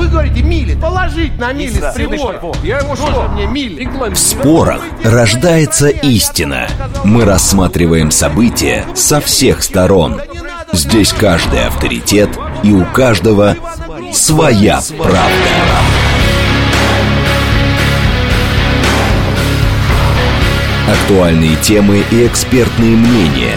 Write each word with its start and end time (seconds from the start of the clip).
вы 0.00 0.08
говорите 0.08 0.42
мили. 0.42 0.74
Положить 0.80 1.38
на 1.38 1.52
мили 1.52 1.78
с 1.78 1.94
прибора. 1.94 2.40
Я 2.62 2.78
его 2.78 2.96
что? 2.96 3.28
мне 3.34 3.46
мили. 3.46 3.84
В 3.84 4.16
спорах 4.16 4.80
рождается 5.04 5.88
истина. 5.88 6.68
Мы 7.04 7.24
рассматриваем 7.26 8.10
события 8.10 8.86
со 8.94 9.20
всех 9.20 9.62
сторон. 9.62 10.20
Здесь 10.72 11.12
каждый 11.12 11.66
авторитет 11.66 12.30
и 12.62 12.72
у 12.72 12.84
каждого 12.86 13.56
своя 14.12 14.80
правда. 14.96 15.20
Актуальные 20.90 21.56
темы 21.56 22.02
и 22.10 22.26
экспертные 22.26 22.96
мнения, 22.96 23.56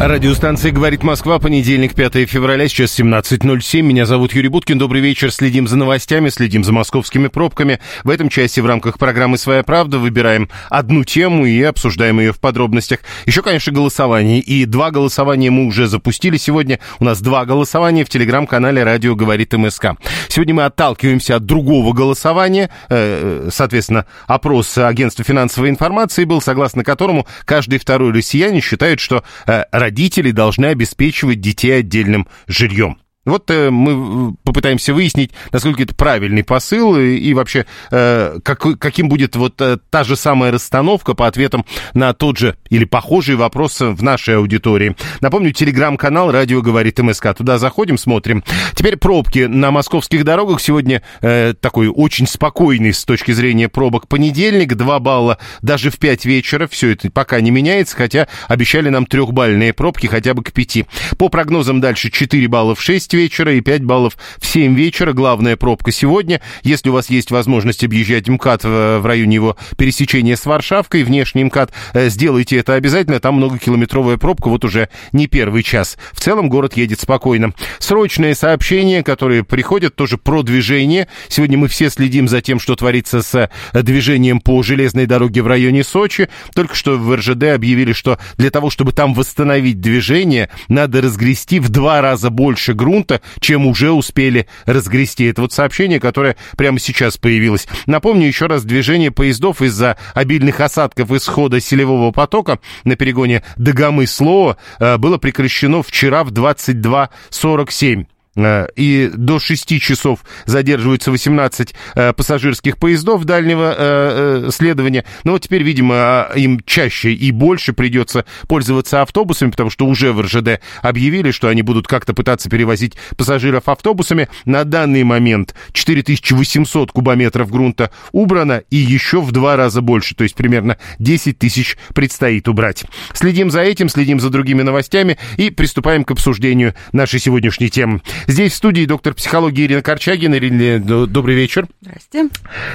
Радиостанция 0.00 0.72
«Говорит 0.72 1.04
Москва», 1.04 1.38
понедельник, 1.38 1.94
5 1.94 2.28
февраля, 2.28 2.66
сейчас 2.66 2.98
17.07. 2.98 3.80
Меня 3.80 4.06
зовут 4.06 4.32
Юрий 4.32 4.48
Буткин. 4.48 4.76
Добрый 4.76 5.00
вечер. 5.00 5.30
Следим 5.30 5.68
за 5.68 5.76
новостями, 5.76 6.30
следим 6.30 6.64
за 6.64 6.72
московскими 6.72 7.28
пробками. 7.28 7.78
В 8.02 8.10
этом 8.10 8.28
части 8.28 8.58
в 8.58 8.66
рамках 8.66 8.98
программы 8.98 9.38
«Своя 9.38 9.62
правда» 9.62 9.98
выбираем 9.98 10.50
одну 10.68 11.04
тему 11.04 11.46
и 11.46 11.62
обсуждаем 11.62 12.18
ее 12.18 12.32
в 12.32 12.40
подробностях. 12.40 12.98
Еще, 13.24 13.40
конечно, 13.40 13.72
голосование. 13.72 14.40
И 14.40 14.64
два 14.64 14.90
голосования 14.90 15.50
мы 15.50 15.64
уже 15.66 15.86
запустили 15.86 16.38
сегодня. 16.38 16.80
У 16.98 17.04
нас 17.04 17.22
два 17.22 17.44
голосования 17.44 18.04
в 18.04 18.08
телеграм-канале 18.08 18.82
«Радио 18.82 19.14
говорит 19.14 19.52
МСК». 19.52 19.92
Сегодня 20.26 20.54
мы 20.54 20.64
отталкиваемся 20.64 21.36
от 21.36 21.46
другого 21.46 21.92
голосования. 21.92 22.68
Э, 22.88 23.48
Соответственно, 23.52 24.06
опрос 24.26 24.76
агентства 24.76 25.24
финансовой 25.24 25.70
информации 25.70 26.24
был, 26.24 26.40
согласно 26.40 26.82
которому 26.82 27.28
каждый 27.44 27.78
второй 27.78 28.12
россиянин 28.12 28.60
считает, 28.60 28.98
что 28.98 29.22
э, 29.46 29.62
родители 29.84 30.30
должны 30.30 30.66
обеспечивать 30.66 31.42
детей 31.42 31.80
отдельным 31.80 32.26
жильем. 32.46 32.98
Вот 33.24 33.50
э, 33.50 33.70
мы 33.70 34.34
попытаемся 34.44 34.92
выяснить, 34.92 35.30
насколько 35.50 35.82
это 35.82 35.94
правильный 35.94 36.44
посыл 36.44 36.96
и, 36.96 37.16
и 37.16 37.32
вообще 37.32 37.64
э, 37.90 38.38
как, 38.42 38.78
каким 38.78 39.08
будет 39.08 39.36
вот 39.36 39.60
э, 39.60 39.78
та 39.90 40.04
же 40.04 40.16
самая 40.16 40.52
расстановка 40.52 41.14
по 41.14 41.26
ответам 41.26 41.64
на 41.94 42.12
тот 42.12 42.36
же 42.36 42.56
или 42.68 42.84
похожий 42.84 43.36
вопрос 43.36 43.80
в 43.80 44.02
нашей 44.02 44.36
аудитории. 44.36 44.94
Напомню, 45.20 45.52
телеграм-канал 45.52 46.32
«Радио 46.32 46.60
говорит 46.60 46.98
МСК». 46.98 47.34
Туда 47.34 47.58
заходим, 47.58 47.96
смотрим. 47.96 48.44
Теперь 48.74 48.96
пробки 48.96 49.46
на 49.46 49.70
московских 49.70 50.24
дорогах. 50.24 50.60
Сегодня 50.60 51.02
э, 51.22 51.54
такой 51.58 51.88
очень 51.88 52.26
спокойный 52.26 52.92
с 52.92 53.04
точки 53.04 53.32
зрения 53.32 53.68
пробок 53.68 54.06
понедельник. 54.06 54.74
2 54.74 54.98
балла 54.98 55.38
даже 55.62 55.90
в 55.90 55.98
5 55.98 56.26
вечера. 56.26 56.66
Все 56.66 56.90
это 56.90 57.10
пока 57.10 57.40
не 57.40 57.50
меняется, 57.50 57.96
хотя 57.96 58.28
обещали 58.48 58.90
нам 58.90 59.06
трехбальные 59.06 59.72
пробки 59.72 60.08
хотя 60.08 60.34
бы 60.34 60.42
к 60.42 60.52
5. 60.52 60.84
По 61.16 61.30
прогнозам 61.30 61.80
дальше 61.80 62.10
4 62.10 62.48
балла 62.48 62.74
в 62.74 62.82
6 62.82 63.13
вечера 63.14 63.54
и 63.54 63.60
5 63.60 63.84
баллов 63.84 64.16
в 64.38 64.46
7 64.46 64.74
вечера. 64.74 65.12
Главная 65.12 65.56
пробка 65.56 65.92
сегодня. 65.92 66.40
Если 66.62 66.90
у 66.90 66.92
вас 66.92 67.08
есть 67.08 67.30
возможность 67.30 67.84
объезжать 67.84 68.28
МКАД 68.28 68.64
в, 68.64 68.98
в 68.98 69.06
районе 69.06 69.36
его 69.36 69.56
пересечения 69.78 70.36
с 70.36 70.44
Варшавкой, 70.44 71.04
внешний 71.04 71.44
МКАД, 71.44 71.72
э, 71.94 72.08
сделайте 72.10 72.56
это 72.56 72.74
обязательно. 72.74 73.20
Там 73.20 73.36
многокилометровая 73.36 74.16
пробка, 74.16 74.48
вот 74.48 74.64
уже 74.64 74.88
не 75.12 75.26
первый 75.26 75.62
час. 75.62 75.96
В 76.12 76.20
целом 76.20 76.48
город 76.48 76.76
едет 76.76 77.00
спокойно. 77.00 77.54
Срочные 77.78 78.34
сообщения, 78.34 79.02
которые 79.02 79.44
приходят, 79.44 79.94
тоже 79.94 80.18
про 80.18 80.42
движение. 80.42 81.08
Сегодня 81.28 81.58
мы 81.58 81.68
все 81.68 81.90
следим 81.90 82.28
за 82.28 82.40
тем, 82.40 82.58
что 82.58 82.76
творится 82.76 83.22
с 83.22 83.34
э, 83.34 83.48
движением 83.82 84.40
по 84.40 84.62
железной 84.62 85.06
дороге 85.06 85.42
в 85.42 85.46
районе 85.46 85.84
Сочи. 85.84 86.28
Только 86.54 86.74
что 86.74 86.96
в 86.96 87.14
РЖД 87.14 87.44
объявили, 87.54 87.92
что 87.92 88.18
для 88.36 88.50
того, 88.50 88.70
чтобы 88.70 88.92
там 88.92 89.14
восстановить 89.14 89.80
движение, 89.80 90.50
надо 90.68 91.00
разгрести 91.00 91.60
в 91.60 91.68
два 91.68 92.00
раза 92.00 92.30
больше 92.30 92.74
грунта, 92.74 93.03
чем 93.40 93.66
уже 93.66 93.90
успели 93.90 94.46
разгрести. 94.66 95.26
Это 95.26 95.42
вот 95.42 95.52
сообщение, 95.52 96.00
которое 96.00 96.36
прямо 96.56 96.78
сейчас 96.78 97.16
появилось. 97.16 97.66
Напомню 97.86 98.26
еще 98.26 98.46
раз, 98.46 98.64
движение 98.64 99.10
поездов 99.10 99.62
из-за 99.62 99.96
обильных 100.14 100.60
осадков 100.60 101.10
исхода 101.12 101.60
селевого 101.60 102.10
потока 102.12 102.58
на 102.84 102.96
перегоне 102.96 103.42
Дагомыс-Лоа 103.56 104.56
э, 104.78 104.96
было 104.98 105.18
прекращено 105.18 105.82
вчера 105.82 106.24
в 106.24 106.32
22.47 106.32 108.06
и 108.36 109.10
до 109.14 109.38
6 109.38 109.80
часов 109.80 110.20
задерживаются 110.46 111.10
18 111.10 111.74
э, 111.94 112.12
пассажирских 112.12 112.78
поездов 112.78 113.24
дальнего 113.24 113.74
э, 113.76 114.50
следования. 114.52 115.04
Но 115.24 115.32
вот 115.32 115.42
теперь, 115.42 115.62
видимо, 115.62 116.28
им 116.34 116.60
чаще 116.66 117.12
и 117.12 117.30
больше 117.30 117.72
придется 117.72 118.24
пользоваться 118.48 119.02
автобусами, 119.02 119.50
потому 119.50 119.70
что 119.70 119.86
уже 119.86 120.12
в 120.12 120.20
РЖД 120.20 120.60
объявили, 120.82 121.30
что 121.30 121.48
они 121.48 121.62
будут 121.62 121.86
как-то 121.86 122.14
пытаться 122.14 122.50
перевозить 122.50 122.94
пассажиров 123.16 123.68
автобусами. 123.68 124.28
На 124.44 124.64
данный 124.64 125.04
момент 125.04 125.54
4800 125.72 126.92
кубометров 126.92 127.50
грунта 127.50 127.90
убрано 128.12 128.62
и 128.70 128.76
еще 128.76 129.20
в 129.20 129.32
два 129.32 129.56
раза 129.56 129.80
больше, 129.80 130.14
то 130.14 130.24
есть 130.24 130.34
примерно 130.34 130.78
10 130.98 131.38
тысяч 131.38 131.76
предстоит 131.94 132.48
убрать. 132.48 132.84
Следим 133.12 133.50
за 133.50 133.60
этим, 133.60 133.88
следим 133.88 134.20
за 134.20 134.30
другими 134.30 134.62
новостями 134.62 135.18
и 135.36 135.50
приступаем 135.50 136.04
к 136.04 136.10
обсуждению 136.10 136.74
нашей 136.92 137.20
сегодняшней 137.20 137.70
темы. 137.70 138.00
Здесь 138.26 138.52
в 138.52 138.56
студии 138.56 138.86
доктор 138.86 139.14
психологии 139.14 139.66
Ирина 139.66 139.82
Корчагина. 139.82 140.36
Ирина, 140.36 141.06
добрый 141.06 141.34
вечер. 141.36 141.66
Здрасте. 141.82 142.28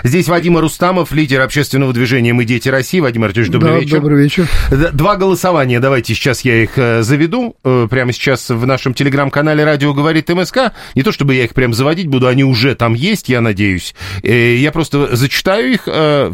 Здесь 0.03 0.27
Вадим 0.27 0.57
Рустамов, 0.57 1.11
лидер 1.11 1.41
общественного 1.41 1.91
движения 1.91 2.33
«Мы 2.33 2.45
дети 2.45 2.69
России». 2.69 2.99
Вадим 2.99 3.23
Артемович, 3.23 3.51
добрый 3.51 3.71
да, 3.73 3.79
вечер. 3.79 3.95
добрый 3.99 4.23
вечер. 4.23 4.47
Два 4.93 5.15
голосования. 5.15 5.79
Давайте 5.79 6.13
сейчас 6.13 6.41
я 6.41 6.63
их 6.63 6.71
э, 6.77 7.01
заведу. 7.01 7.55
Э, 7.63 7.87
Прямо 7.89 8.13
сейчас 8.13 8.49
в 8.49 8.65
нашем 8.65 8.93
телеграм-канале 8.93 9.63
«Радио 9.63 9.93
говорит 9.93 10.29
МСК». 10.29 10.73
Не 10.93 11.01
то, 11.03 11.11
чтобы 11.11 11.33
я 11.35 11.45
их 11.45 11.53
прям 11.53 11.73
заводить 11.73 12.07
буду, 12.07 12.27
они 12.27 12.43
уже 12.43 12.75
там 12.75 12.93
есть, 12.93 13.27
я 13.29 13.41
надеюсь. 13.41 13.95
Э, 14.23 14.55
Я 14.55 14.71
просто 14.71 15.15
зачитаю 15.15 15.73
их, 15.73 15.81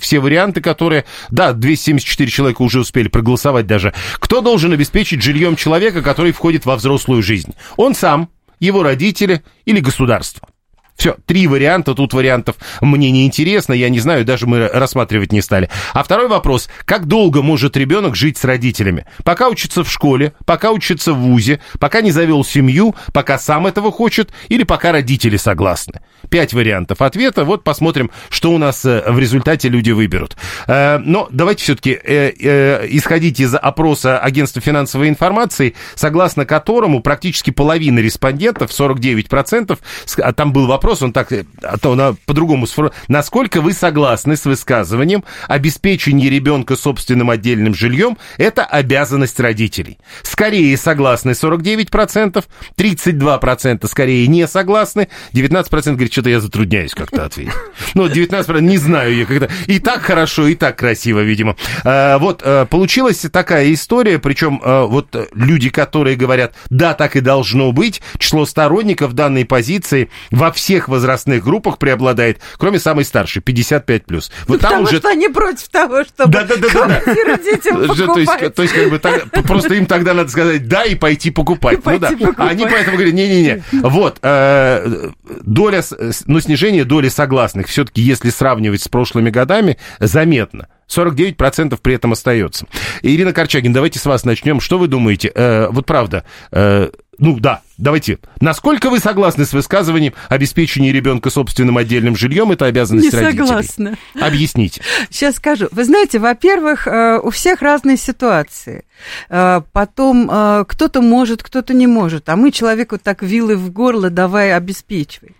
все 0.02 0.20
варианты, 0.20 0.62
которые... 0.62 1.06
Да, 1.30 1.54
274 1.54 2.30
человека 2.30 2.62
уже 2.62 2.80
успели 2.82 3.08
проголосовать 3.08 3.66
даже. 3.68 3.94
Кто 4.16 4.42
должен 4.42 4.74
обеспечить 4.74 5.22
жильем 5.22 5.56
человека, 5.56 6.02
который 6.02 6.32
входит 6.34 6.66
во 6.66 6.76
взрослую 6.76 7.24
жизнь? 7.24 7.54
Он 7.78 7.96
сам, 7.96 8.30
его 8.60 8.84
родители 8.84 9.44
или 9.66 9.80
государство. 9.80 10.48
Все, 10.96 11.18
три 11.26 11.48
варианта, 11.48 11.94
тут 11.94 12.14
вариантов 12.14 12.56
мне 12.82 13.12
не 13.12 13.26
интересно, 13.26 13.74
я 13.74 13.90
не 13.90 14.00
знаю, 14.00 14.24
даже 14.24 14.48
мы 14.48 14.68
рассматривать 14.68 15.32
не 15.34 15.42
стали. 15.42 15.70
А 15.94 16.04
второй 16.04 16.28
вопрос, 16.28 16.70
как 16.86 17.06
долго 17.06 17.42
может 17.42 17.76
ребенок 17.76 18.16
жить 18.16 18.38
с 18.38 18.46
родителями? 18.46 19.06
Пока 19.24 19.50
учится 19.50 19.84
в 19.84 19.92
школе, 19.92 20.34
пока 20.46 20.72
учится 20.72 21.14
в 21.14 21.18
ВУЗе, 21.18 21.60
пока 21.80 22.02
не 22.02 22.12
завел 22.12 22.46
семью, 22.46 22.96
пока 23.12 23.38
сам 23.38 23.68
этого 23.68 23.92
хочет 23.92 24.32
или 24.48 24.64
пока 24.64 24.94
родители 24.94 25.36
согласны? 25.36 26.02
Пять 26.30 26.54
вариантов 26.54 27.02
ответа, 27.02 27.44
вот 27.44 27.64
посмотрим, 27.64 28.10
что 28.30 28.52
у 28.52 28.58
нас 28.58 28.86
э, 28.86 29.04
в 29.08 29.20
результате 29.20 29.68
люди 29.68 29.92
выберут. 29.92 30.38
Э, 30.68 30.98
Но 30.98 31.28
давайте 31.30 31.64
все-таки 31.64 32.00
э, 32.02 32.88
исходить 32.90 33.40
из 33.42 33.54
опроса 33.54 34.18
агентства 34.18 34.62
финансовой 34.62 35.10
информации, 35.10 35.76
согласно 35.96 36.46
которому 36.46 37.02
практически 37.02 37.52
половина 37.52 38.00
респондентов, 38.00 38.72
49%, 38.72 39.78
а 40.18 40.34
там 40.34 40.54
был 40.54 40.68
вопрос, 40.68 40.85
вопрос, 40.86 41.02
он 41.02 41.14
так, 41.14 41.32
а 41.64 41.78
то 41.80 41.96
на, 41.96 42.14
по-другому. 42.28 42.68
Насколько 43.08 43.62
вы 43.62 43.74
согласны 43.74 44.38
с 44.38 44.46
высказыванием, 44.46 45.24
обеспечение 45.48 46.30
ребенка 46.30 46.76
собственным 46.76 47.32
отдельным 47.32 47.74
жильем– 47.74 48.20
это 48.38 48.64
обязанность 48.64 49.40
родителей? 49.40 49.98
Скорее 50.22 50.78
согласны 50.78 51.32
49%, 51.32 52.44
32% 52.78 53.88
скорее 53.88 54.28
не 54.28 54.48
согласны, 54.48 55.08
19% 55.34 55.94
говорит, 55.94 56.12
что-то 56.12 56.30
я 56.30 56.40
затрудняюсь 56.40 56.94
как-то 56.94 57.26
ответить. 57.26 57.54
Ну, 57.96 58.06
19% 58.08 58.62
не 58.62 58.78
знаю 58.78 59.16
я 59.16 59.26
когда. 59.26 59.48
И 59.66 59.80
так 59.80 60.04
хорошо, 60.04 60.48
и 60.48 60.54
так 60.54 60.78
красиво, 60.78 61.22
видимо. 61.22 61.56
А, 61.84 62.20
вот, 62.20 62.42
а, 62.44 62.66
получилась 62.66 63.26
такая 63.32 63.74
история, 63.74 64.20
причем 64.20 64.62
а, 64.64 64.86
вот 64.86 65.16
люди, 65.34 65.70
которые 65.70 66.16
говорят, 66.16 66.54
да, 66.70 66.94
так 66.94 67.16
и 67.16 67.22
должно 67.22 67.72
быть, 67.72 68.02
число 68.20 68.46
сторонников 68.46 69.14
данной 69.14 69.46
позиции 69.46 70.10
во 70.30 70.52
всех 70.52 70.75
возрастных 70.88 71.44
группах 71.44 71.78
преобладает, 71.78 72.40
кроме 72.58 72.80
самой 72.80 73.06
старшей, 73.06 73.42
55 73.42 74.06
плюс. 74.06 74.32
Вот 74.48 74.56
ну, 74.56 74.60
там 74.60 74.72
потому 74.72 74.84
уже... 74.84 74.98
что 74.98 75.10
они 75.10 75.28
против 75.30 75.68
того, 75.70 76.04
чтобы 76.04 76.32
да, 76.32 76.44
да, 76.44 76.56
да, 76.58 76.68
квартиру 76.70 77.38
детям 77.44 77.76
то 77.78 77.84
есть, 77.84 78.06
покупать. 78.06 78.56
то 78.56 78.62
есть, 78.62 78.74
как 78.74 78.90
бы, 78.90 79.00
так, 79.00 79.32
просто 79.44 79.74
им 79.76 79.86
тогда 79.86 80.14
надо 80.14 80.30
сказать 80.30 80.68
да 80.68 80.84
и 80.84 80.96
пойти 80.96 81.32
покупать. 81.32 81.80
И 81.80 81.82
пойти 81.82 82.06
ну, 82.12 82.18
да. 82.18 82.26
покупать. 82.26 82.52
Они 82.52 82.66
поэтому 82.66 82.98
говорят, 82.98 83.14
не-не-не. 83.14 83.64
Вот, 83.84 84.20
э, 84.22 85.12
доля, 85.42 85.84
ну, 86.26 86.40
снижение 86.40 86.86
доли 86.86 87.10
согласных 87.10 87.68
все-таки, 87.68 88.02
если 88.02 88.30
сравнивать 88.30 88.82
с 88.82 88.88
прошлыми 88.88 89.30
годами, 89.30 89.78
заметно. 90.00 90.68
49% 90.88 91.80
при 91.82 91.96
этом 91.96 92.12
остается. 92.12 92.68
Ирина 93.02 93.34
Корчагин, 93.34 93.74
давайте 93.74 94.00
с 94.00 94.06
вас 94.06 94.24
начнем. 94.24 94.60
Что 94.60 94.78
вы 94.78 94.88
думаете? 94.88 95.32
Э, 95.34 95.68
вот 95.70 95.86
правда, 95.86 96.26
э, 96.52 96.90
ну 97.18 97.40
да, 97.40 97.62
давайте. 97.78 98.20
Насколько 98.42 98.90
вы 98.90 99.00
согласны 99.00 99.46
с 99.46 99.54
высказыванием 99.54 100.14
обеспечения 100.30 100.92
ребенка 100.92 101.30
собственным 101.30 101.78
отдельным 101.78 102.16
жильем 102.16 102.52
это 102.52 102.66
обязанность 102.66 103.12
Не 103.14 103.20
родителей? 103.20 103.46
согласна. 103.48 103.98
Объясните. 104.20 104.82
Сейчас 105.10 105.36
скажу. 105.36 105.68
Вы 105.72 105.86
знаете, 105.86 106.20
во-первых, 106.20 106.88
э, 106.88 107.20
у 107.22 107.30
всех 107.30 107.62
разные 107.62 107.98
ситуации. 107.98 108.86
Э, 109.30 109.62
Потом 109.72 110.30
э, 110.32 110.66
кто-то 110.68 111.02
может, 111.02 111.44
кто-то 111.44 111.74
не 111.74 111.88
может. 111.88 112.30
А 112.30 112.36
мы 112.36 112.52
человеку 112.52 112.98
так 112.98 113.24
вилы 113.24 113.56
в 113.56 113.72
горло 113.72 114.10
давай 114.10 114.54
обеспечивай. 114.54 115.36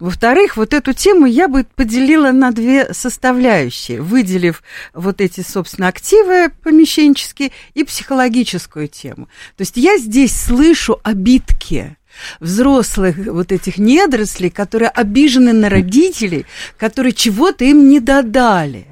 Во-вторых, 0.00 0.56
вот 0.56 0.74
эту 0.74 0.92
тему 0.92 1.26
я 1.26 1.48
бы 1.48 1.64
поделила 1.64 2.32
на 2.32 2.50
две 2.50 2.92
составляющие, 2.92 4.00
выделив 4.00 4.62
вот 4.94 5.20
эти, 5.20 5.40
собственно, 5.40 5.88
активы 5.88 6.50
помещенческие 6.62 7.52
и 7.74 7.84
психологическую 7.84 8.88
тему. 8.88 9.28
То 9.56 9.62
есть 9.62 9.76
я 9.76 9.98
здесь 9.98 10.38
слышу 10.38 11.00
обидки 11.02 11.96
взрослых 12.40 13.16
вот 13.16 13.52
этих 13.52 13.78
недорослей, 13.78 14.50
которые 14.50 14.88
обижены 14.88 15.52
на 15.52 15.68
родителей, 15.68 16.46
которые 16.76 17.12
чего-то 17.12 17.64
им 17.64 17.88
не 17.88 18.00
додали. 18.00 18.87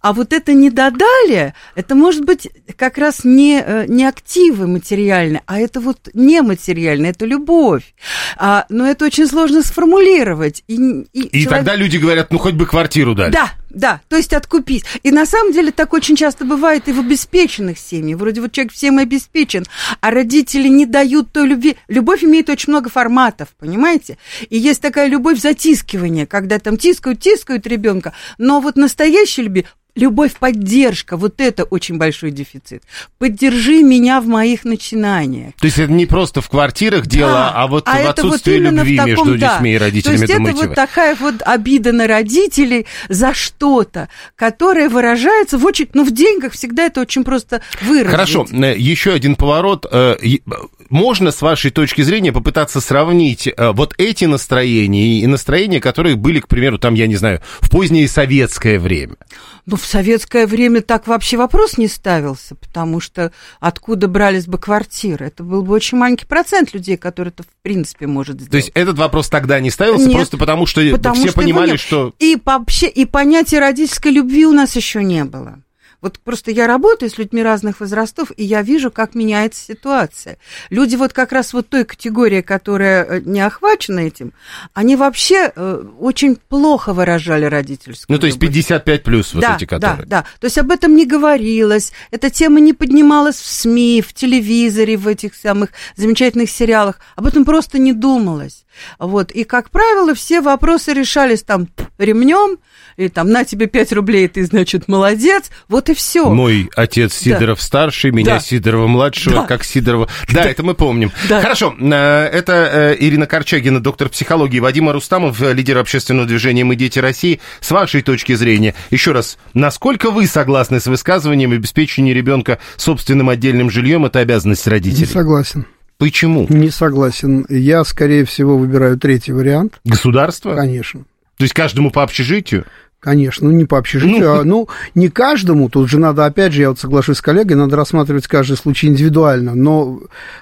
А 0.00 0.12
вот 0.12 0.32
это 0.32 0.52
не 0.52 0.70
додали, 0.70 1.54
это 1.74 1.94
может 1.94 2.24
быть 2.24 2.48
как 2.76 2.98
раз 2.98 3.24
не, 3.24 3.60
э, 3.64 3.86
не 3.88 4.04
активы 4.04 4.66
материальные, 4.66 5.42
а 5.46 5.58
это 5.58 5.80
вот 5.80 6.08
нематериальное, 6.14 7.10
это 7.10 7.26
любовь. 7.26 7.94
А, 8.36 8.64
но 8.68 8.86
это 8.86 9.06
очень 9.06 9.26
сложно 9.26 9.62
сформулировать. 9.62 10.62
И, 10.68 10.74
и 11.12 11.20
И 11.22 11.42
человек- 11.42 11.48
тогда 11.50 11.74
люди 11.76 11.96
говорят, 11.96 12.30
ну 12.32 12.38
хоть 12.38 12.54
бы 12.54 12.66
квартиру 12.66 13.14
дали. 13.14 13.32
да, 13.32 13.50
да, 13.76 14.00
то 14.08 14.16
есть 14.16 14.32
откупить. 14.32 14.84
И 15.02 15.10
на 15.10 15.26
самом 15.26 15.52
деле 15.52 15.70
так 15.70 15.92
очень 15.92 16.16
часто 16.16 16.46
бывает 16.46 16.88
и 16.88 16.92
в 16.92 17.00
обеспеченных 17.00 17.78
семьях. 17.78 18.18
Вроде 18.18 18.40
вот 18.40 18.52
человек 18.52 18.72
всем 18.72 18.96
обеспечен, 18.96 19.66
а 20.00 20.10
родители 20.10 20.68
не 20.68 20.86
дают 20.86 21.30
той 21.30 21.46
любви. 21.46 21.76
Любовь 21.86 22.24
имеет 22.24 22.48
очень 22.48 22.70
много 22.72 22.88
форматов, 22.88 23.48
понимаете? 23.58 24.16
И 24.48 24.56
есть 24.56 24.80
такая 24.80 25.08
любовь 25.08 25.38
затискивания, 25.38 26.24
когда 26.24 26.58
там 26.58 26.78
тискают, 26.78 27.20
тискают 27.20 27.66
ребенка. 27.66 28.14
Но 28.38 28.60
вот 28.60 28.76
настоящая 28.76 29.42
любовь, 29.42 29.66
любовь, 29.96 30.34
поддержка, 30.38 31.16
вот 31.16 31.40
это 31.40 31.64
очень 31.64 31.98
большой 31.98 32.30
дефицит. 32.30 32.82
Поддержи 33.18 33.82
меня 33.82 34.20
в 34.20 34.26
моих 34.26 34.64
начинаниях. 34.64 35.54
То 35.58 35.66
есть 35.66 35.78
это 35.78 35.90
не 35.90 36.06
просто 36.06 36.40
в 36.40 36.48
квартирах 36.48 37.06
дело, 37.06 37.32
Да, 37.32 37.52
а 37.54 37.66
вот 37.66 37.86
в 37.86 37.90
это 37.90 38.02
вот 38.06 38.18
отсутствии 38.18 38.56
именно 38.58 38.84
в 38.84 38.86
любви 38.86 38.96
таком, 38.98 39.28
между 39.28 39.38
да. 39.38 39.54
детьми 39.54 39.72
и 39.74 39.78
родителями, 39.78 40.16
То 40.16 40.22
есть 40.22 40.34
думаете 40.34 40.58
это 40.58 40.62
вы? 40.62 40.68
вот 40.68 40.74
такая 40.76 41.14
вот 41.16 41.34
обида 41.44 41.92
на 41.92 42.06
родителей 42.06 42.86
за 43.08 43.34
что-то, 43.34 44.08
которое 44.36 44.88
выражается 44.88 45.58
в 45.58 45.64
очень, 45.64 45.88
ну 45.94 46.04
в 46.04 46.12
деньгах 46.12 46.52
всегда 46.52 46.84
это 46.84 47.00
очень 47.00 47.24
просто 47.24 47.62
выразить. 47.82 48.10
Хорошо, 48.10 48.46
э, 48.52 48.74
еще 48.76 49.12
один 49.12 49.34
поворот. 49.34 49.86
Э, 49.90 50.16
и- 50.22 50.42
Можно, 50.90 51.32
с 51.32 51.42
вашей 51.42 51.70
точки 51.72 52.02
зрения, 52.02 52.32
попытаться 52.32 52.80
сравнить 52.80 53.48
э, 53.48 53.72
вот 53.72 53.94
эти 53.98 54.24
настроения 54.26 55.20
и 55.20 55.26
настроения, 55.26 55.80
которые 55.80 56.14
были, 56.16 56.38
к 56.38 56.46
примеру, 56.48 56.78
там, 56.78 56.94
я 56.94 57.06
не 57.08 57.16
знаю, 57.16 57.40
в 57.60 57.70
позднее 57.70 58.06
советское 58.08 58.78
время? 58.78 59.16
Ну, 59.64 59.76
в 59.76 59.85
советское 59.86 60.46
время 60.46 60.82
так 60.82 61.06
вообще 61.06 61.36
вопрос 61.36 61.78
не 61.78 61.88
ставился, 61.88 62.54
потому 62.54 63.00
что 63.00 63.32
откуда 63.60 64.08
брались 64.08 64.46
бы 64.46 64.58
квартиры? 64.58 65.26
Это 65.26 65.42
был 65.42 65.62
бы 65.62 65.74
очень 65.74 65.98
маленький 65.98 66.26
процент 66.26 66.74
людей, 66.74 66.96
которые 66.96 67.32
это 67.32 67.42
в 67.42 67.62
принципе 67.62 68.06
может 68.06 68.36
сделать. 68.36 68.50
То 68.50 68.56
есть 68.56 68.70
этот 68.74 68.98
вопрос 68.98 69.28
тогда 69.28 69.60
не 69.60 69.70
ставился 69.70 70.06
Нет, 70.06 70.16
просто 70.16 70.38
потому, 70.38 70.66
что 70.66 70.80
Потому 70.90 71.16
все 71.16 71.28
что 71.28 71.40
понимали, 71.40 71.76
что... 71.76 72.14
И 72.18 72.36
вообще, 72.44 72.88
и 72.88 73.04
понятия 73.04 73.58
родительской 73.58 74.12
любви 74.12 74.46
у 74.46 74.52
нас 74.52 74.76
еще 74.76 75.02
не 75.02 75.24
было. 75.24 75.60
Вот 76.06 76.20
просто 76.20 76.52
я 76.52 76.68
работаю 76.68 77.10
с 77.10 77.18
людьми 77.18 77.42
разных 77.42 77.80
возрастов, 77.80 78.30
и 78.36 78.44
я 78.44 78.62
вижу, 78.62 78.92
как 78.92 79.16
меняется 79.16 79.60
ситуация. 79.60 80.38
Люди 80.70 80.94
вот 80.94 81.12
как 81.12 81.32
раз 81.32 81.52
вот 81.52 81.68
той 81.68 81.84
категории, 81.84 82.42
которая 82.42 83.04
э, 83.04 83.20
не 83.24 83.40
охвачена 83.40 83.98
этим, 83.98 84.32
они 84.72 84.94
вообще 84.94 85.50
э, 85.52 85.84
очень 85.98 86.36
плохо 86.36 86.92
выражали 86.92 87.46
родительскую 87.46 88.14
Ну, 88.14 88.20
то 88.20 88.26
есть 88.26 88.36
любовь. 88.40 88.54
55 88.54 89.02
плюс 89.02 89.34
вот 89.34 89.40
да, 89.40 89.56
эти, 89.56 89.64
которые... 89.64 90.06
Да, 90.06 90.22
да. 90.22 90.24
То 90.38 90.44
есть 90.44 90.58
об 90.58 90.70
этом 90.70 90.94
не 90.94 91.06
говорилось, 91.06 91.92
эта 92.12 92.30
тема 92.30 92.60
не 92.60 92.72
поднималась 92.72 93.40
в 93.40 93.46
СМИ, 93.46 94.00
в 94.06 94.14
телевизоре, 94.14 94.96
в 94.96 95.08
этих 95.08 95.34
самых 95.34 95.70
замечательных 95.96 96.50
сериалах. 96.50 97.00
Об 97.16 97.26
этом 97.26 97.44
просто 97.44 97.80
не 97.80 97.92
думалось. 97.92 98.64
Вот. 98.98 99.30
И, 99.32 99.44
как 99.44 99.70
правило, 99.70 100.14
все 100.14 100.40
вопросы 100.40 100.92
решались 100.92 101.42
там 101.42 101.68
ремнем, 101.98 102.58
или 102.96 103.08
там 103.08 103.30
на 103.30 103.44
тебе 103.44 103.66
5 103.66 103.92
рублей, 103.92 104.26
ты, 104.28 104.44
значит, 104.44 104.88
молодец. 104.88 105.50
Вот 105.68 105.88
и 105.90 105.94
все. 105.94 106.30
Мой 106.30 106.70
отец 106.76 107.14
Сидоров 107.14 107.60
старший, 107.60 108.10
меня 108.10 108.34
Да. 108.34 108.40
Сидорова 108.40 108.86
младшего, 108.86 109.36
Да. 109.36 109.42
как 109.46 109.64
Сидорова. 109.64 110.08
Да, 110.32 110.44
это 110.44 110.62
мы 110.62 110.74
помним. 110.74 111.10
Да. 111.28 111.40
Хорошо, 111.42 111.74
э, 111.78 111.90
это 112.26 112.52
э, 112.52 112.96
Ирина 112.98 113.26
Корчагина, 113.26 113.80
доктор 113.80 114.08
психологии, 114.08 114.60
Вадим 114.60 114.88
Арустамов, 114.88 115.40
э, 115.42 115.52
лидер 115.52 115.78
общественного 115.78 116.26
движения 116.26 116.64
«Мы 116.64 116.76
дети 116.76 116.98
России». 116.98 117.40
С 117.60 117.70
вашей 117.70 118.02
точки 118.02 118.34
зрения, 118.34 118.74
еще 118.90 119.12
раз, 119.12 119.38
насколько 119.54 120.10
вы 120.10 120.26
согласны 120.26 120.80
с 120.80 120.86
высказыванием 120.86 121.52
обеспечения 121.52 122.14
ребенка 122.14 122.58
собственным 122.76 123.28
отдельным 123.28 123.70
жильем 123.70 124.06
это 124.06 124.20
обязанность 124.20 124.66
Не 124.66 124.70
родителей? 124.70 125.06
согласен. 125.06 125.66
Почему? 125.98 126.46
Не 126.48 126.70
согласен. 126.70 127.46
Я, 127.48 127.84
скорее 127.84 128.24
всего, 128.24 128.58
выбираю 128.58 128.98
третий 128.98 129.32
вариант. 129.32 129.80
Государство? 129.84 130.54
Конечно. 130.54 131.00
То 131.38 131.42
есть 131.44 131.54
каждому 131.54 131.90
по 131.90 132.02
общежитию? 132.02 132.64
Конечно, 132.98 133.48
ну 133.48 133.54
не 133.54 133.66
по 133.66 133.78
общежитию, 133.78 134.24
Ну. 134.24 134.40
а, 134.40 134.42
ну 134.44 134.68
не 134.96 135.10
каждому, 135.10 135.68
тут 135.68 135.88
же 135.88 135.98
надо, 136.00 136.24
опять 136.24 136.52
же, 136.52 136.62
я 136.62 136.70
вот 136.70 136.80
соглашусь 136.80 137.18
с 137.18 137.22
коллегой, 137.22 137.54
надо 137.56 137.76
рассматривать 137.76 138.26
каждый 138.26 138.56
случай 138.56 138.88
индивидуально, 138.88 139.54
но 139.54 140.00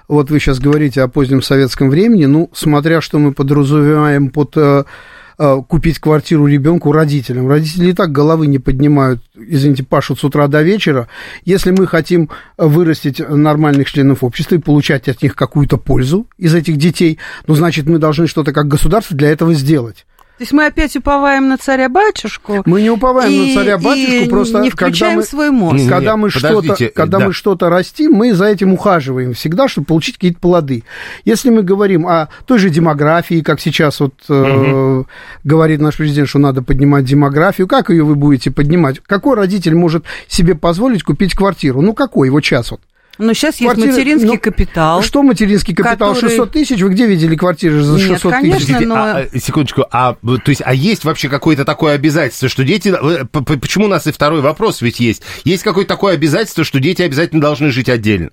вот 0.08 0.30
вы 0.30 0.38
сейчас 0.40 0.60
говорите 0.60 1.02
о 1.02 1.08
позднем 1.08 1.42
советском 1.42 1.90
времени, 1.90 2.24
ну, 2.24 2.48
смотря 2.54 3.02
что 3.02 3.18
мы 3.18 3.32
подразумеваем 3.32 4.30
под 4.30 4.52
э, 4.56 4.84
купить 5.36 5.98
квартиру 5.98 6.46
ребенку 6.46 6.92
родителям. 6.92 7.48
Родители 7.48 7.90
и 7.90 7.92
так 7.92 8.12
головы 8.12 8.46
не 8.46 8.58
поднимают, 8.58 9.22
извините, 9.36 9.82
пашут 9.82 10.20
с 10.20 10.24
утра 10.24 10.46
до 10.46 10.62
вечера. 10.62 11.08
Если 11.44 11.70
мы 11.70 11.86
хотим 11.86 12.30
вырастить 12.56 13.20
нормальных 13.20 13.90
членов 13.90 14.22
общества 14.22 14.54
и 14.56 14.58
получать 14.58 15.08
от 15.08 15.22
них 15.22 15.34
какую-то 15.34 15.76
пользу 15.76 16.26
из 16.38 16.54
этих 16.54 16.76
детей, 16.76 17.18
ну, 17.46 17.54
значит, 17.54 17.86
мы 17.86 17.98
должны 17.98 18.26
что-то 18.26 18.52
как 18.52 18.68
государство 18.68 19.16
для 19.16 19.30
этого 19.30 19.54
сделать. 19.54 20.06
То 20.36 20.42
есть 20.42 20.52
мы 20.52 20.66
опять 20.66 20.96
уповаем 20.96 21.48
на 21.48 21.58
царя-батюшку. 21.58 22.64
Мы 22.66 22.82
не 22.82 22.90
уповаем 22.90 23.30
и- 23.30 23.48
на 23.48 23.54
царя-батюшку, 23.54 24.30
просто 24.30 24.58
не 24.58 24.70
когда 24.70 24.86
включаем 24.86 25.16
мы, 25.18 25.22
свой 25.22 25.50
мозг. 25.52 25.76
Не, 25.76 25.88
когда 25.88 26.16
мы 26.16 26.28
что-то, 26.28 26.76
когда 26.92 27.18
да. 27.18 27.26
мы 27.26 27.32
что-то 27.32 27.70
растим, 27.70 28.12
мы 28.14 28.34
за 28.34 28.46
этим 28.46 28.72
ухаживаем 28.72 29.34
всегда, 29.34 29.68
чтобы 29.68 29.86
получить 29.86 30.16
какие-то 30.16 30.40
плоды. 30.40 30.82
Если 31.24 31.50
мы 31.50 31.62
говорим 31.62 32.08
о 32.08 32.30
той 32.46 32.58
же 32.58 32.68
демографии, 32.68 33.42
как 33.42 33.60
сейчас 33.60 34.00
вот 34.00 34.14
э, 34.28 35.04
говорит 35.44 35.80
наш 35.80 35.98
президент, 35.98 36.28
что 36.28 36.40
надо 36.40 36.62
поднимать 36.62 37.04
демографию, 37.04 37.68
как 37.68 37.90
ее 37.90 38.02
вы 38.02 38.16
будете 38.16 38.50
поднимать? 38.50 38.98
Какой 39.06 39.36
родитель 39.36 39.76
может 39.76 40.04
себе 40.26 40.56
позволить 40.56 41.04
купить 41.04 41.34
квартиру? 41.34 41.80
Ну 41.80 41.94
какой 41.94 42.26
его 42.26 42.40
час 42.40 42.72
вот? 42.72 42.80
Но 43.18 43.32
сейчас 43.32 43.60
есть 43.60 43.76
материнский 43.76 44.26
ну, 44.28 44.38
капитал. 44.38 45.02
Что 45.02 45.22
материнский 45.22 45.74
капитал? 45.74 46.14
который- 46.14 46.30
600 46.30 46.50
тысяч? 46.52 46.80
Вы 46.80 46.90
где 46.90 47.06
видели 47.06 47.36
квартиры 47.36 47.82
за 47.82 47.96
Нет, 47.96 48.08
600 48.08 48.32
конечно, 48.32 48.78
тысяч? 48.78 48.86
Но- 48.86 48.94
а, 48.94 49.26
секундочку, 49.38 49.84
а, 49.90 50.14
то 50.14 50.48
есть, 50.48 50.62
а 50.64 50.74
есть 50.74 51.04
вообще 51.04 51.28
какое-то 51.28 51.64
такое 51.64 51.94
обязательство, 51.94 52.48
что 52.48 52.64
дети... 52.64 52.88
э, 52.88 53.24
Почему 53.24 53.86
у 53.86 53.88
нас 53.88 54.06
и 54.06 54.12
второй 54.12 54.40
вопрос 54.40 54.80
ведь 54.80 55.00
есть? 55.00 55.22
Есть 55.44 55.62
какое-то 55.62 55.88
такое 55.88 56.14
обязательство, 56.14 56.64
что 56.64 56.80
дети 56.80 57.02
обязательно 57.02 57.40
должны 57.40 57.70
жить 57.70 57.88
отдельно? 57.88 58.30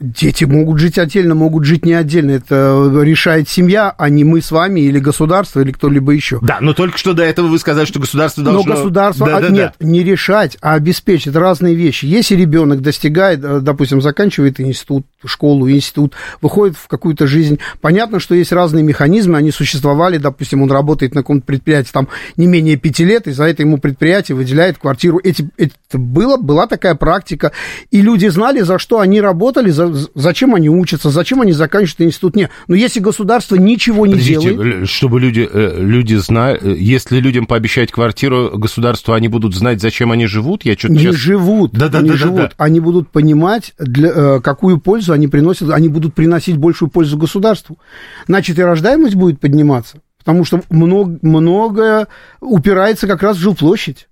Дети 0.00 0.44
могут 0.44 0.80
жить 0.80 0.98
отдельно, 0.98 1.34
могут 1.34 1.64
жить 1.64 1.84
не 1.84 1.92
отдельно. 1.92 2.32
Это 2.32 2.90
решает 3.02 3.48
семья, 3.48 3.94
а 3.96 4.08
не 4.08 4.24
мы 4.24 4.40
с 4.40 4.50
вами 4.50 4.80
или 4.80 4.98
государство, 4.98 5.60
или 5.60 5.70
кто-либо 5.70 6.12
еще. 6.12 6.40
Да, 6.42 6.58
но 6.60 6.72
только 6.72 6.96
что 6.98 7.12
до 7.12 7.22
этого 7.22 7.46
вы 7.46 7.58
сказали, 7.58 7.84
что 7.84 8.00
государство 8.00 8.40
Но 8.40 8.52
должно... 8.52 8.74
государство, 8.74 9.26
Да, 9.26 9.36
а, 9.36 9.40
да, 9.42 9.48
нет, 9.50 9.74
не 9.80 10.02
решать, 10.02 10.56
а 10.60 10.74
обеспечить 10.74 11.36
разные 11.36 11.74
вещи. 11.74 12.06
Если 12.06 12.34
ребенок 12.34 12.80
достигает, 12.80 13.44
э, 13.44 13.60
допустим, 13.60 14.00
заканчивает 14.00 14.60
институт, 14.60 15.06
школу, 15.24 15.70
институт, 15.70 16.14
выходит 16.40 16.76
в 16.76 16.88
какую-то 16.88 17.26
жизнь, 17.26 17.58
понятно, 17.80 18.18
что 18.18 18.34
есть 18.34 18.50
разные 18.50 18.82
механизмы, 18.82 19.36
они 19.36 19.52
существовали, 19.52 20.16
допустим, 20.16 20.62
он 20.62 20.72
работает 20.72 21.14
на 21.14 21.20
каком-то 21.20 21.46
предприятии 21.46 21.90
там 21.92 22.08
не 22.36 22.46
менее 22.46 22.76
пяти 22.76 23.04
лет, 23.04 23.28
и 23.28 23.32
за 23.32 23.44
это 23.44 23.62
ему 23.62 23.78
предприятие 23.78 24.36
выделяет 24.36 24.78
квартиру. 24.78 25.20
Эти, 25.22 25.48
это 25.58 25.98
было, 25.98 26.38
была 26.38 26.66
такая 26.66 26.94
практика, 26.94 27.52
и 27.90 28.00
люди 28.00 28.26
знали, 28.28 28.62
за 28.62 28.78
что 28.78 28.98
они 28.98 29.20
работали, 29.20 29.70
за- 29.70 29.81
зачем 30.14 30.54
они 30.54 30.68
учатся, 30.68 31.10
зачем 31.10 31.40
они 31.40 31.52
заканчивают 31.52 32.08
институт. 32.08 32.36
Нет, 32.36 32.50
но 32.68 32.74
если 32.74 33.00
государство 33.00 33.56
ничего 33.56 34.06
не 34.06 34.12
Подождите, 34.12 34.40
делает... 34.40 34.88
чтобы 34.88 35.20
люди, 35.20 35.48
э, 35.50 35.80
люди 35.80 36.14
знали, 36.14 36.58
э, 36.60 36.76
если 36.78 37.18
людям 37.18 37.46
пообещать 37.46 37.90
квартиру 37.90 38.58
государству, 38.58 39.14
они 39.14 39.28
будут 39.28 39.54
знать, 39.54 39.80
зачем 39.80 40.12
они 40.12 40.26
живут? 40.26 40.64
Я 40.64 40.74
что-то 40.74 40.94
не 40.94 41.00
сейчас... 41.00 41.16
живут, 41.16 41.72
Да, 41.72 41.88
да, 41.88 42.00
не 42.00 42.08
да, 42.08 42.12
да, 42.14 42.18
живут. 42.18 42.40
да. 42.40 42.52
Они 42.58 42.80
будут 42.80 43.10
понимать, 43.10 43.72
для, 43.78 44.10
э, 44.10 44.40
какую 44.40 44.78
пользу 44.78 45.12
они 45.12 45.28
приносят, 45.28 45.70
они 45.70 45.88
будут 45.88 46.14
приносить 46.14 46.56
большую 46.56 46.90
пользу 46.90 47.16
государству. 47.16 47.78
Значит, 48.26 48.58
и 48.58 48.62
рождаемость 48.62 49.14
будет 49.14 49.40
подниматься, 49.40 49.98
потому 50.18 50.44
что 50.44 50.62
много, 50.70 51.18
многое 51.22 52.08
упирается 52.40 53.06
как 53.06 53.22
раз 53.22 53.36
в 53.36 53.40
жилплощадь. 53.40 54.08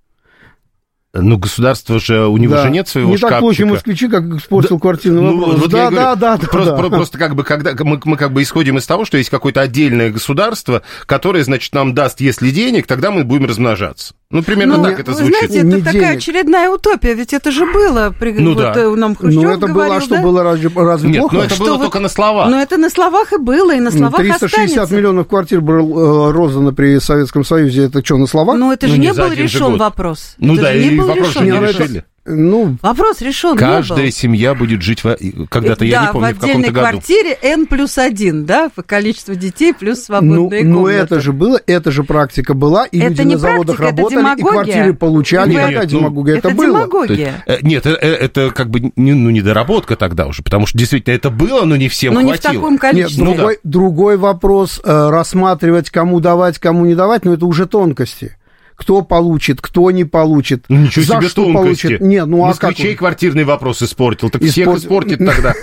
Ну, 1.13 1.37
государство 1.37 1.99
же, 1.99 2.25
у 2.27 2.37
него 2.37 2.53
Да. 2.53 2.63
же 2.63 2.69
нет 2.69 2.87
своего 2.87 3.11
Не 3.11 3.17
шкафчика. 3.17 3.31
так 3.35 3.39
плохи 3.41 3.63
москвичи, 3.63 4.07
как 4.07 4.23
испортил 4.23 4.79
квартирный 4.79 5.21
Ну, 5.21 5.37
вопрос. 5.39 5.59
вот 5.59 5.69
да, 5.71 5.77
и 5.77 5.89
говорю, 5.89 5.95
да, 5.97 6.15
да, 6.15 6.37
да, 6.37 6.47
просто, 6.47 6.71
да. 6.71 6.77
про- 6.77 6.89
просто 6.89 7.17
как 7.17 7.35
бы, 7.35 7.43
когда 7.43 7.73
мы, 7.83 7.99
мы 8.05 8.15
как 8.15 8.31
бы 8.31 8.41
исходим 8.41 8.77
из 8.77 8.85
того, 8.87 9.03
что 9.03 9.17
есть 9.17 9.29
какое-то 9.29 9.59
отдельное 9.59 10.09
государство, 10.09 10.83
которое, 11.05 11.43
значит, 11.43 11.73
нам 11.73 11.93
даст, 11.93 12.21
если 12.21 12.49
денег, 12.51 12.87
тогда 12.87 13.11
мы 13.11 13.25
будем 13.25 13.45
размножаться. 13.45 14.13
Ну, 14.31 14.41
примерно 14.43 14.77
Ну, 14.77 14.83
так 14.83 14.99
это 14.99 15.11
вы 15.11 15.17
звучит. 15.17 15.35
знаете, 15.37 15.57
это 15.59 15.67
Не 15.67 15.81
такая 15.81 16.01
денег. 16.01 16.17
очередная 16.17 16.69
утопия, 16.69 17.13
ведь 17.13 17.33
это 17.33 17.51
же 17.51 17.65
было. 17.71 18.13
При, 18.17 18.31
Ну 18.31 18.53
вот, 18.53 18.63
да. 18.63 18.73
э, 18.77 18.95
нам 18.95 19.15
Хрущев 19.15 19.43
Ну, 19.43 19.49
это 19.49 19.59
было, 19.67 19.73
говорил, 19.73 19.93
а 19.95 20.01
что 20.01 20.15
да? 20.15 20.21
было 20.21 20.43
разве, 20.43 20.69
разве 20.73 21.09
Нет, 21.09 21.19
плохо? 21.19 21.35
ну 21.35 21.41
это 21.41 21.55
Что 21.55 21.63
было 21.65 21.77
вы- 21.77 21.83
только 21.83 21.99
на 21.99 22.09
словах. 22.09 22.49
Но 22.49 22.61
это 22.61 22.77
на 22.77 22.89
словах 22.89 23.33
и 23.33 23.37
было, 23.37 23.75
и 23.75 23.79
на 23.79 23.91
Ну, 23.91 23.97
словах 23.97 24.15
360 24.21 24.59
останется. 24.69 24.95
миллионов 24.95 25.27
квартир 25.27 25.59
было 25.61 26.29
э, 26.29 26.31
роздано 26.31 26.71
при 26.71 26.99
Советском 26.99 27.43
Союзе. 27.43 27.85
Это 27.87 28.03
что, 28.05 28.17
на 28.17 28.25
словах? 28.27 28.57
Но 28.57 28.71
это 28.71 28.87
Ну, 28.87 28.93
же 28.93 28.99
не 28.99 29.07
не 29.07 29.13
за 29.13 29.23
был 29.23 29.31
решен 29.33 29.71
год. 29.71 29.79
вопрос. 29.81 30.35
Ну 30.37 30.53
Это 30.53 30.61
да, 30.63 30.73
же 30.73 30.79
не 30.79 30.85
и 30.87 30.97
был 30.97 31.07
вопрос 31.07 31.27
решен 31.27 31.43
не 31.45 31.51
Не, 31.51 31.59
ну, 31.59 31.67
решили. 31.67 32.05
Ну, 32.25 32.77
Вопрос 32.81 33.21
решен 33.21 33.57
Каждая 33.57 34.11
семья 34.11 34.53
будет 34.53 34.81
жить 34.81 35.03
во- 35.03 35.17
когда-то, 35.49 35.85
я 35.85 36.01
да, 36.01 36.05
не 36.07 36.11
помню, 36.13 36.27
в, 36.27 36.37
в 36.39 36.43
отдельной 36.43 36.63
каком-то 36.67 36.71
году. 36.71 36.89
квартире 36.91 37.37
N 37.41 37.65
плюс 37.65 37.97
один, 37.97 38.45
да, 38.45 38.69
по 38.75 38.83
количеству 38.83 39.33
детей 39.35 39.73
плюс 39.73 39.97
ну, 39.97 40.03
свободные 40.05 40.63
ну, 40.63 40.77
комнаты. 40.77 40.97
это 40.97 41.19
же 41.19 41.33
было, 41.33 41.59
это 41.65 41.89
же 41.91 42.03
практика 42.03 42.53
была, 42.53 42.85
и 42.85 42.99
Это 42.99 43.09
люди 43.09 43.21
не 43.21 43.33
на 43.33 43.39
заводах 43.39 43.77
практика, 43.77 43.83
это 43.83 43.97
работали, 44.01 44.19
и 44.19 44.21
демагогия. 44.37 44.51
квартиры 44.73 44.93
получали. 44.93 45.49
Нет, 45.51 45.61
Какая 45.65 45.81
нет, 45.81 45.91
ну, 45.91 45.99
демагогия? 45.99 46.37
это 46.37 46.47
Это, 46.49 46.57
было. 46.57 46.65
Есть, 46.65 46.75
демагогия. 46.77 47.43
э, 47.47 47.57
нет, 47.63 47.85
э, 47.87 47.97
э, 47.99 48.07
это 48.13 48.49
как 48.51 48.69
бы 48.69 48.91
не, 48.95 49.13
ну, 49.13 49.29
недоработка 49.31 49.95
тогда 49.95 50.27
уже, 50.27 50.43
потому 50.43 50.65
что 50.67 50.77
действительно 50.77 51.15
это 51.15 51.29
было, 51.31 51.65
но 51.65 51.75
не 51.75 51.89
всем 51.89 52.13
Но 52.13 52.21
не 52.21 52.33
в 52.33 52.35
хватило. 52.39 52.53
таком 52.53 52.71
Нет, 52.73 52.81
количестве. 52.81 53.23
Ну 53.23 53.33
другой, 53.35 53.59
другой 53.63 54.17
вопрос, 54.17 54.79
рассматривать, 54.83 55.89
кому 55.89 56.19
давать, 56.19 56.59
кому 56.59 56.85
не 56.85 56.95
давать, 56.95 57.25
но 57.25 57.33
это 57.33 57.45
уже 57.45 57.65
тонкости. 57.65 58.37
Кто 58.81 59.03
получит, 59.03 59.61
кто 59.61 59.91
не 59.91 60.05
получит, 60.05 60.65
Ну, 60.67 60.77
Ничего 60.85 61.05
за 61.05 61.13
себе 61.19 61.29
что 61.29 61.43
тонкости. 61.45 61.83
получит. 61.83 62.01
Нет, 62.01 62.25
ну 62.25 62.43
а 62.45 62.53
как? 62.53 62.63
Москвичей 62.63 62.95
квартирный 62.95 63.43
вопрос 63.43 63.83
испортил, 63.83 64.31
так 64.31 64.41
всех 64.41 64.67
Испортил. 64.67 64.83
испортит 64.83 65.19
тогда. 65.25 65.53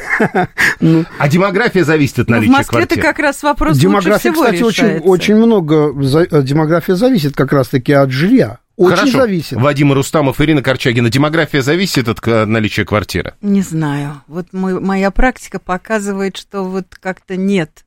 А 1.18 1.28
демография 1.28 1.84
зависит 1.84 2.20
от 2.20 2.28
Ну, 2.28 2.36
в 2.36 2.38
наличия 2.38 2.52
Москве-то 2.58 2.86
квартир. 2.94 3.02
как 3.02 3.18
раз 3.18 3.42
вопрос 3.42 3.76
Демография, 3.76 4.30
всего 4.30 4.44
кстати, 4.44 4.62
очень, 5.02 5.34
много, 5.34 5.92
э, 6.30 6.42
демография 6.42 6.94
зависит 6.94 7.34
как 7.34 7.52
раз-таки 7.52 7.92
от 7.92 8.10
жилья. 8.10 8.58
Очень 8.76 8.96
Хорошо. 8.96 9.18
зависит. 9.18 9.58
Вадим 9.60 9.92
Рустамов, 9.92 10.40
Ирина 10.40 10.62
Корчагина. 10.62 11.10
Демография 11.10 11.62
зависит 11.62 12.06
от 12.08 12.20
э, 12.28 12.44
наличия 12.44 12.84
квартиры? 12.84 13.34
Не 13.42 13.62
знаю. 13.62 14.22
Вот 14.28 14.52
мой- 14.52 14.78
моя 14.80 15.10
практика 15.10 15.58
показывает, 15.58 16.36
что 16.36 16.62
вот 16.62 16.86
как-то 17.00 17.34
нет. 17.36 17.84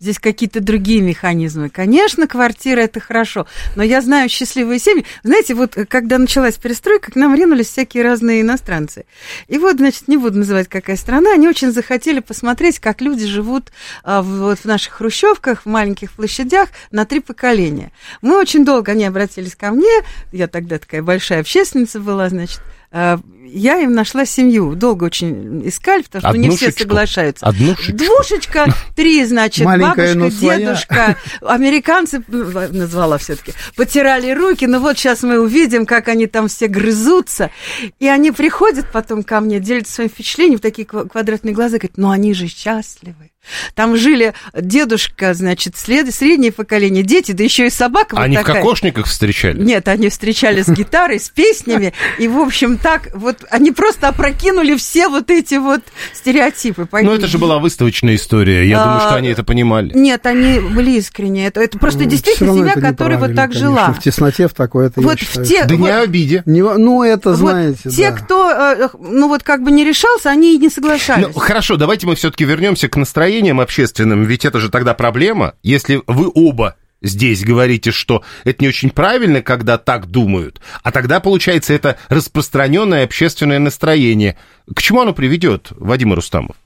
Здесь 0.00 0.18
какие-то 0.18 0.60
другие 0.60 1.02
механизмы. 1.02 1.68
Конечно, 1.68 2.26
квартира 2.26 2.80
это 2.80 3.00
хорошо, 3.00 3.46
но 3.76 3.82
я 3.82 4.00
знаю 4.00 4.30
счастливые 4.30 4.78
семьи. 4.78 5.04
Знаете, 5.22 5.52
вот 5.52 5.76
э, 5.76 5.84
когда 5.84 6.16
началась 6.16 6.56
перестройка, 6.56 7.12
к 7.12 7.16
нам 7.16 7.34
ринулись 7.34 7.68
всякие 7.68 8.02
разные 8.02 8.40
иностранцы. 8.40 9.04
И 9.46 9.58
вот, 9.58 9.76
значит, 9.76 10.08
не 10.08 10.16
буду 10.16 10.38
называть, 10.38 10.68
какая 10.68 10.96
страна, 10.96 11.34
они 11.34 11.46
очень 11.48 11.70
захотели 11.70 12.20
посмотреть, 12.20 12.78
как 12.78 13.02
люди 13.02 13.26
живут 13.26 13.72
а, 14.02 14.22
в, 14.22 14.38
вот 14.38 14.60
в 14.60 14.64
наших 14.64 14.94
хрущевках, 14.94 15.62
в 15.62 15.66
маленьких 15.66 16.12
площадях 16.12 16.70
на 16.90 17.04
три 17.04 17.20
поколения. 17.20 17.92
Мы 18.22 18.38
очень 18.38 18.64
долго, 18.64 18.92
они 18.92 19.04
обратились 19.04 19.54
ко 19.54 19.70
мне, 19.70 19.92
я 20.32 20.48
тогда 20.48 20.78
такая 20.78 21.02
большая 21.02 21.40
общественница 21.40 22.00
была, 22.00 22.30
значит, 22.30 22.62
а, 22.90 23.20
я 23.52 23.78
им 23.78 23.92
нашла 23.92 24.24
семью. 24.24 24.74
Долго 24.74 25.04
очень 25.04 25.66
искали, 25.68 26.02
потому 26.02 26.20
что 26.22 26.32
ну, 26.32 26.48
не 26.48 26.56
все 26.56 26.72
соглашаются. 26.72 27.46
Однушечку? 27.46 27.92
Двушечка, 27.92 28.74
три, 28.96 29.24
значит, 29.24 29.64
Маленькая, 29.64 30.14
бабушка, 30.14 30.38
своя. 30.38 30.58
дедушка. 30.58 31.16
Американцы, 31.42 32.22
э, 32.26 32.68
назвала 32.72 33.18
все-таки, 33.18 33.52
потирали 33.76 34.30
руки. 34.32 34.66
Ну 34.66 34.80
вот 34.80 34.98
сейчас 34.98 35.22
мы 35.22 35.40
увидим, 35.40 35.86
как 35.86 36.08
они 36.08 36.26
там 36.26 36.48
все 36.48 36.66
грызутся. 36.66 37.50
И 37.98 38.06
они 38.06 38.30
приходят 38.30 38.86
потом 38.92 39.22
ко 39.22 39.40
мне, 39.40 39.60
делятся 39.60 39.94
своим 39.94 40.10
впечатлением, 40.10 40.58
в 40.58 40.62
такие 40.62 40.86
ква- 40.86 41.08
квадратные 41.08 41.54
глаза, 41.54 41.78
говорят, 41.78 41.96
ну 41.96 42.10
они 42.10 42.34
же 42.34 42.46
счастливы. 42.46 43.30
Там 43.74 43.96
жили 43.96 44.34
дедушка, 44.54 45.32
значит, 45.34 45.76
след... 45.76 46.14
среднее 46.14 46.52
поколение, 46.52 47.02
дети, 47.02 47.32
да 47.32 47.42
еще 47.42 47.66
и 47.66 47.70
собака 47.70 48.14
вот 48.16 48.22
Они 48.22 48.36
в 48.36 48.40
такая. 48.40 48.56
кокошниках 48.56 49.06
встречали? 49.06 49.62
Нет, 49.62 49.88
они 49.88 50.10
встречались 50.10 50.66
с 50.66 50.68
гитарой, 50.68 51.18
с 51.18 51.30
песнями, 51.30 51.94
и, 52.18 52.28
в 52.28 52.38
общем, 52.38 52.76
так, 52.76 53.08
вот, 53.14 53.39
они 53.50 53.70
просто 53.72 54.08
опрокинули 54.08 54.76
все 54.76 55.08
вот 55.08 55.30
эти 55.30 55.54
вот 55.54 55.80
стереотипы. 56.12 56.86
Ну, 56.92 57.12
это 57.12 57.26
же 57.26 57.38
была 57.38 57.58
выставочная 57.58 58.16
история. 58.16 58.68
Я 58.68 58.82
А, 58.82 58.84
думаю, 58.84 59.00
что 59.00 59.14
они 59.16 59.28
это 59.28 59.44
понимали. 59.44 59.92
Нет, 59.94 60.26
они 60.26 60.60
были 60.60 60.92
искренне. 60.92 61.46
Это, 61.46 61.60
это 61.60 61.78
просто 61.78 62.00
Ну, 62.00 62.10
действительно 62.10 62.52
семья, 62.54 62.74
которая 62.74 63.18
вот 63.18 63.34
так 63.34 63.50
конечно. 63.52 63.60
жила. 63.68 63.92
В 63.92 64.00
тесноте 64.00 64.48
в 64.48 64.54
такой, 64.54 64.86
это 64.86 65.00
Вот 65.00 65.18
я 65.20 65.26
в 65.42 65.46
те- 65.46 65.64
Да 65.64 65.74
не 65.74 65.80
вот- 65.82 65.90
о 65.90 66.00
обиде. 66.02 66.42
Не 66.46 66.62
ну, 66.62 67.02
это, 67.02 67.30
Вот 67.30 67.38
знаете, 67.38 67.90
те, 67.90 68.10
да. 68.10 68.16
кто, 68.16 68.50
э, 68.50 68.88
ну 69.00 69.28
вот 69.28 69.42
как 69.42 69.62
бы 69.62 69.70
не 69.70 69.84
решался, 69.84 70.30
они 70.30 70.54
и 70.54 70.58
не 70.58 70.68
соглашались. 70.68 71.26
Ну, 71.26 71.32
хорошо, 71.40 71.76
давайте 71.76 72.06
мы 72.06 72.14
все-таки 72.16 72.44
вернемся 72.44 72.88
к 72.88 72.96
настроениям 72.96 73.60
общественным, 73.60 74.24
ведь 74.24 74.44
это 74.44 74.60
же 74.60 74.68
тогда 74.68 74.94
проблема. 74.94 75.54
Если 75.62 76.02
вы 76.06 76.30
оба 76.34 76.76
здесь 77.02 77.42
говорите, 77.44 77.90
что 77.90 78.22
это 78.44 78.62
не 78.62 78.68
очень 78.68 78.90
правильно, 78.90 79.42
когда 79.42 79.78
так 79.78 80.06
думают, 80.06 80.60
а 80.82 80.90
тогда, 80.92 81.20
получается, 81.20 81.72
это 81.72 81.96
распространенное 82.08 83.04
общественное 83.04 83.58
настроение. 83.58 84.36
К 84.74 84.80
чему 84.82 85.00
оно 85.02 85.12
приведет, 85.12 85.68
Вадим 85.70 86.12
Рустамов? 86.14 86.56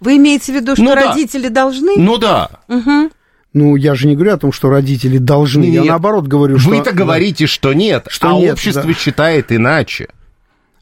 Вы 0.00 0.16
имеете 0.16 0.52
в 0.52 0.56
виду, 0.56 0.74
что 0.74 0.82
Ну 0.84 0.94
да. 0.94 1.08
родители 1.08 1.48
должны? 1.48 1.92
Ну 1.96 2.16
да, 2.18 2.50
Мгм. 2.68 3.10
Ну, 3.52 3.74
я 3.74 3.94
же 3.94 4.06
не 4.06 4.16
говорю 4.16 4.34
о 4.34 4.36
том, 4.38 4.52
что 4.52 4.68
родители 4.68 5.16
должны. 5.16 5.64
Я 5.64 5.80
Нет. 5.80 5.86
наоборот 5.86 6.26
говорю, 6.26 6.58
что... 6.58 6.68
вы-то 6.68 6.92
говорите, 6.92 7.46
что 7.46 7.72
нет, 7.72 8.06
Что 8.10 8.28
а 8.28 8.32
нет, 8.34 8.52
общество 8.52 8.82
да. 8.82 8.92
считает 8.92 9.50
иначе. 9.50 10.08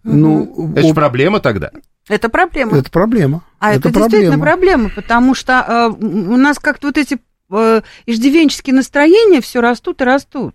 Ну, 0.02 0.72
Это 0.72 0.82
же 0.82 0.88
об- 0.88 0.94
проблема 0.96 1.38
тогда. 1.38 1.70
Это 2.08 2.28
проблема. 2.28 2.76
это 2.76 2.90
проблема. 2.90 3.44
А 3.60 3.74
это, 3.74 3.90
действительно 3.90 4.38
проблема, 4.40 4.90
потому 4.90 5.34
что 5.36 5.92
э, 6.00 6.04
у 6.04 6.36
нас 6.36 6.58
как-то 6.58 6.88
вот 6.88 6.98
эти 6.98 7.18
иждивенческие 8.06 8.74
настроения 8.74 9.40
все 9.40 9.60
растут 9.60 10.00
и 10.00 10.04
растут. 10.04 10.54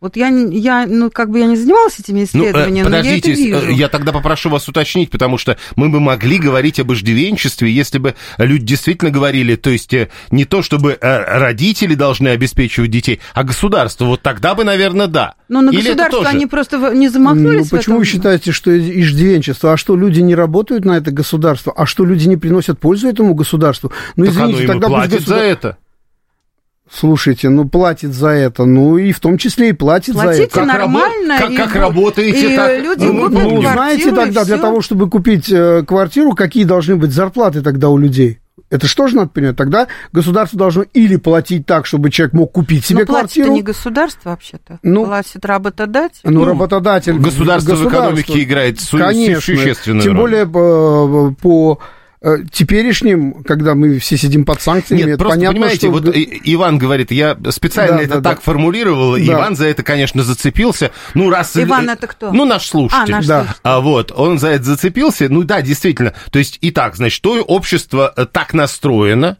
Вот 0.00 0.16
я, 0.16 0.28
я, 0.28 0.86
ну, 0.88 1.10
как 1.10 1.28
бы 1.28 1.40
я 1.40 1.44
не 1.44 1.56
занималась 1.56 1.98
этими 2.00 2.20
Ну, 2.20 2.22
э, 2.22 2.24
исследованиями, 2.24 2.88
но 2.88 2.96
я 2.96 3.00
это 3.02 3.10
подождите, 3.20 3.32
вижу. 3.34 3.66
э, 3.68 3.72
я 3.74 3.88
тогда 3.88 4.12
попрошу 4.12 4.48
вас 4.48 4.66
уточнить, 4.66 5.10
потому 5.10 5.36
что 5.36 5.58
мы 5.76 5.90
бы 5.90 6.00
могли 6.00 6.38
говорить 6.38 6.80
об 6.80 6.90
иждивенчестве, 6.90 7.70
если 7.70 7.98
бы 7.98 8.14
люди 8.38 8.64
действительно 8.64 9.10
говорили, 9.10 9.56
то 9.56 9.68
есть 9.68 9.92
э, 9.92 10.08
не 10.30 10.46
то, 10.46 10.62
чтобы 10.62 10.96
э, 10.98 11.38
родители 11.38 11.94
должны 11.94 12.28
обеспечивать 12.28 12.90
детей, 12.90 13.20
а 13.34 13.44
государство. 13.44 14.06
Вот 14.06 14.22
тогда 14.22 14.54
бы, 14.54 14.64
наверное, 14.64 15.06
да. 15.06 15.34
Но 15.50 15.60
на 15.60 15.68
Или 15.68 15.82
государство 15.82 16.18
тоже? 16.24 16.30
они 16.34 16.46
просто 16.46 16.78
не 16.94 17.08
Ну, 17.08 17.12
замахнулись 17.12 17.66
в 17.66 17.70
почему 17.70 17.98
вы 17.98 18.06
считаете, 18.06 18.52
что 18.52 18.70
иждивенчество? 18.78 19.74
А 19.74 19.76
что, 19.76 19.96
люди 19.96 20.20
не 20.20 20.34
работают 20.34 20.86
на 20.86 20.96
это 20.96 21.10
государство? 21.10 21.74
А 21.76 21.84
что, 21.84 22.06
люди 22.06 22.26
не 22.26 22.38
приносят 22.38 22.78
пользу 22.80 23.06
этому 23.06 23.34
государству? 23.34 23.92
Ну, 24.16 24.24
Так 24.24 24.32
извините, 24.34 24.64
оно 24.64 24.66
тогда 24.72 24.86
пусть 24.86 24.96
платит 25.10 25.26
за 25.28 25.34
государ- 25.34 25.44
это. 25.44 25.78
Слушайте, 26.92 27.48
ну, 27.50 27.68
платит 27.68 28.12
за 28.12 28.28
это, 28.30 28.64
ну, 28.64 28.98
и 28.98 29.12
в 29.12 29.20
том 29.20 29.38
числе 29.38 29.68
и 29.70 29.72
платит 29.72 30.14
за 30.16 30.22
Платите 30.22 30.44
это. 30.44 30.54
Как 30.60 30.66
нормально. 30.66 31.34
рабо- 31.34 31.38
как- 31.38 31.50
и 31.52 31.56
как 31.56 31.68
бу- 31.76 31.78
работаете, 31.78 32.52
и 32.52 32.56
так- 32.56 32.82
люди 32.82 33.04
ну, 33.04 33.12
купят 33.26 33.32
ну, 33.32 33.38
Ну, 33.40 33.48
квартиру, 33.60 33.72
знаете, 33.72 34.08
и 34.08 34.12
тогда 34.12 34.44
для 34.44 34.58
того, 34.58 34.80
чтобы 34.82 35.08
купить 35.08 35.50
э, 35.52 35.84
квартиру, 35.86 36.32
какие 36.32 36.64
должны 36.64 36.96
быть 36.96 37.12
зарплаты 37.12 37.62
тогда 37.62 37.90
у 37.90 37.96
людей? 37.96 38.40
Это 38.70 38.86
что 38.86 39.06
же 39.08 39.16
надо 39.16 39.30
понимать? 39.30 39.56
Тогда 39.56 39.88
государство 40.12 40.56
должно 40.58 40.84
или 40.92 41.16
платить 41.16 41.66
так, 41.66 41.86
чтобы 41.86 42.10
человек 42.10 42.34
мог 42.34 42.52
купить 42.52 42.84
себе 42.84 43.00
Но 43.00 43.06
квартиру. 43.06 43.52
не 43.52 43.62
государство 43.62 44.30
вообще-то. 44.30 44.78
Ну, 44.84 45.06
платит 45.06 45.44
работодатель. 45.44 46.20
Ну, 46.24 46.44
работодатель. 46.44 47.18
Государство 47.18 47.70
в 47.74 47.78
государство. 47.82 47.98
экономике 48.20 48.42
играет 48.44 48.80
су- 48.80 48.98
Конечно. 48.98 49.40
существенную 49.40 50.02
Тем 50.02 50.12
роль. 50.12 50.20
более 50.20 50.46
по, 50.46 51.34
по 51.42 51.80
э, 51.80 51.99
теперешним, 52.52 53.42
когда 53.44 53.74
мы 53.74 53.98
все 53.98 54.18
сидим 54.18 54.44
под 54.44 54.60
санкциями, 54.60 55.00
Нет, 55.00 55.08
это 55.10 55.18
просто 55.18 55.38
понятно, 55.38 55.54
понимаете, 55.54 55.86
что... 55.86 55.90
вот 55.90 56.08
Иван 56.14 56.78
говорит, 56.78 57.10
я 57.10 57.36
специально 57.48 57.96
Да, 57.96 58.02
это 58.02 58.14
да, 58.20 58.30
так 58.30 58.38
да. 58.38 58.42
формулировал, 58.42 59.16
и 59.16 59.26
Да. 59.26 59.34
Иван 59.34 59.56
за 59.56 59.66
это, 59.66 59.82
конечно, 59.82 60.22
зацепился. 60.22 60.90
Ну, 61.14 61.30
раз... 61.30 61.56
Иван 61.56 61.88
это 61.88 62.06
кто? 62.06 62.30
Ну, 62.30 62.44
наш 62.44 62.66
слушатель. 62.66 63.14
А, 63.14 63.16
наш 63.16 63.26
Да. 63.26 63.38
слушатель. 63.40 63.60
А 63.62 63.80
вот, 63.80 64.12
он 64.14 64.38
за 64.38 64.48
это 64.48 64.64
зацепился. 64.64 65.28
Ну 65.30 65.44
да, 65.44 65.62
действительно. 65.62 66.12
То 66.30 66.38
есть, 66.38 66.58
и 66.60 66.70
так, 66.70 66.96
значит, 66.96 67.22
то 67.22 67.40
общество 67.40 68.12
э, 68.14 68.26
так 68.26 68.52
настроено, 68.52 69.38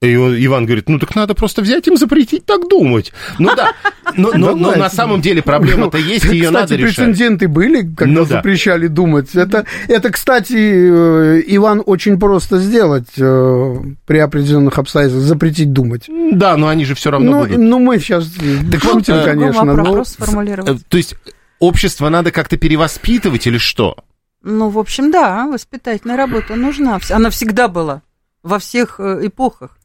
и 0.00 0.14
он- 0.16 0.36
Иван 0.38 0.64
говорит, 0.66 0.88
ну 0.88 0.98
так 1.00 1.16
надо 1.16 1.34
просто 1.34 1.60
взять 1.60 1.88
им 1.88 1.96
запретить 1.96 2.44
так 2.46 2.68
думать. 2.68 3.12
Ну 3.40 3.50
да, 3.56 3.72
но, 4.16 4.32
но- 4.34 4.54
но 4.54 4.76
на 4.76 4.88
самом 4.90 5.20
деле 5.20 5.42
проблема-то 5.42 5.98
есть, 5.98 6.24
ее 6.26 6.44
Кстати, 6.46 6.52
надо 6.52 6.76
решать. 6.76 6.96
прецеденты 7.06 7.48
были, 7.48 7.82
когда 7.82 8.06
Ну 8.20 8.20
да. 8.20 8.36
запрещали 8.36 8.86
думать. 8.86 9.34
Это, 9.34 9.64
это, 9.88 10.10
кстати, 10.10 10.54
э, 10.54 11.42
Иван, 11.48 11.82
очень 11.84 12.18
просто 12.20 12.58
сделать 12.60 13.08
э, 13.18 13.76
при 14.06 14.18
определенных 14.18 14.78
обстоятельствах, 14.78 15.24
запретить 15.26 15.72
думать. 15.72 16.04
Да, 16.32 16.56
но 16.56 16.68
они 16.68 16.84
же 16.84 16.94
все 16.94 17.10
равно 17.10 17.30
Ну, 17.32 17.38
будут. 17.44 17.58
ну, 17.58 17.78
мы 17.80 17.98
сейчас 17.98 18.28
Так 18.70 18.84
вот, 18.84 18.92
шутим, 18.94 19.14
э, 19.14 19.24
конечно. 19.24 19.64
Другой 19.64 19.76
но- 19.76 19.84
вопрос 19.84 20.08
сформулировать. 20.10 20.86
То 20.86 20.96
есть, 20.96 21.16
общество 21.58 22.08
надо 22.08 22.30
как-то 22.30 22.56
перевоспитывать 22.56 23.48
или 23.48 23.58
что? 23.58 23.96
Ну, 24.44 24.68
в 24.68 24.78
общем, 24.78 25.10
да, 25.10 25.48
воспитательная 25.48 26.16
работа 26.16 26.54
нужна. 26.54 27.00
Она 27.10 27.30
всегда 27.30 27.66
была 27.66 28.02
во 28.44 28.60
всех 28.60 29.00
эпохах. 29.00 29.76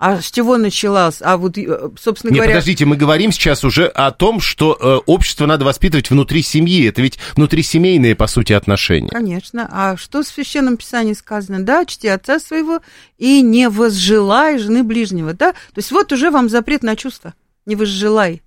А 0.00 0.22
с 0.22 0.30
чего 0.30 0.56
началась? 0.56 1.18
А 1.20 1.36
вот, 1.36 1.58
э, 1.58 1.90
собственно 2.00 2.30
Нет, 2.30 2.38
говоря... 2.38 2.54
подождите, 2.54 2.86
мы 2.86 2.96
говорим 2.96 3.32
сейчас 3.32 3.64
уже 3.64 3.86
о 3.86 4.10
том, 4.12 4.40
что 4.40 4.74
э, 4.80 4.96
общество 5.04 5.44
надо 5.44 5.66
воспитывать 5.66 6.08
внутри 6.08 6.42
семьи. 6.42 6.88
Это 6.88 7.02
ведь 7.02 7.18
внутрисемейные, 7.36 8.14
по 8.16 8.26
сути, 8.26 8.54
отношения. 8.54 9.10
Конечно. 9.10 9.68
А 9.70 9.98
что 9.98 10.22
в 10.22 10.26
Священном 10.26 10.78
Писании 10.78 11.12
сказано? 11.12 11.62
Да, 11.62 11.84
чти 11.84 12.08
отца 12.08 12.40
своего 12.40 12.80
и 13.18 13.42
не 13.42 13.68
возжелай 13.68 14.58
жены 14.58 14.84
ближнего, 14.84 15.34
да? 15.34 15.52
То 15.52 15.76
есть 15.76 15.90
вот 15.92 16.10
уже 16.12 16.30
вам 16.30 16.48
запрет 16.48 16.82
на 16.82 16.96
чувства. 16.96 17.34
Не 17.66 17.76
возжелай. 17.76 18.40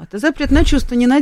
Это 0.00 0.18
запрет 0.18 0.50
на 0.50 0.64
чувства, 0.64 0.94
не 0.94 1.06
на 1.06 1.20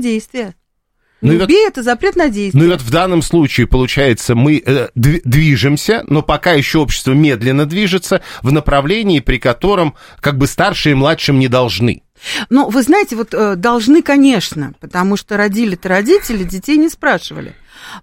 действия. 1.21 1.27
Ну 1.27 1.31
Не 1.31 1.37
и 1.37 1.39
вот- 1.41 1.45
убей, 1.49 1.67
это 1.67 1.83
запрет 1.83 2.17
на 2.17 2.29
действие. 2.29 2.63
Ну 2.63 2.69
и 2.69 2.73
вот 2.73 2.83
в 2.83 2.91
данном 2.91 3.23
случае, 3.23 3.67
получается, 3.67 4.35
мы 4.35 4.63
э, 4.65 4.89
дви- 4.97 5.23
движемся, 5.25 6.05
но 6.09 6.23
пока 6.23 6.53
еще 6.53 6.79
общество 6.79 7.13
медленно 7.13 7.67
движется 7.67 8.21
в 8.43 8.53
направлении, 8.53 9.21
при 9.21 9.39
котором 9.39 9.95
как 10.21 10.37
бы 10.39 10.47
старшие 10.47 10.93
и 10.93 10.95
младшим 10.95 11.39
не 11.39 11.49
должны. 11.49 12.03
Ну, 12.51 12.69
вы 12.71 12.83
знаете, 12.83 13.15
вот 13.17 13.35
э, 13.35 13.57
должны, 13.57 14.03
конечно, 14.03 14.73
потому 14.81 15.17
что 15.17 15.37
родили-то 15.37 15.89
родители, 15.89 16.45
детей 16.45 16.77
не 16.77 16.89
спрашивали. 16.89 17.55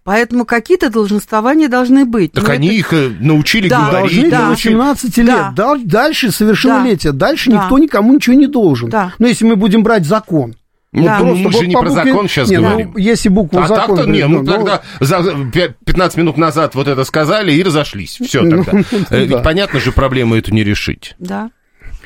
Поэтому 0.03 0.45
какие-то 0.45 0.89
долженствования 0.89 1.67
должны 1.67 2.05
быть. 2.05 2.31
Так 2.31 2.47
Но 2.47 2.53
они 2.53 2.67
это- 2.67 2.75
их 2.75 2.93
э, 2.93 3.09
научили 3.19 3.67
Да, 3.69 3.89
говорить. 3.89 4.11
Должны 4.15 4.29
да. 4.31 4.37
до 4.39 4.45
научили- 4.47 4.73
18 4.75 5.17
лет. 5.17 5.25
Да. 5.27 5.53
Дал- 5.55 5.79
Дальше 5.83 6.31
совершеннолетие. 6.31 7.11
Дальше 7.11 7.49
Да. 7.51 7.63
никто 7.63 7.77
никому 7.79 8.13
ничего 8.13 8.35
не 8.35 8.47
должен. 8.47 8.89
Да. 8.89 9.13
Но 9.19 9.27
если 9.27 9.45
мы 9.45 9.55
будем 9.55 9.83
брать 9.83 10.05
закон. 10.05 10.55
Ну, 10.93 11.01
ну, 11.01 11.07
просто 11.07 11.35
мы 11.43 11.51
же 11.51 11.57
вот 11.57 11.67
не 11.67 11.73
по 11.73 11.79
про 11.81 11.89
букве- 11.89 12.05
закон 12.05 12.27
сейчас 12.27 12.49
Не, 12.49 12.57
ну, 12.57 12.69
говорим. 12.69 12.97
если 12.97 13.29
букву 13.29 13.59
А 13.59 13.67
закона... 13.67 13.87
так-то 13.97 14.11
не, 14.11 14.19
говорить, 14.21 14.47
ну 14.47 14.53
тогда 14.53 14.81
за 14.99 15.17
пя- 15.17 15.73
15 15.85 16.17
минут 16.17 16.37
назад 16.37 16.75
вот 16.75 16.87
это 16.87 17.03
сказали 17.03 17.51
и 17.51 17.63
разошлись. 17.63 18.19
Все 18.23 18.41
Ну, 18.43 18.63
тогда. 18.63 18.79
Э, 18.91 19.03
да. 19.09 19.17
Ведь 19.17 19.43
понятно 19.43 19.79
же, 19.79 19.91
проблему 19.91 20.35
эту 20.35 20.53
не 20.53 20.63
решить. 20.63 21.15
Да. 21.19 21.49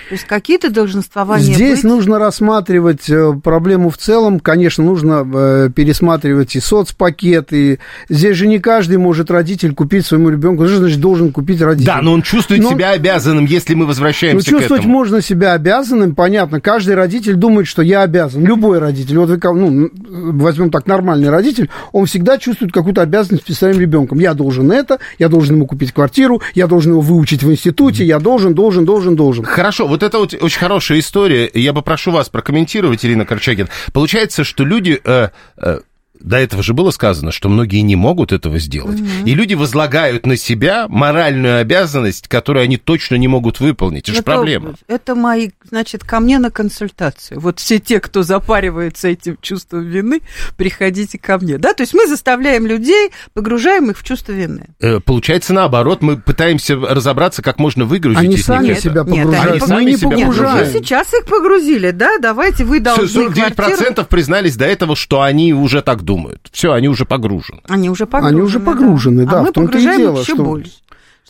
То 0.09 0.13
есть 0.15 0.23
какие-то 0.25 0.69
долженствования 0.69 1.53
Здесь 1.53 1.81
быть. 1.81 1.83
нужно 1.83 2.17
рассматривать 2.19 3.09
э, 3.09 3.33
проблему 3.43 3.89
в 3.89 3.97
целом. 3.97 4.39
Конечно, 4.39 4.83
нужно 4.83 5.27
э, 5.33 5.69
пересматривать 5.75 6.55
и 6.55 6.59
соцпакет. 6.61 7.51
И 7.51 7.79
здесь 8.07 8.37
же 8.37 8.47
не 8.47 8.59
каждый 8.59 8.97
может 8.97 9.29
родитель 9.29 9.73
купить 9.73 10.05
своему 10.05 10.29
ребенку. 10.29 10.65
Что 10.67 10.77
значит 10.77 11.01
должен 11.01 11.31
купить 11.31 11.61
родитель? 11.61 11.87
Да, 11.87 12.01
но 12.01 12.13
он 12.13 12.21
чувствует 12.21 12.61
Но- 12.63 12.69
себя 12.71 12.91
обязанным, 12.91 13.45
если 13.45 13.73
мы 13.73 13.81
Ну, 13.81 13.87
возвращаемся 13.87 14.45
к 14.45 14.49
чувствовать 14.49 14.81
этому. 14.83 14.93
можно 14.97 15.21
себя 15.21 15.53
обязанным, 15.53 16.15
понятно. 16.15 16.61
Каждый 16.61 16.95
родитель 16.95 17.35
думает, 17.35 17.67
что 17.67 17.81
я 17.81 18.01
обязан. 18.03 18.45
Любой 18.45 18.79
родитель. 18.79 19.17
Вот 19.17 19.29
вы, 19.29 19.39
ну, 19.53 19.89
возьмем 20.09 20.69
так, 20.71 20.87
нормальный 20.87 21.29
родитель, 21.29 21.69
он 21.91 22.05
всегда 22.05 22.37
чувствует 22.37 22.71
какую-то 22.71 23.01
обязанность 23.01 23.43
перед 23.43 23.57
своим 23.57 23.79
ребенком. 23.79 24.19
Я 24.19 24.33
должен 24.33 24.71
это, 24.71 24.99
я 25.19 25.27
должен 25.27 25.55
ему 25.55 25.65
купить 25.67 25.91
квартиру, 25.91 26.41
я 26.55 26.67
должен 26.67 26.93
его 26.93 27.01
выучить 27.01 27.43
в 27.43 27.51
институте, 27.51 28.05
я 28.05 28.19
должен, 28.19 28.53
должен, 28.53 28.85
должен, 28.85 29.15
должен. 29.15 29.43
Хорошо, 29.45 29.87
вот 29.87 29.96
это 30.03 30.19
вот 30.19 30.33
очень 30.33 30.59
хорошая 30.59 30.99
история. 30.99 31.49
Я 31.53 31.73
попрошу 31.73 32.11
вас 32.11 32.29
прокомментировать, 32.29 33.05
Ирина 33.05 33.25
Корчагин. 33.25 33.69
Получается, 33.93 34.43
что 34.43 34.63
люди... 34.63 34.99
э, 35.03 35.29
э, 35.57 35.79
до 36.19 36.37
этого 36.37 36.63
же 36.63 36.73
было 36.73 36.91
сказано, 36.91 37.31
что 37.31 37.49
многие 37.49 37.81
не 37.81 37.95
могут 37.95 38.31
этого 38.31 38.59
сделать. 38.59 38.99
И 39.25 39.33
люди 39.33 39.53
возлагают 39.53 40.25
на 40.25 40.37
себя 40.37 40.87
моральную 40.87 41.59
обязанность, 41.61 42.27
которую 42.27 42.63
они 42.63 42.77
точно 42.77 43.15
не 43.15 43.27
могут 43.27 43.59
выполнить. 43.59 44.03
Это 44.03 44.13
же 44.13 44.19
Это- 44.19 44.31
проблема. 44.31 44.75
Это 44.87 45.15
мои, 45.15 45.49
значит, 45.69 46.03
ко 46.03 46.19
мне 46.19 46.39
на 46.39 46.51
консультацию. 46.51 47.39
Вот 47.39 47.59
все 47.59 47.79
те, 47.79 47.99
кто 47.99 48.23
запаривается 48.23 49.07
этим 49.07 49.37
чувством 49.41 49.83
вины, 49.83 50.21
приходите 50.57 51.17
ко 51.17 51.37
мне. 51.37 51.57
Да, 51.57 51.73
то 51.73 51.83
есть 51.83 51.93
мы 51.93 52.07
заставляем 52.07 52.65
людей, 52.67 53.11
погружаем 53.33 53.91
их 53.91 53.97
в 53.97 54.03
чувство 54.03 54.31
вины. 54.31 54.67
Э, 54.79 54.99
Получается 54.99 55.53
наоборот, 55.53 56.01
мы 56.01 56.17
пытаемся 56.17 56.75
разобраться, 56.75 57.41
как 57.41 57.59
можно 57.59 57.85
выгрузить 57.85 58.19
Они 58.19 58.35
из 58.35 58.45
сами 58.45 58.67
них 58.67 58.73
это. 58.73 58.81
себя 58.81 59.03
Нет, 59.03 59.23
погружают. 59.25 59.51
они 59.51 59.59
Мы 59.59 59.67
сами 59.67 59.83
не 59.85 59.97
себя 59.97 60.15
Нет, 60.15 60.27
погружаем. 60.27 60.65
вы 60.71 60.79
сейчас 60.79 61.13
их 61.13 61.25
погрузили, 61.25 61.91
да? 61.91 62.17
Давайте 62.19 62.63
вы 62.63 62.79
должны 62.79 63.05
49% 63.05 63.53
квартиру... 63.55 64.05
признались 64.09 64.55
до 64.55 64.65
этого, 64.65 64.95
что 64.95 65.21
они 65.21 65.53
уже 65.53 65.81
так 65.81 66.03
думают. 66.07 66.49
Все, 66.51 66.71
они 66.71 66.87
уже 66.89 67.05
погружены. 67.05 67.61
Они 67.67 67.89
уже 67.89 68.07
погружены. 68.07 68.35
Они 68.39 68.41
уже 68.47 68.59
погружены, 68.59 69.25
да, 69.27 69.39
А 69.39 69.43
мы 69.43 69.49
в 69.49 69.53
том-то 69.53 69.77
и 69.77 69.81
погружаем 69.83 69.97
дело, 69.99 70.19
еще 70.21 70.33
что- 70.33 70.43
больше. 70.43 70.71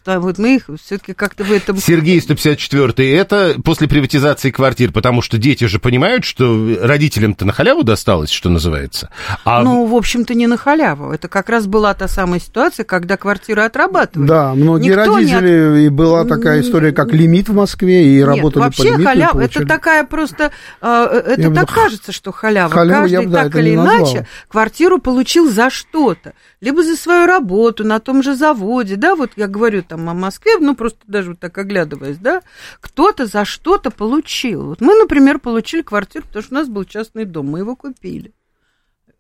Что 0.08 0.22
вот 0.22 0.38
мы 0.38 0.56
их 0.56 0.70
все-таки 0.82 1.14
как-то 1.14 1.44
в 1.44 1.52
этом... 1.52 1.76
Сергей 1.78 2.22
154 2.22 3.14
это 3.18 3.56
после 3.62 3.90
приватизации 3.90 4.52
квартир, 4.52 4.94
потому 4.94 5.22
что 5.22 5.38
дети 5.38 5.66
же 5.66 5.80
понимают, 5.80 6.24
что 6.24 6.78
родителям-то 6.82 7.44
на 7.44 7.52
халяву 7.52 7.84
досталось, 7.84 8.30
что 8.30 8.50
называется. 8.50 9.10
А 9.44 9.62
Ну, 9.64 9.86
в 9.86 9.94
общем-то, 9.94 10.34
не 10.34 10.48
на 10.48 10.56
халяву. 10.56 11.12
Это 11.12 11.28
как 11.28 11.50
раз 11.50 11.68
была 11.68 11.94
та 11.94 12.08
самая 12.08 12.40
ситуация, 12.40 12.86
когда 12.86 13.18
квартиры 13.18 13.64
отрабатывали. 13.64 14.28
Да, 14.30 14.54
многие 14.54 14.92
Никто 14.92 15.20
не 15.20 15.34
родители, 15.36 15.80
и 15.82 15.90
была 15.90 16.24
такая 16.24 16.62
история, 16.62 16.94
как 16.94 17.12
лимит 17.12 17.50
в 17.50 17.54
Москве, 17.54 18.08
и 18.14 18.18
Нет, 18.20 18.28
работали 18.28 18.64
вообще 18.64 18.84
по 18.84 18.88
лимиту. 18.88 19.02
и 19.02 19.06
халява, 19.06 19.42
это 19.42 19.66
такая 19.66 20.04
просто, 20.06 20.52
э, 20.82 21.22
это 21.34 21.42
Я 21.42 21.50
бы 21.50 21.56
так 21.56 21.70
х- 21.70 21.82
кажется, 21.84 22.14
что 22.14 22.32
халява. 22.32 22.72
халяву 22.74 23.08
я 23.08 23.18
Каждый 23.18 23.26
бы, 23.28 23.32
да, 23.34 23.44
так 23.44 23.48
это 23.50 23.60
или 23.60 23.70
не 23.72 23.76
иначе 23.76 24.00
назвал. 24.00 24.26
квартиру 24.48 25.00
получил 25.00 25.52
за 25.52 25.70
что-то. 25.70 26.32
Либо 26.62 26.82
за 26.82 26.96
свою 26.96 27.26
работу 27.28 27.84
на 27.84 28.00
том 28.00 28.24
же 28.24 28.36
заводе, 28.36 28.96
да, 28.96 29.16
вот 29.16 29.32
я 29.36 29.48
говорю 29.48 29.84
там 29.84 29.97
о 29.98 30.14
Москве, 30.14 30.58
ну 30.60 30.76
просто 30.76 31.00
даже 31.08 31.32
вот 31.32 31.40
так 31.40 31.58
оглядываясь, 31.58 32.18
да, 32.18 32.42
кто-то 32.80 33.26
за 33.26 33.46
что-то 33.46 33.92
получил. 33.92 34.68
Вот 34.68 34.82
мы, 34.82 34.96
например, 34.96 35.40
получили 35.40 35.82
квартиру, 35.82 36.26
потому 36.26 36.44
что 36.44 36.56
у 36.56 36.58
нас 36.60 36.68
был 36.68 36.84
частный 36.84 37.26
дом, 37.26 37.48
мы 37.48 37.60
его 37.60 37.76
купили. 37.76 38.34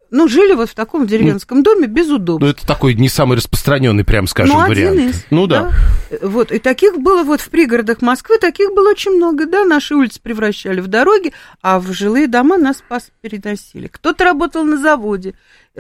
Ну, 0.10 0.28
жили 0.28 0.54
вот 0.54 0.70
в 0.70 0.74
таком 0.74 1.06
деревенском 1.06 1.64
доме 1.64 1.88
без 1.88 2.10
удобств. 2.10 2.42
ну, 2.42 2.48
это 2.48 2.66
такой 2.66 2.94
не 2.94 3.10
самый 3.10 3.38
распространенный, 3.38 4.06
прям 4.06 4.28
скажем, 4.28 4.56
Ну, 4.56 4.62
один 4.62 4.92
вариант. 4.94 5.16
из, 5.16 5.26
ну 5.32 5.48
да. 5.48 5.74
Э, 6.10 6.26
Вот, 6.26 6.52
и 6.54 6.60
таких 6.60 6.98
было 6.98 7.24
вот 7.24 7.42
в 7.42 7.50
пригородах 7.50 8.02
Москвы, 8.02 8.38
таких 8.38 8.74
было 8.74 8.92
очень 8.92 9.12
много, 9.12 9.46
да, 9.46 9.66
наши 9.66 9.96
улицы 9.96 10.22
превращали 10.22 10.80
в 10.80 10.88
дороги, 10.88 11.34
а 11.62 11.80
в 11.80 11.92
жилые 11.92 12.28
дома 12.28 12.58
нас 12.58 12.82
переносили. 13.22 13.88
Кто-то 13.88 14.24
работал 14.24 14.64
на 14.64 14.78
заводе, 14.78 15.36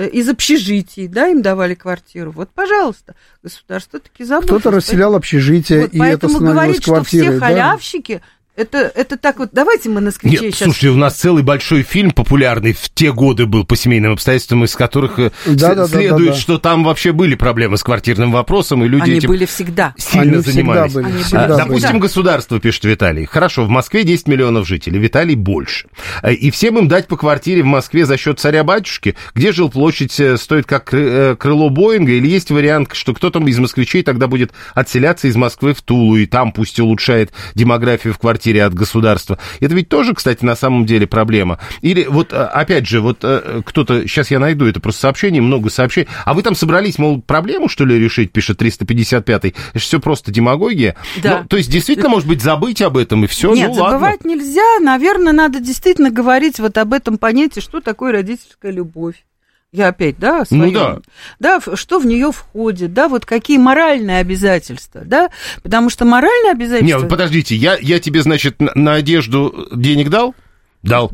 из 0.05 0.29
общежитий, 0.29 1.07
да, 1.07 1.27
им 1.27 1.41
давали 1.41 1.73
квартиру. 1.73 2.31
Вот, 2.31 2.49
пожалуйста, 2.49 3.15
государство 3.41 3.99
таки 3.99 4.23
заботилось. 4.23 4.61
Кто-то 4.61 4.75
расселял 4.75 5.15
общежитие, 5.15 5.81
Вот, 5.81 5.93
и 5.93 5.97
это 5.97 5.99
поэтому 5.99 6.33
становилось 6.33 6.55
говорить, 6.55 6.81
что 6.83 6.91
квартирой. 6.93 7.27
все 7.27 7.39
да. 7.39 7.45
халявщики, 7.45 8.21
это, 8.57 8.91
это 8.93 9.17
так 9.17 9.39
вот, 9.39 9.49
давайте 9.53 9.89
мы 9.89 10.01
на 10.01 10.11
скриче 10.11 10.45
Нет, 10.45 10.55
сейчас... 10.55 10.65
слушайте, 10.65 10.89
у 10.89 10.95
нас 10.97 11.15
целый 11.15 11.43
большой 11.43 11.83
фильм 11.83 12.11
популярный 12.11 12.73
в 12.73 12.89
те 12.93 13.13
годы 13.13 13.45
был 13.45 13.63
по 13.65 13.75
семейным 13.75 14.13
обстоятельствам, 14.13 14.63
из 14.65 14.75
которых 14.75 15.19
э, 15.19 15.31
Да, 15.45 15.51
с- 15.53 15.55
да, 15.61 15.75
да, 15.75 15.87
следует, 15.87 16.29
да, 16.29 16.33
да. 16.33 16.39
что 16.39 16.57
там 16.57 16.83
вообще 16.83 17.11
были 17.11 17.35
проблемы 17.35 17.77
с 17.77 17.83
квартирным 17.83 18.31
вопросом, 18.31 18.83
и 18.83 18.87
люди 18.87 19.03
Они 19.03 19.13
этим 19.19 19.29
были 19.29 19.45
всегда. 19.45 19.93
сильно 19.97 20.21
Они 20.23 20.31
всегда 20.41 20.51
занимались. 20.51 20.93
были, 20.93 21.05
Они 21.05 21.23
всегда 21.23 21.45
А, 21.45 21.47
были. 21.49 21.57
Допустим, 21.59 21.91
Да. 21.93 21.97
государство, 21.99 22.59
пишет 22.59 22.83
Виталий. 22.85 23.25
Хорошо, 23.25 23.63
в 23.65 23.69
Москве 23.69 24.03
10 24.03 24.27
миллионов 24.27 24.67
жителей, 24.67 24.99
в 24.99 25.05
Италии 25.05 25.35
больше. 25.35 25.87
А, 26.23 26.31
И 26.31 26.49
всем 26.49 26.79
им 26.79 26.87
дать 26.87 27.07
по 27.07 27.15
квартире 27.17 27.61
в 27.61 27.67
Москве 27.67 28.05
за 28.05 28.17
счет 28.17 28.39
царя-батюшки, 28.39 29.15
где 29.35 29.51
жилплощадь 29.51 30.19
э, 30.19 30.37
стоит 30.37 30.65
как 30.65 30.91
кры- 30.93 31.31
э, 31.33 31.35
крыло 31.35 31.69
Боинга, 31.69 32.11
или 32.13 32.27
есть 32.27 32.49
вариант, 32.49 32.89
что 32.93 33.13
кто-то 33.13 33.39
из 33.47 33.59
москвичей 33.59 34.01
тогда 34.01 34.27
будет 34.27 34.51
отселяться 34.73 35.27
из 35.27 35.35
Москвы 35.35 35.73
в 35.75 35.81
Тулу, 35.83 36.17
и 36.17 36.25
там 36.25 36.51
пусть 36.51 36.79
улучшает 36.79 37.31
демографию 37.53 38.13
в 38.13 38.17
квартире 38.17 38.46
от 38.55 38.73
государства. 38.73 39.37
Это 39.59 39.75
ведь 39.75 39.89
тоже, 39.89 40.13
кстати, 40.13 40.43
на 40.45 40.55
самом 40.55 40.85
деле 40.85 41.07
проблема. 41.07 41.59
Или 41.81 42.05
вот, 42.05 42.33
э, 42.33 42.35
опять 42.35 42.87
же, 42.87 43.01
вот 43.01 43.19
э, 43.23 43.61
кто-то, 43.65 44.07
сейчас 44.07 44.31
я 44.31 44.39
найду 44.39 44.65
это 44.65 44.79
просто 44.79 45.01
сообщение, 45.01 45.41
много 45.41 45.69
сообщений, 45.69 46.07
а 46.25 46.33
вы 46.33 46.43
там 46.43 46.55
собрались, 46.55 46.97
мол, 46.97 47.21
проблему, 47.21 47.69
что 47.69 47.85
ли, 47.85 47.99
решить, 47.99 48.31
пишет 48.31 48.61
355-й, 48.61 49.49
это 49.49 49.79
все 49.79 49.99
просто 49.99 50.31
демагогия. 50.31 50.95
Да. 51.21 51.41
Ну, 51.41 51.47
то 51.47 51.57
есть, 51.57 51.69
действительно, 51.69 52.09
может 52.09 52.27
быть, 52.27 52.41
забыть 52.41 52.81
об 52.81 52.97
этом, 52.97 53.23
и 53.23 53.27
все, 53.27 53.53
Нет, 53.53 53.69
ну 53.69 53.81
ладно. 53.81 53.99
забывать 53.99 54.25
нельзя. 54.25 54.79
Наверное, 54.81 55.33
надо 55.33 55.59
действительно 55.59 56.09
говорить 56.09 56.59
вот 56.59 56.77
об 56.77 56.93
этом 56.93 57.17
понятии, 57.17 57.59
что 57.59 57.81
такое 57.81 58.11
родительская 58.11 58.71
любовь. 58.71 59.26
Я 59.73 59.89
опять, 59.89 60.17
да, 60.17 60.41
о 60.41 60.45
Ну 60.49 60.71
да. 60.71 60.99
Да, 61.39 61.59
что 61.75 61.99
в 61.99 62.05
нее 62.05 62.31
входит, 62.31 62.93
да, 62.93 63.09
вот 63.09 63.25
какие 63.25 63.57
моральные 63.57 64.19
обязательства, 64.19 65.01
да, 65.03 65.29
потому 65.61 65.89
что 65.89 66.05
моральные 66.05 66.53
обязательства... 66.53 66.85
Не, 66.85 66.97
вот 66.97 67.09
подождите, 67.09 67.55
я, 67.55 67.77
я 67.81 67.99
тебе, 67.99 68.21
значит, 68.21 68.61
на, 68.61 68.71
на 68.75 68.93
одежду 68.93 69.67
денег 69.73 70.09
дал? 70.09 70.35
Дал. 70.83 71.11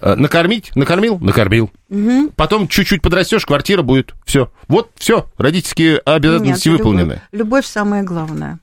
Э, 0.00 0.16
Накормить? 0.16 0.74
Накормил? 0.74 1.18
Накормил. 1.20 1.70
Потом 2.34 2.66
чуть-чуть 2.66 3.02
подрастешь, 3.02 3.46
квартира 3.46 3.82
будет. 3.82 4.14
Все. 4.26 4.50
Вот, 4.66 4.90
все. 4.96 5.26
Родительские 5.38 5.98
обязанности 5.98 6.68
Нет, 6.68 6.78
выполнены. 6.78 7.12
Любовь, 7.12 7.28
любовь 7.32 7.66
самое 7.66 8.02
главное. 8.02 8.58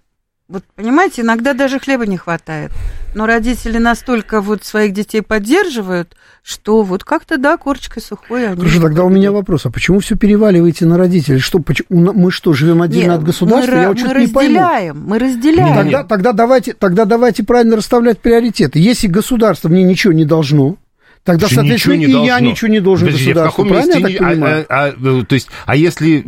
Вот, 0.50 0.64
понимаете, 0.76 1.22
иногда 1.22 1.54
даже 1.54 1.80
хлеба 1.80 2.08
не 2.08 2.18
хватает. 2.18 2.72
Но 3.14 3.28
родители 3.28 3.78
настолько 3.78 4.42
вот 4.42 4.64
своих 4.66 4.94
детей 4.94 5.22
поддерживают, 5.22 6.16
что 6.44 6.82
вот 6.82 7.04
как-то, 7.04 7.38
да, 7.38 7.56
корочкой 7.58 8.02
сухой 8.02 8.48
они... 8.48 8.58
Хорошо, 8.58 8.82
тогда 8.82 9.04
у 9.04 9.10
меня 9.10 9.32
вопрос, 9.32 9.68
а 9.68 9.70
почему 9.70 10.00
все 10.00 10.16
переваливаете 10.16 10.88
на 10.88 10.98
родителей? 10.98 11.38
Что, 11.38 11.60
поч- 11.60 11.84
у 11.90 12.00
на- 12.00 12.14
мы 12.14 12.32
что, 12.32 12.54
живем 12.54 12.82
отдельно 12.82 13.12
Нет, 13.12 13.20
от 13.20 13.24
государства? 13.26 13.72
Мы, 13.76 13.82
Я 13.82 13.88
вот 13.90 13.98
мы 13.98 14.04
что-то 14.06 14.20
не 14.22 14.28
пойму. 14.28 14.56
разделяем, 14.60 15.04
мы 15.06 15.20
разделяем. 15.20 15.76
Тогда, 15.76 16.04
тогда, 16.04 16.34
давайте, 16.34 16.74
тогда 16.74 17.06
давайте 17.06 17.44
правильно 17.44 17.76
расставлять 17.76 18.18
приоритеты. 18.20 18.80
Если 18.80 19.06
государство 19.06 19.70
мне 19.70 19.84
ничего 19.84 20.14
не 20.14 20.26
должно, 20.26 20.78
тогда, 21.24 21.42
Слушай, 21.46 21.56
соответственно, 21.56 21.94
ничего 21.94 22.08
не 22.08 22.24
и 22.24 22.26
я 22.26 22.34
должно. 22.34 22.50
ничего 22.50 22.72
не 22.72 22.80
должен 22.80 23.08
Подожди, 23.08 23.26
в 23.26 23.28
государству. 23.36 23.64
каком 23.64 23.68
Правильно 23.70 23.94
месте 24.00 24.12
я 24.14 24.20
так 24.20 24.38
не- 24.38 24.44
а- 24.44 24.66
а- 24.68 25.20
а, 25.22 25.26
то 25.26 25.36
есть, 25.36 25.50
а 25.68 25.76
если... 25.76 26.26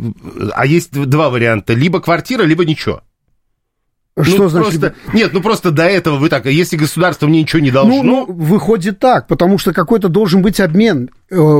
А 0.54 0.64
есть 0.66 0.92
два 0.92 1.28
варианта. 1.28 1.74
Либо 1.74 2.00
квартира, 2.00 2.44
либо 2.44 2.64
ничего. 2.64 3.02
Что 4.20 4.42
ну, 4.42 4.48
значит? 4.48 4.80
Просто, 4.80 4.94
нет, 5.14 5.32
ну 5.32 5.40
просто 5.40 5.70
до 5.70 5.84
этого 5.84 6.16
вы 6.16 6.28
так, 6.28 6.44
если 6.44 6.76
государство 6.76 7.26
мне 7.26 7.40
ничего 7.42 7.60
не 7.60 7.70
должно... 7.70 8.02
Ну, 8.02 8.26
ну, 8.26 8.32
выходит 8.32 8.98
так, 8.98 9.26
потому 9.26 9.56
что 9.56 9.72
какой-то 9.72 10.08
должен 10.08 10.42
быть 10.42 10.60
обмен 10.60 11.08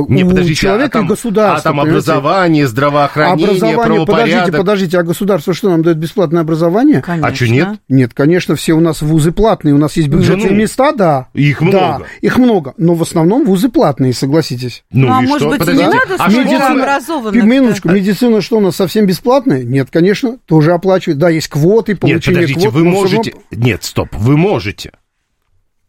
не, 0.07 0.23
у 0.23 0.29
подождите, 0.29 0.55
человека 0.61 0.99
а 0.99 1.01
там, 1.01 1.05
и 1.05 1.09
государства. 1.09 1.57
А 1.57 1.61
там 1.61 1.73
понимаете? 1.73 1.91
образование, 1.91 2.67
здравоохранение, 2.67 3.47
Образование, 3.47 3.77
подождите, 4.05 4.05
правопорядок. 4.05 4.57
подождите, 4.57 4.99
а 4.99 5.03
государство 5.03 5.53
что, 5.53 5.69
нам 5.69 5.81
дает 5.83 5.97
бесплатное 5.97 6.41
образование? 6.41 7.01
Конечно. 7.01 7.27
А 7.27 7.35
что, 7.35 7.47
нет? 7.47 7.67
Нет, 7.89 8.11
конечно, 8.13 8.55
все 8.55 8.73
у 8.73 8.79
нас 8.79 9.01
вузы 9.01 9.31
платные, 9.31 9.73
у 9.73 9.77
нас 9.77 9.95
есть 9.97 10.09
бюджетные 10.09 10.51
ну, 10.51 10.57
места, 10.57 10.91
да. 10.91 11.27
их 11.33 11.59
Да, 11.59 11.65
много. 11.65 12.05
их 12.21 12.37
много, 12.37 12.73
но 12.77 12.93
в 12.93 13.01
основном 13.01 13.45
вузы 13.45 13.69
платные, 13.69 14.13
согласитесь. 14.13 14.83
Ну, 14.91 15.07
Ну, 15.07 15.13
а 15.17 15.23
и 15.23 15.27
может 15.27 15.41
что? 15.41 15.49
быть, 15.49 15.57
и 15.57 15.59
Подождите, 15.59 15.87
не 15.87 15.93
надо 15.93 16.15
а 16.19 16.71
образованных-то? 16.71 17.47
Минуточку, 17.47 17.89
медицина 17.89 18.41
что 18.41 18.57
у 18.57 18.59
нас 18.61 18.75
совсем 18.75 19.05
бесплатная? 19.05 19.63
Нет, 19.63 19.87
конечно, 19.91 20.37
тоже 20.45 20.73
оплачивают. 20.73 21.19
Да, 21.19 21.29
есть 21.29 21.47
квоты, 21.47 21.93
Нет, 21.93 21.99
получение 21.99 22.41
подождите, 22.41 22.59
квот. 22.69 22.73
вы 22.73 22.79
всё 22.81 22.85
равно- 22.91 22.99
можете... 23.01 23.33
Нет, 23.51 23.83
стоп, 23.83 24.09
вы 24.13 24.37
можете. 24.37 24.91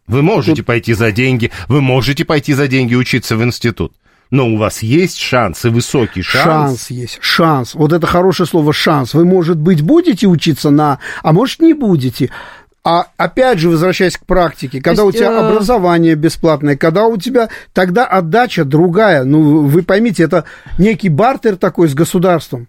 Вы 0.07 0.23
можете 0.23 0.63
пойти 0.63 0.93
за 0.93 1.13
деньги, 1.13 1.51
вы 1.69 1.81
можете 1.81 2.25
пойти 2.25 2.53
за 2.53 2.69
деньги 2.69 2.95
учиться 2.95 3.37
в 3.37 3.45
институт. 3.45 3.93
Но 4.31 4.49
у 4.49 4.57
вас 4.57 4.83
есть 4.83 5.19
шанс, 5.19 5.65
и 5.65 5.69
высокий 5.69 6.23
шанс. 6.23 6.45
Шанс 6.45 6.91
есть, 6.91 7.19
шанс. 7.21 7.75
Вот 7.75 7.93
это 7.93 8.07
хорошее 8.07 8.47
слово 8.47 8.73
шанс. 8.73 9.15
Вы, 9.15 9.25
может 9.25 9.59
быть, 9.59 9.83
будете 9.83 10.27
учиться 10.27 10.71
на, 10.71 10.99
а 11.23 11.33
может, 11.33 11.61
не 11.61 11.73
будете. 11.73 12.31
А 12.83 13.07
опять 13.17 13.59
же, 13.59 13.71
возвращаясь 13.71 14.19
к 14.19 14.27
практике, 14.27 14.81
когда 14.83 15.05
есть, 15.05 15.17
у 15.17 15.19
тебя 15.19 15.33
э, 15.33 15.39
образование 15.39 16.17
бесплатное, 16.17 16.77
когда 16.77 17.07
у 17.07 17.17
тебя 17.17 17.49
тогда 17.73 18.05
отдача 18.05 18.65
другая, 18.65 19.25
ну, 19.25 19.63
вы 19.63 19.83
поймите, 19.83 20.23
это 20.25 20.45
некий 20.77 21.09
бартер 21.09 21.57
такой 21.57 21.89
с 21.89 21.95
государством. 21.95 22.69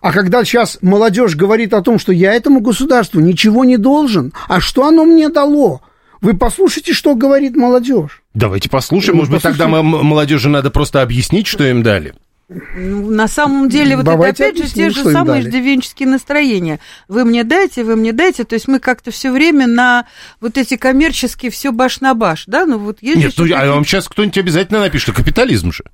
А 0.00 0.10
когда 0.12 0.42
сейчас 0.44 0.78
молодежь 0.80 1.36
говорит 1.36 1.74
о 1.74 1.82
том, 1.82 1.98
что 1.98 2.12
я 2.12 2.32
этому 2.32 2.60
государству 2.60 3.20
ничего 3.20 3.64
не 3.64 3.76
должен, 3.76 4.32
а 4.48 4.58
что 4.58 4.86
оно 4.86 5.04
мне 5.04 5.28
дало? 5.28 5.82
Вы 6.22 6.34
послушайте, 6.34 6.94
что 6.94 7.14
говорит 7.14 7.54
молодежь. 7.56 8.22
Давайте 8.32 8.70
послушаем. 8.70 9.18
Может 9.18 9.32
быть, 9.34 9.42
тогда 9.42 9.64
послушаем. 9.66 9.94
м- 9.96 10.06
молодежи 10.06 10.48
надо 10.48 10.70
просто 10.70 11.02
объяснить, 11.02 11.46
что 11.46 11.64
им 11.64 11.82
дали. 11.82 12.14
Ну, 12.48 13.10
На 13.10 13.28
самом 13.28 13.68
деле, 13.68 13.96
вот 13.96 14.04
Давайте 14.04 14.44
это 14.44 14.44
опять 14.44 14.56
же 14.58 14.62
объясним, 14.64 14.88
те 14.88 14.94
же 14.94 15.00
что 15.00 15.10
им 15.10 15.16
самые 15.16 15.42
дали. 15.42 15.48
иждивенческие 15.50 16.08
настроения. 16.08 16.80
Вы 17.08 17.24
мне 17.24 17.44
дайте, 17.44 17.82
вы 17.82 17.96
мне 17.96 18.12
дайте. 18.12 18.44
То 18.44 18.54
есть 18.54 18.68
мы 18.68 18.78
как-то 18.78 19.10
все 19.10 19.32
время 19.32 19.66
на 19.66 20.06
вот 20.40 20.58
эти 20.58 20.76
коммерческие 20.76 21.50
все 21.50 21.72
баш 21.72 22.00
на 22.00 22.14
баш, 22.14 22.44
да? 22.46 22.66
Ну 22.66 22.78
вот 22.78 22.98
есть 23.00 23.16
Нет, 23.18 23.34
же 23.34 23.44
ну, 23.44 23.54
а 23.56 23.66
вам 23.74 23.84
сейчас 23.84 24.06
кто-нибудь 24.08 24.38
обязательно 24.38 24.80
напишет, 24.80 25.04
что 25.08 25.12
капитализм 25.14 25.72
же. 25.72 25.84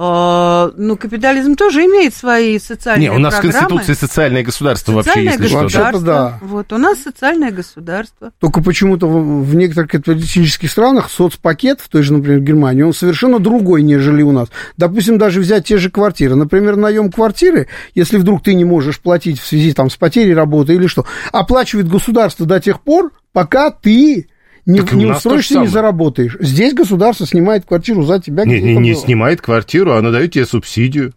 А, 0.00 0.70
ну, 0.76 0.96
капитализм 0.96 1.56
тоже 1.56 1.80
имеет 1.86 2.14
свои 2.14 2.60
социальные 2.60 3.08
Не, 3.08 3.16
у 3.16 3.18
нас 3.18 3.34
в 3.34 3.40
программы. 3.40 3.68
Конституции 3.68 3.94
социальное 3.94 4.44
государство 4.44 4.92
вообще, 4.92 5.10
Социальное 5.10 5.32
если 5.32 5.48
что. 5.48 5.58
да. 5.58 5.64
Государство. 5.64 6.38
Вот, 6.42 6.72
у 6.72 6.78
нас 6.78 6.98
социальное 7.02 7.50
государство. 7.50 8.30
Только 8.38 8.62
почему-то 8.62 9.08
в, 9.08 9.44
в 9.44 9.56
некоторых 9.56 9.90
капиталистических 9.90 10.70
странах 10.70 11.10
соцпакет, 11.10 11.80
в 11.80 11.88
той 11.88 12.02
же, 12.02 12.12
например, 12.12 12.38
Германии, 12.42 12.82
он 12.82 12.94
совершенно 12.94 13.40
другой, 13.40 13.82
нежели 13.82 14.22
у 14.22 14.30
нас. 14.30 14.50
Допустим, 14.76 15.18
даже 15.18 15.40
взять 15.40 15.66
те 15.66 15.78
же 15.78 15.90
квартиры. 15.90 16.36
Например, 16.36 16.76
наем 16.76 17.10
квартиры, 17.10 17.66
если 17.96 18.18
вдруг 18.18 18.44
ты 18.44 18.54
не 18.54 18.64
можешь 18.64 19.00
платить 19.00 19.40
в 19.40 19.46
связи 19.48 19.72
там, 19.72 19.90
с 19.90 19.96
потерей 19.96 20.32
работы 20.32 20.74
или 20.74 20.86
что, 20.86 21.06
оплачивает 21.32 21.88
государство 21.88 22.46
до 22.46 22.60
тех 22.60 22.82
пор, 22.82 23.10
пока 23.32 23.72
ты 23.72 24.28
не, 24.68 24.80
Так 24.80 24.92
не 24.92 25.06
устроишься, 25.06 25.54
не 25.54 25.56
самое. 25.56 25.70
заработаешь. 25.72 26.36
Здесь 26.40 26.74
государство 26.74 27.26
снимает 27.26 27.64
квартиру 27.64 28.02
за 28.02 28.20
тебя. 28.20 28.44
Не, 28.44 28.60
не, 28.60 28.76
не 28.76 28.92
было. 28.92 29.02
снимает 29.02 29.40
квартиру, 29.40 29.92
оно 29.94 30.12
дает 30.12 30.32
тебе 30.32 30.44
субсидию 30.44 31.14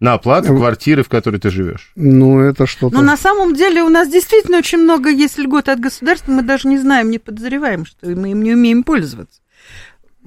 на 0.00 0.14
оплату 0.14 0.52
Ну, 0.52 0.58
квартиры, 0.58 1.04
в 1.04 1.08
которой 1.08 1.38
ты 1.38 1.50
живешь. 1.50 1.92
Ну, 1.94 2.40
это 2.40 2.66
что-то... 2.66 2.96
Но 2.96 3.02
на 3.02 3.16
самом 3.16 3.54
деле 3.54 3.84
у 3.84 3.88
нас 3.88 4.10
действительно 4.10 4.58
очень 4.58 4.78
много 4.78 5.10
есть 5.10 5.38
льгот 5.38 5.68
от 5.68 5.78
государства, 5.78 6.32
мы 6.32 6.42
даже 6.42 6.66
не 6.66 6.76
знаем, 6.78 7.10
не 7.10 7.18
подозреваем, 7.20 7.86
что 7.86 8.06
мы 8.08 8.32
им 8.32 8.42
не 8.42 8.52
умеем 8.54 8.82
пользоваться. 8.82 9.40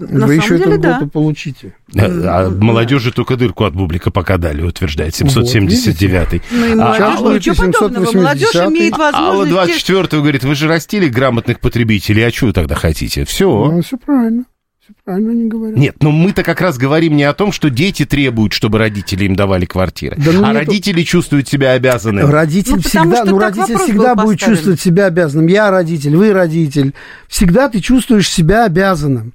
На 0.09 0.25
Вы 0.25 0.35
еще 0.35 0.57
деле, 0.57 0.73
эту 0.73 0.81
да. 0.81 1.09
получите. 1.11 1.75
А, 1.95 2.05
а 2.45 2.49
молодежи 2.49 3.11
только 3.11 3.37
дырку 3.37 3.63
от 3.65 3.73
бублика 3.75 4.11
пока 4.11 4.37
дали, 4.37 4.61
утверждает 4.61 5.13
779-й. 5.13 6.41
Ну 6.51 6.65
и 6.65 6.71
А, 6.71 6.75
молодежь, 6.75 7.01
Алла, 7.01 7.33
ничего 7.35 7.55
подобного. 7.55 8.03
780-й. 8.05 8.15
Молодежь 8.17 8.55
имеет 8.55 8.93
Алла 8.93 9.11
возможность... 9.11 9.51
24 9.51 10.21
говорит, 10.21 10.43
вы 10.43 10.55
же 10.55 10.67
растили 10.67 11.07
грамотных 11.07 11.59
потребителей, 11.59 12.23
а 12.27 12.31
что 12.31 12.47
вы 12.47 12.53
тогда 12.53 12.75
хотите? 12.75 13.25
Все. 13.25 13.71
Ну, 13.71 13.81
все 13.81 13.97
правильно. 13.97 14.45
Все 14.83 14.93
правильно 15.05 15.31
они 15.31 15.45
говорят. 15.45 15.77
Нет, 15.77 15.95
но 16.01 16.11
мы-то 16.11 16.43
как 16.43 16.59
раз 16.59 16.77
говорим 16.77 17.15
не 17.15 17.23
о 17.23 17.33
том, 17.33 17.51
что 17.51 17.69
дети 17.69 18.03
требуют, 18.05 18.51
чтобы 18.53 18.79
родители 18.79 19.25
им 19.25 19.35
давали 19.35 19.65
квартиры, 19.65 20.15
Да 20.17 20.31
ну 20.31 20.43
а 20.43 20.53
родители 20.53 21.03
чувствуют 21.03 21.47
себя 21.47 21.73
обязанными. 21.73 22.25
Родитель 22.29 22.75
Ну, 22.77 22.81
всегда, 22.81 23.23
ну, 23.25 23.37
родитель 23.37 23.77
всегда 23.77 24.15
будет 24.15 24.39
поставлен. 24.39 24.55
чувствовать 24.55 24.81
себя 24.81 25.05
обязанным. 25.05 25.47
Я 25.47 25.69
родитель, 25.69 26.15
вы 26.15 26.33
родитель. 26.33 26.93
Всегда 27.27 27.69
ты 27.69 27.79
чувствуешь 27.79 28.29
себя 28.29 28.65
обязанным. 28.65 29.33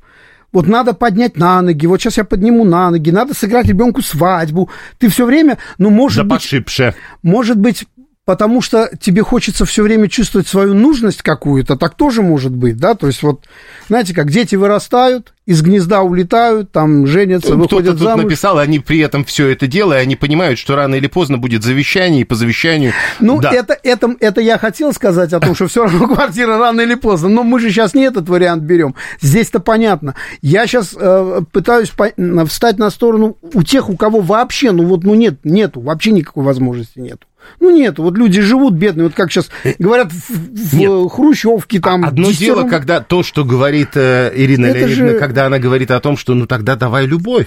Вот 0.56 0.66
надо 0.68 0.94
поднять 0.94 1.36
на 1.36 1.60
ноги, 1.60 1.84
вот 1.86 2.00
сейчас 2.00 2.16
я 2.16 2.24
подниму 2.24 2.64
на 2.64 2.90
ноги, 2.90 3.10
надо 3.10 3.34
сыграть 3.34 3.66
ребенку 3.66 4.00
свадьбу. 4.00 4.70
Ты 4.96 5.10
все 5.10 5.26
время, 5.26 5.58
ну, 5.76 5.90
может 5.90 6.16
Да 6.26 6.34
быть, 6.36 6.42
пошибше. 6.42 6.94
может 7.22 7.58
быть, 7.58 7.84
потому 8.26 8.60
что 8.60 8.90
тебе 9.00 9.22
хочется 9.22 9.64
все 9.64 9.84
время 9.84 10.08
чувствовать 10.08 10.48
свою 10.48 10.74
нужность 10.74 11.22
какую-то, 11.22 11.76
так 11.76 11.94
тоже 11.94 12.22
может 12.22 12.52
быть, 12.52 12.76
да? 12.76 12.94
То 12.94 13.06
есть 13.06 13.22
вот, 13.22 13.46
знаете, 13.88 14.14
как 14.14 14.30
дети 14.30 14.56
вырастают, 14.56 15.32
из 15.46 15.62
гнезда 15.62 16.02
улетают, 16.02 16.72
там 16.72 17.06
женятся, 17.06 17.52
Кто-то 17.52 17.62
выходят 17.62 17.92
тут 17.92 18.00
замуж. 18.00 18.24
написал, 18.24 18.58
они 18.58 18.80
при 18.80 18.98
этом 18.98 19.24
все 19.24 19.46
это 19.46 19.68
делают, 19.68 20.02
они 20.02 20.16
понимают, 20.16 20.58
что 20.58 20.74
рано 20.74 20.96
или 20.96 21.06
поздно 21.06 21.38
будет 21.38 21.62
завещание, 21.62 22.22
и 22.22 22.24
по 22.24 22.34
завещанию... 22.34 22.92
Ну, 23.20 23.40
да. 23.40 23.52
это, 23.52 23.78
это, 23.80 24.16
это 24.18 24.40
я 24.40 24.58
хотел 24.58 24.92
сказать 24.92 25.32
о 25.32 25.38
том, 25.38 25.54
что 25.54 25.68
все 25.68 25.84
равно 25.84 26.08
квартира 26.12 26.58
рано 26.58 26.80
или 26.80 26.96
поздно. 26.96 27.28
Но 27.28 27.44
мы 27.44 27.60
же 27.60 27.70
сейчас 27.70 27.94
не 27.94 28.02
этот 28.02 28.28
вариант 28.28 28.64
берем. 28.64 28.96
Здесь-то 29.20 29.60
понятно. 29.60 30.16
Я 30.42 30.66
сейчас 30.66 30.96
э, 30.98 31.42
пытаюсь 31.52 31.90
по- 31.90 32.12
встать 32.46 32.78
на 32.78 32.90
сторону 32.90 33.36
у 33.40 33.62
тех, 33.62 33.88
у 33.88 33.96
кого 33.96 34.18
вообще, 34.20 34.72
ну 34.72 34.84
вот, 34.84 35.04
ну 35.04 35.14
нет, 35.14 35.44
нету, 35.44 35.80
вообще 35.80 36.10
никакой 36.10 36.42
возможности 36.42 36.98
нету. 36.98 37.24
Ну 37.60 37.70
нет, 37.70 37.98
вот 37.98 38.16
люди 38.16 38.40
живут 38.40 38.74
бедные, 38.74 39.04
вот 39.04 39.14
как 39.14 39.30
сейчас 39.30 39.48
говорят 39.78 40.12
в, 40.12 40.30
в 40.30 40.74
Нет. 40.74 41.10
хрущевке 41.12 41.80
там. 41.80 42.04
Одно 42.04 42.28
десятером- 42.30 42.38
дело, 42.38 42.68
когда 42.68 43.00
то, 43.00 43.22
что 43.22 43.44
говорит 43.44 43.90
э, 43.94 44.32
Ирина 44.34 44.66
Это 44.66 44.80
Леонидовна, 44.80 45.12
же- 45.12 45.18
когда 45.18 45.46
она 45.46 45.58
говорит 45.58 45.90
о 45.90 46.00
том, 46.00 46.16
что 46.16 46.34
ну 46.34 46.46
тогда 46.46 46.76
давай 46.76 47.06
любовь. 47.06 47.46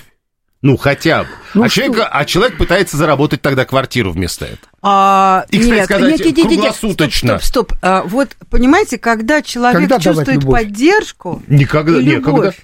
Ну, 0.62 0.75
хотя 0.75 1.23
бы. 1.23 1.29
Ну, 1.53 1.63
а, 1.63 1.69
что? 1.69 1.83
человек, 1.83 2.07
а 2.12 2.25
человек 2.25 2.57
пытается 2.57 2.97
заработать 2.97 3.41
тогда 3.41 3.63
квартиру 3.63 4.12
вместо 4.12 4.43
этого. 4.43 4.59
А, 4.81 5.45
И, 5.51 5.57
кстати 5.57 5.73
нет, 5.77 5.85
сказать, 5.85 6.09
нет, 6.09 6.19
нет, 6.19 6.38
нет, 6.38 6.38
нет, 6.38 6.47
круглосуточно. 6.47 7.39
Стоп, 7.39 7.43
стоп, 7.43 7.71
стоп. 7.71 7.77
А, 7.81 8.03
вот, 8.03 8.35
понимаете, 8.49 8.97
когда 8.97 9.41
человек 9.41 9.79
Когда 9.79 9.99
чувствует 9.99 10.45
поддержку 10.45 11.41
Никогда, 11.47 11.99
и 11.99 12.03
любовь, 12.03 12.57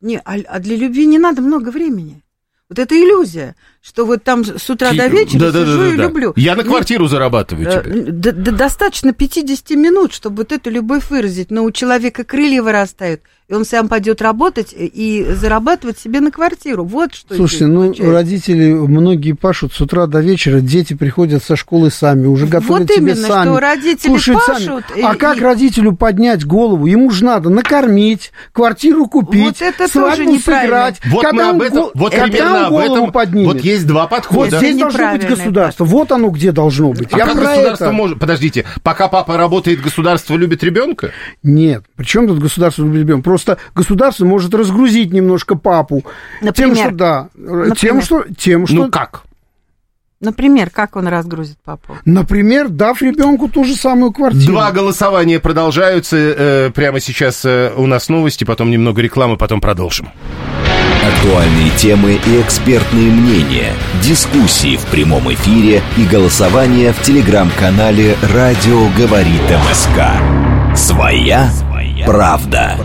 не, 0.00 0.18
а, 0.18 0.36
а 0.48 0.58
для 0.60 0.76
любви 0.76 1.04
не 1.04 1.18
надо 1.18 1.42
много 1.42 1.68
времени. 1.68 2.22
Вот 2.72 2.78
это 2.78 2.94
иллюзия, 2.96 3.54
что 3.82 4.06
вот 4.06 4.24
там 4.24 4.44
с 4.46 4.70
утра 4.70 4.94
до 4.94 5.06
вечера 5.08 5.38
Да, 5.40 5.52
да, 5.52 5.66
сижу 5.66 5.78
да, 5.78 5.88
и 5.88 5.96
да. 5.98 6.02
люблю. 6.04 6.32
Я 6.36 6.54
на 6.54 6.60
Нет, 6.60 6.68
квартиру 6.68 7.06
зарабатываю 7.06 7.68
э, 7.68 7.80
теперь. 7.82 7.92
д- 8.12 8.32
д- 8.32 8.50
достаточно 8.50 9.12
50 9.12 9.70
минут, 9.76 10.14
чтобы 10.14 10.36
вот 10.36 10.52
эту 10.52 10.70
любовь 10.70 11.10
выразить, 11.10 11.50
но 11.50 11.64
у 11.64 11.70
человека 11.70 12.24
крылья 12.24 12.62
вырастают, 12.62 13.20
и 13.52 13.54
он 13.54 13.66
сам 13.66 13.88
пойдет 13.88 14.22
работать 14.22 14.74
и 14.74 15.26
зарабатывать 15.28 15.98
себе 15.98 16.20
на 16.20 16.30
квартиру. 16.30 16.84
Вот 16.84 17.14
что 17.14 17.34
Слушайте, 17.34 17.66
ну, 17.66 17.82
получается. 17.84 18.12
родители, 18.12 18.72
многие 18.72 19.32
пашут 19.32 19.74
с 19.74 19.80
утра 19.82 20.06
до 20.06 20.20
вечера, 20.20 20.60
дети 20.60 20.94
приходят 20.94 21.44
со 21.44 21.54
школы 21.54 21.90
сами, 21.90 22.26
уже 22.26 22.46
готовят 22.46 22.88
Вот 22.88 22.88
тебе 22.96 23.12
именно, 23.12 23.28
сами. 23.28 23.50
что 23.50 23.60
родители 23.60 24.08
кушают 24.10 24.46
пашут, 24.46 24.84
сами. 24.88 25.00
и- 25.00 25.02
А 25.02 25.14
как 25.16 25.36
и- 25.36 25.40
родителю 25.40 25.92
поднять 25.94 26.46
голову? 26.46 26.86
Ему 26.86 27.10
же 27.10 27.24
надо 27.26 27.50
накормить, 27.50 28.32
квартиру 28.52 29.06
купить, 29.06 29.60
Вот 29.60 29.62
это 29.62 29.92
тоже 29.92 30.16
свадьбу 30.16 30.38
сыграть. 30.38 31.00
Вот 31.10 31.22
Когда 31.22 31.52
мы 31.52 31.56
об 31.56 31.62
этом, 31.62 31.90
вот 31.94 32.12
когда 32.12 32.26
примерно 32.28 32.56
он 32.58 32.64
об 32.64 32.70
голову 32.72 32.94
этом, 32.94 33.12
поднимет? 33.12 33.46
вот 33.48 33.60
есть 33.60 33.86
два 33.86 34.02
Вот 34.02 34.10
подхода. 34.10 34.56
здесь 34.58 34.78
должно 34.78 35.12
быть 35.12 35.28
государство. 35.28 35.84
Вот 35.84 36.10
оно 36.10 36.28
где 36.30 36.52
должно 36.52 36.92
быть. 36.92 37.08
А 37.12 37.18
Я 37.18 37.26
как 37.26 37.34
про 37.34 37.42
государство 37.44 37.84
это. 37.84 37.92
может... 37.92 38.18
Подождите, 38.18 38.64
пока 38.82 39.08
папа 39.08 39.36
работает, 39.36 39.82
государство 39.82 40.36
любит 40.36 40.64
ребенка? 40.64 41.10
Нет, 41.42 41.82
причем 41.96 42.26
тут 42.28 42.38
государство 42.38 42.84
любит 42.84 43.00
ребенка? 43.00 43.24
Просто 43.24 43.41
государство 43.74 44.24
может 44.24 44.54
разгрузить 44.54 45.12
немножко 45.12 45.54
папу. 45.54 46.02
Тем, 46.40 46.46
Например? 46.46 46.76
что 46.76 46.90
да. 46.90 47.28
Например? 47.34 47.76
Тем, 47.76 48.02
что, 48.02 48.24
тем, 48.36 48.66
что 48.66 48.76
Ну 48.76 48.90
как? 48.90 49.24
Например, 50.20 50.70
как 50.70 50.94
он 50.94 51.08
разгрузит 51.08 51.58
папу? 51.64 51.96
Например, 52.04 52.68
дав 52.68 53.02
ребенку 53.02 53.48
ту 53.48 53.64
же 53.64 53.74
самую 53.74 54.12
квартиру. 54.12 54.52
Два 54.52 54.70
голосования 54.70 55.40
продолжаются. 55.40 56.16
э, 56.16 56.70
прямо 56.72 57.00
сейчас 57.00 57.44
э, 57.44 57.72
у 57.76 57.86
нас 57.86 58.08
новости, 58.08 58.44
потом 58.44 58.70
немного 58.70 59.02
рекламы, 59.02 59.36
потом 59.36 59.60
продолжим. 59.60 60.10
Актуальные 61.04 61.70
темы 61.76 62.20
и 62.24 62.40
экспертные 62.40 63.10
мнения, 63.10 63.72
дискуссии 64.00 64.76
в 64.76 64.86
прямом 64.86 65.32
эфире 65.34 65.82
и 65.96 66.04
голосование 66.04 66.92
в 66.92 67.02
телеграм-канале 67.02 68.16
«Радио 68.32 68.88
говорит 68.96 69.42
МСК». 69.68 70.76
Своя 70.76 71.50
правда. 72.06 72.76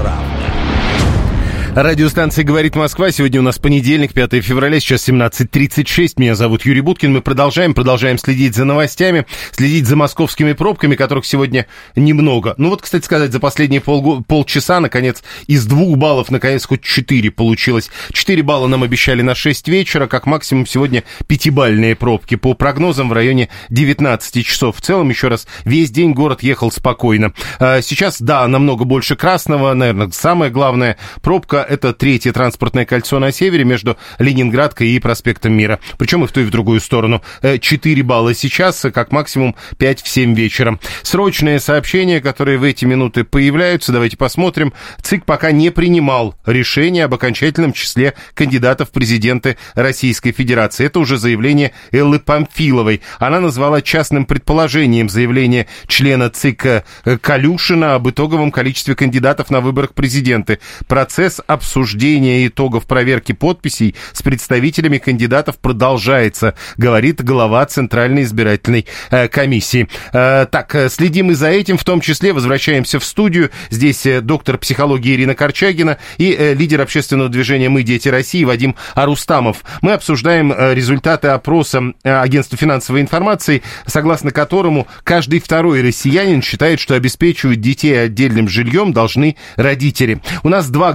Радиостанция 1.80 2.44
«Говорит 2.44 2.76
Москва». 2.76 3.12
Сегодня 3.12 3.40
у 3.40 3.44
нас 3.44 3.60
понедельник, 3.60 4.12
5 4.12 4.44
февраля, 4.44 4.80
сейчас 4.80 5.08
17.36. 5.08 6.14
Меня 6.18 6.34
зовут 6.34 6.66
Юрий 6.66 6.82
Буткин. 6.82 7.14
Мы 7.14 7.22
продолжаем, 7.22 7.76
продолжаем 7.76 8.18
следить 8.18 8.56
за 8.56 8.66
новостями, 8.66 9.28
следить 9.52 9.86
за 9.86 9.96
московскими 9.96 10.54
пробками, 10.54 10.96
которых 10.96 11.28
сегодня 11.28 11.68
немного. 11.96 12.56
Ну 12.58 12.72
вот, 12.72 12.82
кстати 12.82 13.06
сказать, 13.06 13.32
за 13.32 13.40
последние 13.40 13.80
пол, 13.80 14.24
полчаса, 14.24 14.80
наконец, 14.80 15.22
из 15.46 15.68
двух 15.68 16.00
баллов, 16.00 16.32
наконец, 16.32 16.66
хоть 16.66 16.82
четыре 16.82 17.30
получилось. 17.30 17.92
Четыре 18.12 18.42
балла 18.42 18.66
нам 18.66 18.82
обещали 18.82 19.22
на 19.22 19.36
6 19.36 19.68
вечера, 19.68 20.08
как 20.08 20.26
максимум 20.26 20.66
сегодня 20.66 21.04
пятибальные 21.28 21.96
пробки. 21.96 22.38
По 22.38 22.56
прогнозам 22.56 23.10
в 23.10 23.14
районе 23.14 23.50
19 23.70 24.44
часов. 24.44 24.78
В 24.78 24.82
целом, 24.82 25.10
еще 25.10 25.28
раз, 25.28 25.46
весь 25.64 25.92
день 25.92 26.14
город 26.14 26.42
ехал 26.42 26.72
спокойно. 26.72 27.34
А 27.60 27.84
сейчас, 27.84 28.20
да, 28.20 28.48
намного 28.48 28.84
больше 28.84 29.16
красного, 29.16 29.76
наверное, 29.76 30.10
самое 30.10 30.50
главное, 30.50 30.98
пробка 31.22 31.67
это 31.68 31.94
третье 31.94 32.32
транспортное 32.32 32.86
кольцо 32.86 33.20
на 33.20 33.32
севере 33.32 33.64
между 33.64 33.98
Ленинградкой 34.20 34.90
и 34.90 35.00
проспектом 35.00 35.54
Мира. 35.54 35.80
Причем 35.98 36.24
и 36.24 36.28
в 36.28 36.32
ту, 36.32 36.42
и 36.42 36.44
в 36.44 36.52
другую 36.52 36.80
сторону. 36.80 37.22
4 37.42 38.02
э, 38.02 38.04
балла 38.04 38.34
сейчас, 38.34 38.86
как 38.94 39.12
максимум 39.12 39.56
5 39.78 40.02
в 40.02 40.08
7 40.08 40.34
вечера. 40.36 40.80
Срочные 41.04 41.60
сообщения, 41.60 42.22
которые 42.22 42.58
в 42.58 42.64
эти 42.64 42.86
минуты 42.86 43.24
появляются, 43.24 43.92
давайте 43.92 44.18
посмотрим. 44.18 44.74
ЦИК 45.02 45.26
пока 45.26 45.52
не 45.52 45.70
принимал 45.72 46.36
решение 46.46 47.06
об 47.06 47.14
окончательном 47.14 47.74
числе 47.74 48.14
кандидатов 48.34 48.90
в 48.90 48.92
президенты 48.92 49.58
Российской 49.76 50.32
Федерации. 50.32 50.86
Это 50.86 51.00
уже 51.00 51.18
заявление 51.18 51.74
Эллы 51.92 52.20
Памфиловой. 52.20 53.02
Она 53.20 53.40
назвала 53.40 53.82
частным 53.82 54.26
предположением 54.26 55.10
заявление 55.10 55.68
члена 55.88 56.30
ЦИК 56.30 56.66
э, 56.66 56.84
Калюшина 57.22 57.96
об 57.96 58.10
итоговом 58.10 58.52
количестве 58.52 58.96
кандидатов 58.96 59.50
на 59.50 59.62
выборах 59.62 59.94
президента. 59.94 60.60
Процесс 60.88 61.42
обсуждения 61.58 62.46
итогов 62.48 62.86
проверки 62.86 63.32
подписей 63.32 63.96
с 64.14 64.22
представителями 64.22 65.00
кандидатов 65.00 65.58
продолжается, 65.58 66.54
говорит 66.78 67.24
глава 67.24 67.66
Центральной 67.66 68.24
избирательной 68.24 68.86
э, 69.10 69.28
комиссии. 69.28 69.90
Э, 70.14 70.46
так, 70.50 70.74
э, 70.76 70.90
следим 70.90 71.32
и 71.32 71.34
за 71.34 71.48
этим, 71.50 71.78
в 71.78 71.84
том 71.84 72.00
числе 72.00 72.32
возвращаемся 72.32 73.00
в 73.00 73.04
студию. 73.04 73.50
Здесь 73.72 74.08
доктор 74.22 74.58
психологии 74.58 75.16
Ирина 75.16 75.34
Корчагина 75.34 75.98
и 76.18 76.56
лидер 76.58 76.82
общественного 76.82 77.30
движения 77.30 77.70
«Мы, 77.70 77.82
дети 77.84 78.08
России» 78.08 78.44
Вадим 78.44 78.76
Арустамов. 78.94 79.64
Мы 79.82 79.94
обсуждаем 79.94 80.54
результаты 80.74 81.30
опроса 81.30 81.94
агентства 82.04 82.58
финансовой 82.58 83.02
информации, 83.02 83.64
согласно 83.86 84.32
которому 84.32 84.88
каждый 85.04 85.40
второй 85.40 85.82
россиянин 85.82 86.42
считает, 86.42 86.80
что 86.80 86.94
обеспечивать 86.94 87.62
детей 87.62 88.04
отдельным 88.04 88.48
жильем 88.48 88.94
должны 88.94 89.36
родители. 89.56 90.22
У 90.44 90.50
нас 90.50 90.70
два 90.70 90.94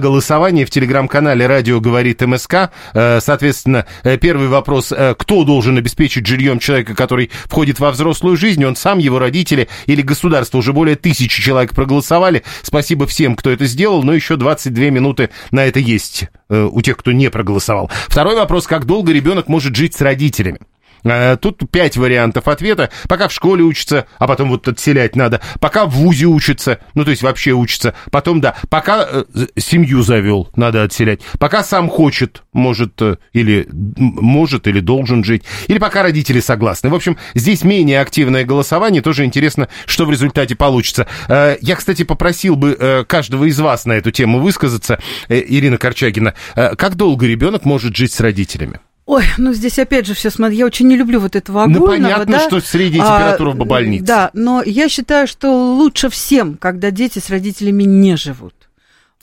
голосование 0.53 0.65
в 0.65 0.69
телеграм-канале 0.69 1.47
«Радио 1.47 1.79
говорит 1.79 2.21
МСК». 2.21 2.71
Э, 2.93 3.19
соответственно, 3.21 3.85
э, 4.03 4.17
первый 4.17 4.47
вопрос, 4.47 4.91
э, 4.91 5.15
кто 5.17 5.43
должен 5.43 5.77
обеспечить 5.77 6.27
жильем 6.27 6.59
человека, 6.59 6.93
который 6.93 7.31
входит 7.45 7.79
во 7.79 7.91
взрослую 7.91 8.37
жизнь, 8.37 8.63
он 8.63 8.75
сам, 8.75 8.99
его 8.99 9.19
родители 9.19 9.67
или 9.87 10.01
государство. 10.01 10.59
Уже 10.59 10.71
более 10.71 10.95
тысячи 10.95 11.41
человек 11.41 11.73
проголосовали. 11.73 12.43
Спасибо 12.61 13.07
всем, 13.07 13.35
кто 13.35 13.49
это 13.49 13.65
сделал, 13.65 14.03
но 14.03 14.13
еще 14.13 14.35
22 14.35 14.91
минуты 14.91 15.29
на 15.51 15.65
это 15.65 15.79
есть 15.79 16.29
у 16.49 16.81
тех, 16.81 16.97
кто 16.97 17.11
не 17.11 17.29
проголосовал. 17.31 17.89
Второй 18.07 18.35
вопрос, 18.35 18.67
как 18.67 18.85
долго 18.85 19.11
ребенок 19.11 19.47
может 19.47 19.75
жить 19.75 19.95
с 19.95 20.01
родителями? 20.01 20.59
Э, 21.03 21.37
тут 21.37 21.69
пять 21.69 21.97
вариантов 21.97 22.47
ответа. 22.47 22.89
Пока 23.07 23.27
в 23.27 23.33
школе 23.33 23.63
учится, 23.63 24.07
а 24.17 24.27
потом 24.27 24.49
вот 24.49 24.67
отселять 24.67 25.15
надо. 25.15 25.41
Пока 25.59 25.85
в 25.85 25.91
ВУЗе 25.91 26.25
учится, 26.25 26.79
ну 26.93 27.03
то 27.03 27.11
есть 27.11 27.23
вообще 27.23 27.51
учится. 27.51 27.93
Потом, 28.11 28.41
да, 28.41 28.55
пока 28.69 29.07
э, 29.09 29.23
семью 29.57 30.01
завел, 30.01 30.49
надо 30.55 30.83
отселять. 30.83 31.21
Пока 31.39 31.63
сам 31.63 31.89
хочет, 31.89 32.43
может 32.53 33.01
э, 33.01 33.17
или 33.33 33.67
может 33.71 34.67
или 34.67 34.79
должен 34.79 35.23
жить. 35.23 35.43
Или 35.67 35.77
пока 35.77 36.03
родители 36.03 36.39
согласны. 36.39 36.89
В 36.89 36.95
общем, 36.95 37.17
здесь 37.33 37.63
менее 37.63 38.01
активное 38.01 38.43
голосование. 38.45 39.01
Тоже 39.01 39.25
интересно, 39.25 39.67
что 39.85 40.05
в 40.05 40.11
результате 40.11 40.55
получится. 40.55 41.07
Я, 41.27 41.75
кстати, 41.75 42.03
попросил 42.03 42.55
бы 42.55 43.05
каждого 43.07 43.45
из 43.45 43.59
вас 43.59 43.85
на 43.85 43.93
эту 43.93 44.11
тему 44.11 44.39
высказаться. 44.39 44.99
Ирина 45.29 45.77
Корчагина, 45.77 46.33
как 46.55 46.95
долго 46.95 47.25
ребенок 47.25 47.65
может 47.65 47.95
жить 47.95 48.13
с 48.13 48.19
родителями? 48.19 48.79
Ой, 49.05 49.25
ну 49.37 49.53
здесь 49.53 49.79
опять 49.79 50.07
же 50.07 50.13
все, 50.13 50.29
смотри, 50.29 50.57
я 50.57 50.65
очень 50.65 50.87
не 50.87 50.95
люблю 50.95 51.19
вот 51.19 51.35
этого 51.35 51.63
огульного. 51.63 51.85
Ну 51.85 51.91
понятно, 51.91 52.25
да? 52.25 52.47
что 52.47 52.61
средняя 52.61 53.03
а, 53.03 53.19
температура 53.19 53.51
а, 53.51 53.53
в 53.53 53.67
больнице. 53.67 54.05
Да, 54.05 54.31
но 54.33 54.63
я 54.63 54.87
считаю, 54.87 55.27
что 55.27 55.75
лучше 55.75 56.09
всем, 56.09 56.55
когда 56.55 56.89
дети 56.89 57.19
с 57.19 57.29
родителями 57.29 57.83
не 57.83 58.15
живут. 58.15 58.55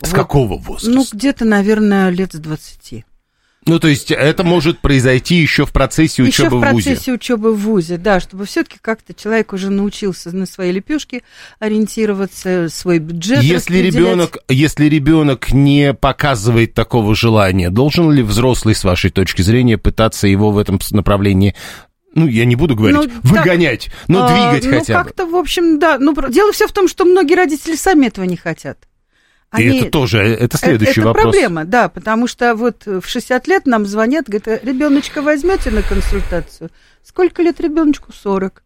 С 0.03 0.09
вот, 0.09 0.15
какого 0.15 0.59
возраста? 0.59 0.91
Ну, 0.91 1.05
где-то, 1.11 1.45
наверное, 1.45 2.11
лет 2.11 2.33
с 2.33 2.39
20. 2.39 3.05
Ну, 3.67 3.79
то 3.79 3.89
есть 3.89 4.11
это 4.11 4.43
может 4.43 4.79
произойти 4.79 5.37
еще 5.37 5.67
в 5.67 5.73
процессе 5.73 6.23
учебы 6.23 6.61
в 6.61 6.71
ВУЗе? 6.71 6.77
Еще 6.77 6.81
в 6.81 6.95
процессе 6.95 7.13
учебы 7.13 7.53
в 7.55 7.59
ВУЗе, 7.59 7.99
да, 7.99 8.19
чтобы 8.19 8.47
все-таки 8.47 8.79
как-то 8.81 9.13
человек 9.13 9.53
уже 9.53 9.69
научился 9.69 10.35
на 10.35 10.47
свои 10.47 10.73
лепешки 10.73 11.23
ориентироваться, 11.59 12.69
свой 12.71 12.99
бюджет 12.99 13.43
если 13.43 13.79
ребенок, 13.79 14.39
если 14.49 14.87
ребенок 14.87 15.53
не 15.53 15.93
показывает 15.93 16.73
такого 16.73 17.15
желания, 17.15 17.69
должен 17.69 18.11
ли 18.11 18.23
взрослый, 18.23 18.75
с 18.75 18.83
вашей 18.83 19.11
точки 19.11 19.43
зрения, 19.43 19.77
пытаться 19.77 20.27
его 20.27 20.51
в 20.53 20.59
этом 20.59 20.81
направлении 20.93 21.55
ну, 22.13 22.27
я 22.27 22.45
не 22.45 22.57
буду 22.57 22.75
говорить, 22.75 22.99
ну, 22.99 23.21
выгонять, 23.23 23.85
так, 23.85 23.95
но 24.09 24.25
а, 24.25 24.29
двигать 24.29 24.65
ну, 24.65 24.79
хотя 24.79 24.95
бы. 24.95 24.99
Ну, 24.99 25.05
как-то, 25.05 25.27
в 25.27 25.37
общем, 25.37 25.79
да. 25.79 25.97
Ну, 25.99 26.13
дело 26.29 26.53
все 26.53 26.67
в 26.67 26.73
том, 26.73 26.89
что 26.89 27.05
многие 27.05 27.35
родители 27.35 27.77
сами 27.77 28.07
этого 28.07 28.25
не 28.25 28.37
хотят. 28.37 28.79
Они... 29.51 29.65
И 29.67 29.81
это 29.81 29.91
тоже, 29.91 30.19
э, 30.19 30.35
это 30.35 30.57
следующий 30.57 31.01
это 31.01 31.09
вопрос. 31.09 31.25
Это 31.25 31.33
проблема, 31.33 31.65
да, 31.65 31.89
потому 31.89 32.27
что 32.27 32.55
вот 32.55 32.87
в 32.87 33.03
60 33.05 33.49
лет 33.49 33.67
нам 33.67 33.85
звонят, 33.85 34.29
говорят, 34.29 34.65
ребеночка 34.65 35.23
возьмете 35.23 35.71
на 35.71 35.83
консультацию? 35.83 36.71
Сколько 37.03 37.43
лет 37.43 37.61
ребеночку? 37.61 38.13
40. 38.13 38.63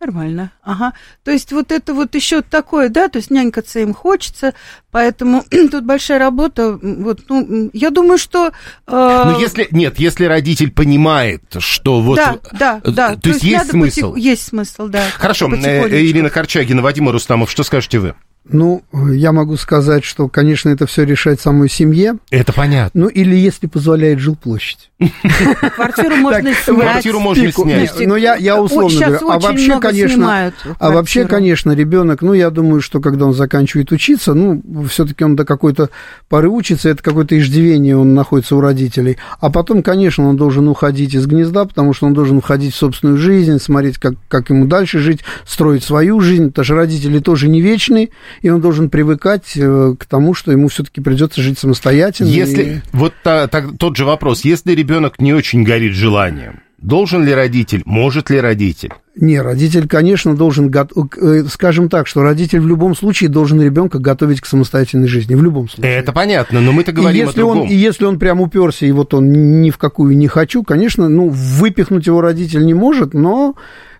Нормально, 0.00 0.52
ага. 0.62 0.92
То 1.24 1.32
есть 1.32 1.50
вот 1.50 1.72
это 1.72 1.92
вот 1.92 2.14
еще 2.14 2.42
такое, 2.42 2.88
да, 2.88 3.08
то 3.08 3.18
есть 3.18 3.32
нянькаться 3.32 3.80
им 3.80 3.92
хочется, 3.92 4.54
поэтому 4.92 5.42
тут 5.50 5.84
большая 5.84 6.20
работа. 6.20 6.78
Вот, 6.80 7.22
ну, 7.28 7.68
я 7.72 7.90
думаю, 7.90 8.16
что. 8.16 8.52
Э... 8.86 9.22
Ну, 9.26 9.40
если 9.40 9.66
нет, 9.72 9.98
если 9.98 10.26
родитель 10.26 10.70
понимает, 10.70 11.42
что 11.58 12.00
вот. 12.00 12.14
Да, 12.14 12.38
да, 12.52 12.80
э, 12.84 12.90
да. 12.92 13.14
То, 13.16 13.22
то 13.22 13.28
есть 13.30 13.42
есть 13.42 13.70
смысл. 13.70 14.12
Потих... 14.12 14.24
Есть 14.24 14.46
смысл, 14.46 14.86
да. 14.86 15.02
Хорошо, 15.16 15.52
э, 15.52 15.88
Ирина 15.88 16.30
Корчагина, 16.30 16.80
Вадим 16.80 17.08
Рустамов, 17.08 17.50
что 17.50 17.64
скажете 17.64 17.98
вы? 17.98 18.14
Ну, 18.50 18.82
я 19.12 19.32
могу 19.32 19.56
сказать, 19.56 20.04
что, 20.04 20.28
конечно, 20.28 20.70
это 20.70 20.86
все 20.86 21.04
решает 21.04 21.40
самой 21.40 21.68
семье. 21.68 22.16
Это 22.30 22.52
понятно. 22.52 23.02
Ну, 23.02 23.08
или 23.08 23.36
если 23.36 23.66
позволяет 23.66 24.18
жилплощадь. 24.18 24.90
Квартиру 25.76 26.16
можно 26.16 26.52
снять. 26.52 26.64
Квартиру 26.64 27.20
можно 27.20 27.52
снять. 27.52 28.06
Ну, 28.06 28.16
я, 28.16 28.36
я 28.36 28.60
условно 28.60 29.00
говорю. 29.00 29.30
А 29.30 29.38
вообще, 29.38 29.78
конечно, 29.78 30.52
а 30.78 30.90
вообще, 30.90 31.26
конечно, 31.26 31.72
ребенок, 31.72 32.22
ну, 32.22 32.32
я 32.32 32.50
думаю, 32.50 32.80
что 32.80 33.00
когда 33.00 33.26
он 33.26 33.34
заканчивает 33.34 33.92
учиться, 33.92 34.34
ну, 34.34 34.62
все-таки 34.88 35.24
он 35.24 35.36
до 35.36 35.44
какой-то 35.44 35.90
поры 36.28 36.48
учится, 36.48 36.88
это 36.88 37.02
какое-то 37.02 37.38
иждивение, 37.38 37.96
он 37.96 38.14
находится 38.14 38.56
у 38.56 38.60
родителей. 38.60 39.18
А 39.40 39.50
потом, 39.50 39.82
конечно, 39.82 40.28
он 40.28 40.36
должен 40.36 40.68
уходить 40.68 41.14
из 41.14 41.26
гнезда, 41.26 41.64
потому 41.64 41.92
что 41.92 42.06
он 42.06 42.14
должен 42.14 42.38
уходить 42.38 42.74
в 42.74 42.76
собственную 42.76 43.18
жизнь, 43.18 43.58
смотреть, 43.58 43.98
как, 43.98 44.14
как 44.28 44.50
ему 44.50 44.66
дальше 44.66 44.98
жить, 44.98 45.20
строить 45.46 45.84
свою 45.84 46.20
жизнь, 46.20 46.48
потому 46.48 46.64
что 46.64 46.74
родители 46.74 47.18
тоже 47.18 47.48
не 47.48 47.60
вечные, 47.60 48.10
и 48.42 48.50
он 48.50 48.60
должен 48.60 48.90
привыкать 48.90 49.56
э, 49.56 49.94
к 49.98 50.04
тому, 50.06 50.34
что 50.34 50.52
ему 50.52 50.68
все-таки 50.68 51.00
придется 51.00 51.42
жить 51.42 51.58
самостоятельно. 51.58 52.28
Если 52.28 52.62
и... 52.62 52.80
вот 52.92 53.14
та, 53.22 53.46
та, 53.46 53.62
тот 53.78 53.96
же 53.96 54.04
вопрос, 54.04 54.44
если 54.44 54.72
ребенок 54.72 55.20
не 55.20 55.32
очень 55.32 55.64
горит 55.64 55.94
желанием, 55.94 56.60
должен 56.78 57.24
ли 57.24 57.34
родитель, 57.34 57.82
может 57.84 58.30
ли 58.30 58.40
родитель? 58.40 58.92
Не, 59.20 59.40
родитель, 59.40 59.88
конечно, 59.88 60.36
должен, 60.36 60.72
э, 60.72 61.44
скажем 61.50 61.88
так, 61.88 62.06
что 62.06 62.22
родитель 62.22 62.60
в 62.60 62.68
любом 62.68 62.94
случае 62.94 63.28
должен 63.28 63.60
ребенка 63.60 63.98
готовить 63.98 64.40
к 64.40 64.46
самостоятельной 64.46 65.08
жизни, 65.08 65.34
в 65.34 65.42
любом 65.42 65.68
случае. 65.68 65.92
Это 65.96 66.12
понятно, 66.12 66.60
но 66.60 66.70
мы-то 66.70 66.92
говорим 66.92 67.24
и 67.24 67.26
если 67.26 67.40
о 67.40 67.42
другом. 67.42 67.62
Он, 67.62 67.68
и 67.68 67.74
если 67.74 68.04
он 68.04 68.20
прям 68.20 68.40
уперся, 68.40 68.86
и 68.86 68.92
вот 68.92 69.12
он 69.14 69.60
ни 69.60 69.70
в 69.70 69.78
какую 69.78 70.16
не 70.16 70.28
хочу, 70.28 70.62
конечно, 70.62 71.08
ну, 71.08 71.28
выпихнуть 71.28 72.06
его 72.06 72.20
родитель 72.20 72.64
не 72.64 72.74
может, 72.74 73.12
но 73.12 73.56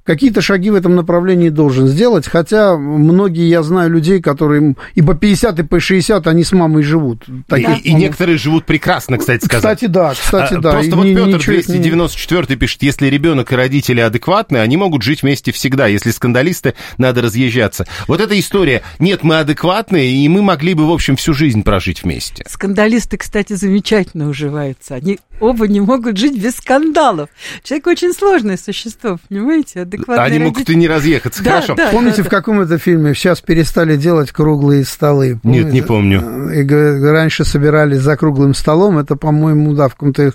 какие-то 0.09 0.40
шаги 0.40 0.71
в 0.71 0.75
этом 0.75 0.97
направлении 0.97 1.51
должен 1.51 1.87
сделать, 1.87 2.27
хотя 2.27 2.79
многие, 2.79 3.47
я 3.47 3.62
знаю 3.62 3.90
людей, 3.90 4.23
которые 4.23 4.75
и 4.94 5.03
по 5.03 5.14
50, 5.14 5.59
и 5.59 5.62
по 5.64 5.81
60, 5.81 6.27
они 6.27 6.44
с 6.44 6.53
мамой 6.53 6.83
живут. 6.83 7.27
Таких, 7.47 7.85
и, 7.85 7.90
и 7.90 7.92
некоторые 7.92 8.38
живут 8.38 8.64
прекрасно, 8.64 9.18
кстати 9.18 9.44
сказать. 9.44 9.77
Кстати, 9.77 9.85
да, 9.85 10.14
кстати, 10.14 10.55
а, 10.55 10.61
да. 10.61 10.73
Просто 10.73 10.92
и 10.92 10.94
вот 10.94 11.05
не, 11.05 11.14
Петр 11.14 11.44
294 11.44 12.47
не... 12.49 12.57
пишет, 12.57 12.83
если 12.83 13.09
ребенок 13.09 13.53
и 13.53 13.55
родители 13.55 14.01
адекватны, 14.01 14.57
они 14.57 14.79
могут 14.79 15.03
жить 15.03 15.21
вместе 15.21 15.53
всегда, 15.53 15.87
если 15.88 16.11
скандалисты, 16.11 16.73
надо 16.97 17.21
разъезжаться. 17.21 17.87
Вот 18.07 18.23
эта 18.23 18.38
история, 18.40 18.83
нет, 18.99 19.23
мы 19.25 19.40
адекватные, 19.40 20.11
и 20.11 20.27
мы 20.31 20.40
могли 20.40 20.73
бы, 20.73 20.88
в 20.88 20.90
общем, 20.90 21.16
всю 21.16 21.35
жизнь 21.35 21.62
прожить 21.62 22.03
вместе. 22.03 22.47
Скандалисты, 22.49 23.18
кстати, 23.18 23.53
замечательно 23.53 24.31
уживаются. 24.31 24.94
Они 24.94 25.18
оба 25.38 25.68
не 25.68 25.81
могут 25.81 26.16
жить 26.16 26.42
без 26.42 26.57
скандалов. 26.57 27.29
Человек 27.62 27.87
очень 27.88 28.14
сложное 28.14 28.57
существо, 28.57 29.18
понимаете? 29.29 29.87
Адекватные 29.98 30.24
Они 30.24 30.38
родители. 30.38 30.44
могут 30.44 30.70
и 30.70 30.76
не 30.76 30.88
разъехаться, 30.88 31.42
да, 31.42 31.50
хорошо. 31.50 31.74
Да, 31.74 31.88
Помните, 31.90 32.18
да, 32.18 32.22
в 32.24 32.28
каком 32.28 32.61
это 32.61 32.78
фильме 32.78 33.14
сейчас 33.14 33.40
перестали 33.40 33.96
делать 33.96 34.32
круглые 34.32 34.84
столы? 34.84 35.38
Помните? 35.42 35.64
Нет, 35.64 35.72
не 35.72 35.82
помню. 35.82 36.50
И 36.52 36.66
раньше 36.66 37.44
собирались 37.44 38.00
за 38.00 38.16
круглым 38.16 38.54
столом, 38.54 38.98
это, 38.98 39.16
по-моему, 39.16 39.74
да, 39.74 39.88
в 39.88 39.92
каком-то 39.92 40.32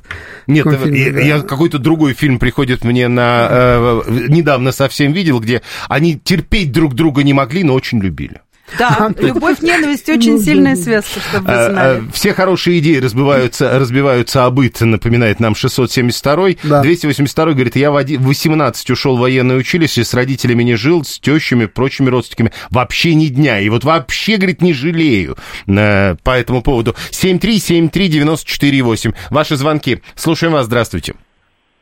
Нет, 0.48 0.66
фильме, 0.66 1.06
я, 1.06 1.12
да. 1.12 1.20
я 1.20 1.42
какой-то 1.42 1.80
другой 1.80 2.14
фильм 2.14 2.40
приходит 2.40 2.84
мне 2.84 3.08
на... 3.08 3.48
Э, 3.50 4.02
недавно 4.28 4.72
совсем 4.72 5.14
видел, 5.14 5.40
где 5.40 5.62
они 5.90 6.20
терпеть 6.20 6.72
друг 6.72 6.96
друга 6.96 7.24
не 7.24 7.34
могли, 7.34 7.64
но 7.64 7.74
очень 7.74 8.00
любили. 8.00 8.42
Да, 8.78 9.12
любовь, 9.20 9.62
ненависть 9.62 10.10
очень 10.10 10.40
сильная 10.40 10.76
связка, 10.76 11.20
чтобы 11.20 11.46
вы 11.46 11.54
а, 11.54 11.70
знали. 11.70 12.04
А, 12.08 12.12
все 12.12 12.34
хорошие 12.34 12.80
идеи 12.80 12.98
разбиваются, 12.98 13.78
разбиваются 13.78 14.46
об 14.46 14.60
напоминает 14.82 15.40
нам 15.40 15.54
672-й. 15.54 16.58
Да. 16.64 16.82
282 16.82 17.54
говорит, 17.54 17.76
я 17.76 17.92
в 17.92 17.96
18 17.96 18.90
ушел 18.90 19.18
в 19.18 19.20
военное 19.20 19.58
училище, 19.58 20.04
с 20.04 20.14
родителями 20.14 20.64
не 20.64 20.76
жил, 20.76 21.04
с 21.04 21.20
тещами, 21.20 21.66
прочими 21.66 22.10
родственниками. 22.10 22.52
Вообще 22.72 23.14
ни 23.16 23.28
дня. 23.28 23.60
И 23.60 23.70
вот 23.70 23.84
вообще, 23.84 24.38
говорит, 24.38 24.62
не 24.62 24.74
жалею 24.74 25.36
э, 25.68 26.16
по 26.24 26.32
этому 26.32 26.64
поводу. 26.64 26.96
7373948. 27.12 29.14
Ваши 29.30 29.56
звонки. 29.56 30.02
Слушаем 30.16 30.54
вас. 30.54 30.66
Здравствуйте. 30.66 31.14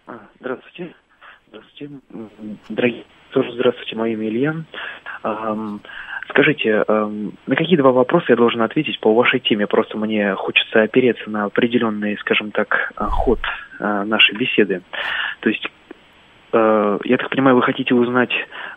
А, 0.07 0.19
здравствуйте. 0.39 0.93
Здравствуйте. 1.49 1.89
Дорогие, 2.69 3.05
тоже 3.31 3.51
здравствуйте. 3.53 3.95
Мое 3.95 4.13
имя 4.13 4.27
Илья. 4.27 4.55
Скажите, 6.31 6.83
эм, 6.87 7.33
на 7.45 7.55
какие 7.55 7.77
два 7.77 7.91
вопроса 7.91 8.27
я 8.29 8.35
должен 8.37 8.61
ответить 8.61 8.99
по 8.99 9.13
вашей 9.13 9.41
теме? 9.41 9.67
Просто 9.67 9.97
мне 9.97 10.33
хочется 10.35 10.81
опереться 10.81 11.29
на 11.29 11.45
определенный, 11.45 12.17
скажем 12.19 12.51
так, 12.51 12.93
э, 12.97 13.03
ход 13.09 13.39
э, 13.79 14.03
нашей 14.05 14.37
беседы. 14.37 14.81
То 15.41 15.49
есть, 15.49 15.67
э, 16.53 16.99
я 17.03 17.17
так 17.17 17.29
понимаю, 17.29 17.57
вы 17.57 17.63
хотите 17.63 17.93
узнать, 17.93 18.31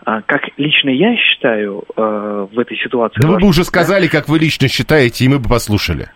как 0.04 0.42
лично 0.58 0.90
я 0.90 1.16
считаю 1.16 1.84
в 1.96 2.58
этой 2.58 2.76
ситуации? 2.76 3.22
Да 3.22 3.28
вы 3.28 3.38
бы 3.38 3.46
уже 3.46 3.64
сказали, 3.64 4.06
как 4.06 4.28
вы 4.28 4.38
лично 4.38 4.68
считаете, 4.68 5.24
и 5.24 5.28
мы 5.28 5.38
бы 5.38 5.48
послушали. 5.48 6.08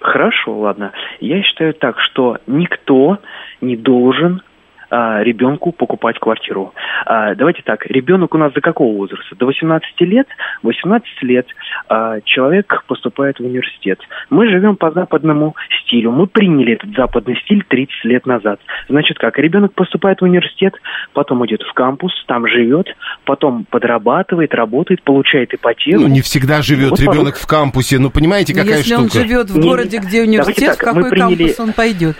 Хорошо, 0.00 0.58
ладно. 0.58 0.92
Я 1.20 1.42
считаю 1.42 1.72
так, 1.72 1.98
что 2.00 2.38
никто 2.46 3.18
не 3.60 3.76
должен 3.76 4.42
а, 4.90 5.22
ребенку 5.22 5.72
покупать 5.72 6.18
квартиру. 6.18 6.72
А, 7.04 7.34
давайте 7.34 7.62
так, 7.62 7.86
ребенок 7.86 8.34
у 8.34 8.38
нас 8.38 8.52
до 8.52 8.60
какого 8.60 8.96
возраста? 8.96 9.34
До 9.36 9.46
18 9.46 10.00
лет. 10.02 10.26
18 10.62 11.22
лет 11.22 11.46
а, 11.88 12.20
человек 12.22 12.84
поступает 12.86 13.38
в 13.38 13.44
университет. 13.44 13.98
Мы 14.30 14.48
живем 14.48 14.76
по 14.76 14.90
западному 14.90 15.56
стилю. 15.82 16.12
Мы 16.12 16.26
приняли 16.26 16.74
этот 16.74 16.94
западный 16.94 17.36
стиль 17.44 17.64
30 17.68 18.04
лет 18.04 18.26
назад. 18.26 18.60
Значит 18.88 19.18
как, 19.18 19.38
ребенок 19.38 19.74
поступает 19.74 20.20
в 20.20 20.24
университет, 20.24 20.74
потом 21.12 21.44
идет 21.46 21.62
в 21.62 21.72
кампус, 21.72 22.12
там 22.26 22.46
живет, 22.46 22.88
потом 23.24 23.64
подрабатывает, 23.64 24.54
работает, 24.54 25.02
получает 25.02 25.54
ипотеку. 25.54 26.00
Ну, 26.00 26.08
не 26.08 26.20
всегда 26.20 26.62
живет 26.62 26.90
вот 26.90 27.00
ребенок 27.00 27.34
потом... 27.34 27.40
в 27.42 27.46
кампусе. 27.46 27.98
Ну, 27.98 28.10
понимаете, 28.10 28.54
какая 28.54 28.78
Если 28.78 28.94
штука? 28.94 29.02
Если 29.04 29.18
он 29.18 29.24
живет 29.26 29.50
в 29.50 29.60
городе, 29.60 29.98
где 29.98 30.22
университет, 30.22 30.70
так, 30.70 30.76
в 30.76 30.80
какой 30.80 31.10
приняли... 31.10 31.48
кампус 31.48 31.60
он 31.60 31.72
пойдет? 31.72 32.16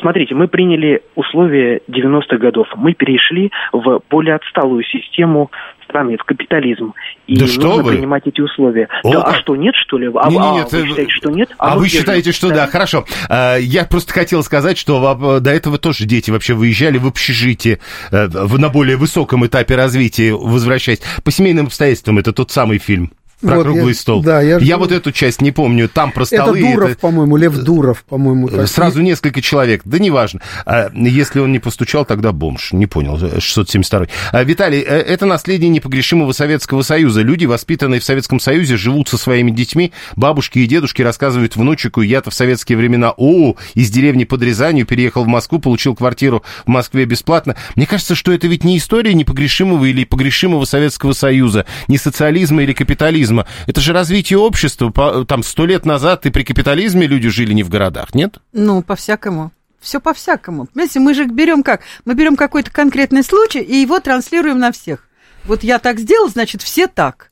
Смотрите, 0.00 0.34
мы 0.34 0.48
приняли 0.48 1.02
условия 1.14 1.80
90-х 1.88 2.38
годов. 2.38 2.66
Мы 2.76 2.94
перешли 2.94 3.50
в 3.72 4.02
более 4.08 4.36
отсталую 4.36 4.82
систему 4.84 5.50
страны, 5.84 6.16
в 6.16 6.24
капитализм. 6.24 6.94
И 7.26 7.38
да 7.38 7.46
что 7.46 7.68
нужно 7.68 7.82
вы? 7.82 7.92
принимать 7.92 8.26
эти 8.26 8.40
условия. 8.40 8.88
О, 9.02 9.12
да, 9.12 9.22
а 9.22 9.34
что, 9.34 9.54
нет, 9.56 9.74
что 9.74 9.98
ли? 9.98 10.10
А, 10.14 10.30
не, 10.30 10.38
не, 10.38 10.52
нет, 10.54 10.68
а 10.68 10.76
вы 10.76 10.88
считаете, 10.88 11.10
что 11.10 11.30
нет? 11.30 11.50
А, 11.58 11.72
а 11.72 11.76
вы 11.76 11.88
считаете, 11.88 12.32
что 12.32 12.48
да? 12.48 12.54
да. 12.54 12.66
Хорошо. 12.66 13.04
А, 13.28 13.56
я 13.56 13.84
просто 13.84 14.12
хотел 14.12 14.42
сказать, 14.42 14.78
что 14.78 15.40
до 15.40 15.50
этого 15.50 15.78
тоже 15.78 16.06
дети 16.06 16.30
вообще 16.30 16.54
выезжали 16.54 16.98
в 16.98 17.06
общежитие 17.06 17.78
э, 18.10 18.28
на 18.28 18.68
более 18.68 18.96
высоком 18.96 19.46
этапе 19.46 19.76
развития, 19.76 20.32
возвращаясь. 20.32 21.02
По 21.24 21.30
семейным 21.30 21.66
обстоятельствам 21.66 22.18
это 22.18 22.32
тот 22.32 22.50
самый 22.50 22.78
фильм. 22.78 23.12
Про 23.42 23.56
вот, 23.56 23.64
круглый 23.64 23.88
я, 23.88 23.94
стол. 23.94 24.22
Да, 24.22 24.40
я, 24.40 24.58
я 24.58 24.78
вот 24.78 24.92
эту 24.92 25.10
часть 25.10 25.42
не 25.42 25.50
помню. 25.50 25.88
Там 25.88 26.12
про 26.12 26.24
столы. 26.24 26.60
Это 26.60 26.72
Дуров, 26.72 26.90
это... 26.90 26.98
по-моему, 27.00 27.36
Лев 27.36 27.56
Дуров, 27.56 28.04
по-моему. 28.04 28.48
Так. 28.48 28.68
Сразу 28.68 29.02
несколько 29.02 29.42
человек. 29.42 29.82
Да 29.84 29.98
неважно. 29.98 30.40
А, 30.64 30.90
если 30.94 31.40
он 31.40 31.50
не 31.50 31.58
постучал, 31.58 32.04
тогда 32.04 32.30
бомж. 32.30 32.72
Не 32.72 32.86
понял. 32.86 33.18
672. 33.18 34.06
А, 34.30 34.44
Виталий, 34.44 34.80
э, 34.80 34.84
это 34.84 35.26
наследие 35.26 35.70
непогрешимого 35.70 36.30
Советского 36.32 36.82
Союза. 36.82 37.22
Люди, 37.22 37.44
воспитанные 37.44 38.00
в 38.00 38.04
Советском 38.04 38.38
Союзе, 38.38 38.76
живут 38.76 39.08
со 39.08 39.18
своими 39.18 39.50
детьми. 39.50 39.92
Бабушки 40.14 40.60
и 40.60 40.66
дедушки 40.66 41.02
рассказывают 41.02 41.56
внучику. 41.56 42.00
Я-то 42.00 42.30
в 42.30 42.34
советские 42.34 42.78
времена, 42.78 43.12
о, 43.16 43.56
из 43.74 43.90
деревни 43.90 44.22
под 44.22 44.42
Рязанью 44.42 44.86
переехал 44.86 45.24
в 45.24 45.28
Москву, 45.28 45.58
получил 45.58 45.96
квартиру 45.96 46.44
в 46.64 46.68
Москве 46.68 47.06
бесплатно. 47.06 47.56
Мне 47.74 47.86
кажется, 47.86 48.14
что 48.14 48.30
это 48.30 48.46
ведь 48.46 48.62
не 48.62 48.78
история 48.78 49.14
непогрешимого 49.14 49.84
или 49.84 50.04
погрешимого 50.04 50.64
Советского 50.64 51.12
Союза, 51.12 51.66
не 51.88 51.98
социализма 51.98 52.62
или 52.62 52.72
капитализма 52.72 53.31
капитализма. 53.32 53.46
Это 53.66 53.80
же 53.80 53.92
развитие 53.92 54.38
общества. 54.38 55.24
Там 55.24 55.42
сто 55.42 55.66
лет 55.66 55.84
назад 55.84 56.26
и 56.26 56.30
при 56.30 56.44
капитализме 56.44 57.06
люди 57.06 57.28
жили 57.28 57.52
не 57.52 57.62
в 57.62 57.68
городах, 57.68 58.14
нет? 58.14 58.38
Ну, 58.52 58.82
по-всякому. 58.82 59.52
Все 59.80 60.00
по-всякому. 60.00 60.66
Понимаете, 60.66 61.00
мы 61.00 61.14
же 61.14 61.24
берем 61.24 61.62
как? 61.62 61.80
Мы 62.04 62.14
берем 62.14 62.36
какой-то 62.36 62.70
конкретный 62.70 63.24
случай 63.24 63.60
и 63.60 63.76
его 63.76 63.98
транслируем 63.98 64.58
на 64.58 64.70
всех. 64.70 65.08
Вот 65.44 65.64
я 65.64 65.78
так 65.80 65.98
сделал, 65.98 66.28
значит, 66.28 66.62
все 66.62 66.86
так. 66.86 67.31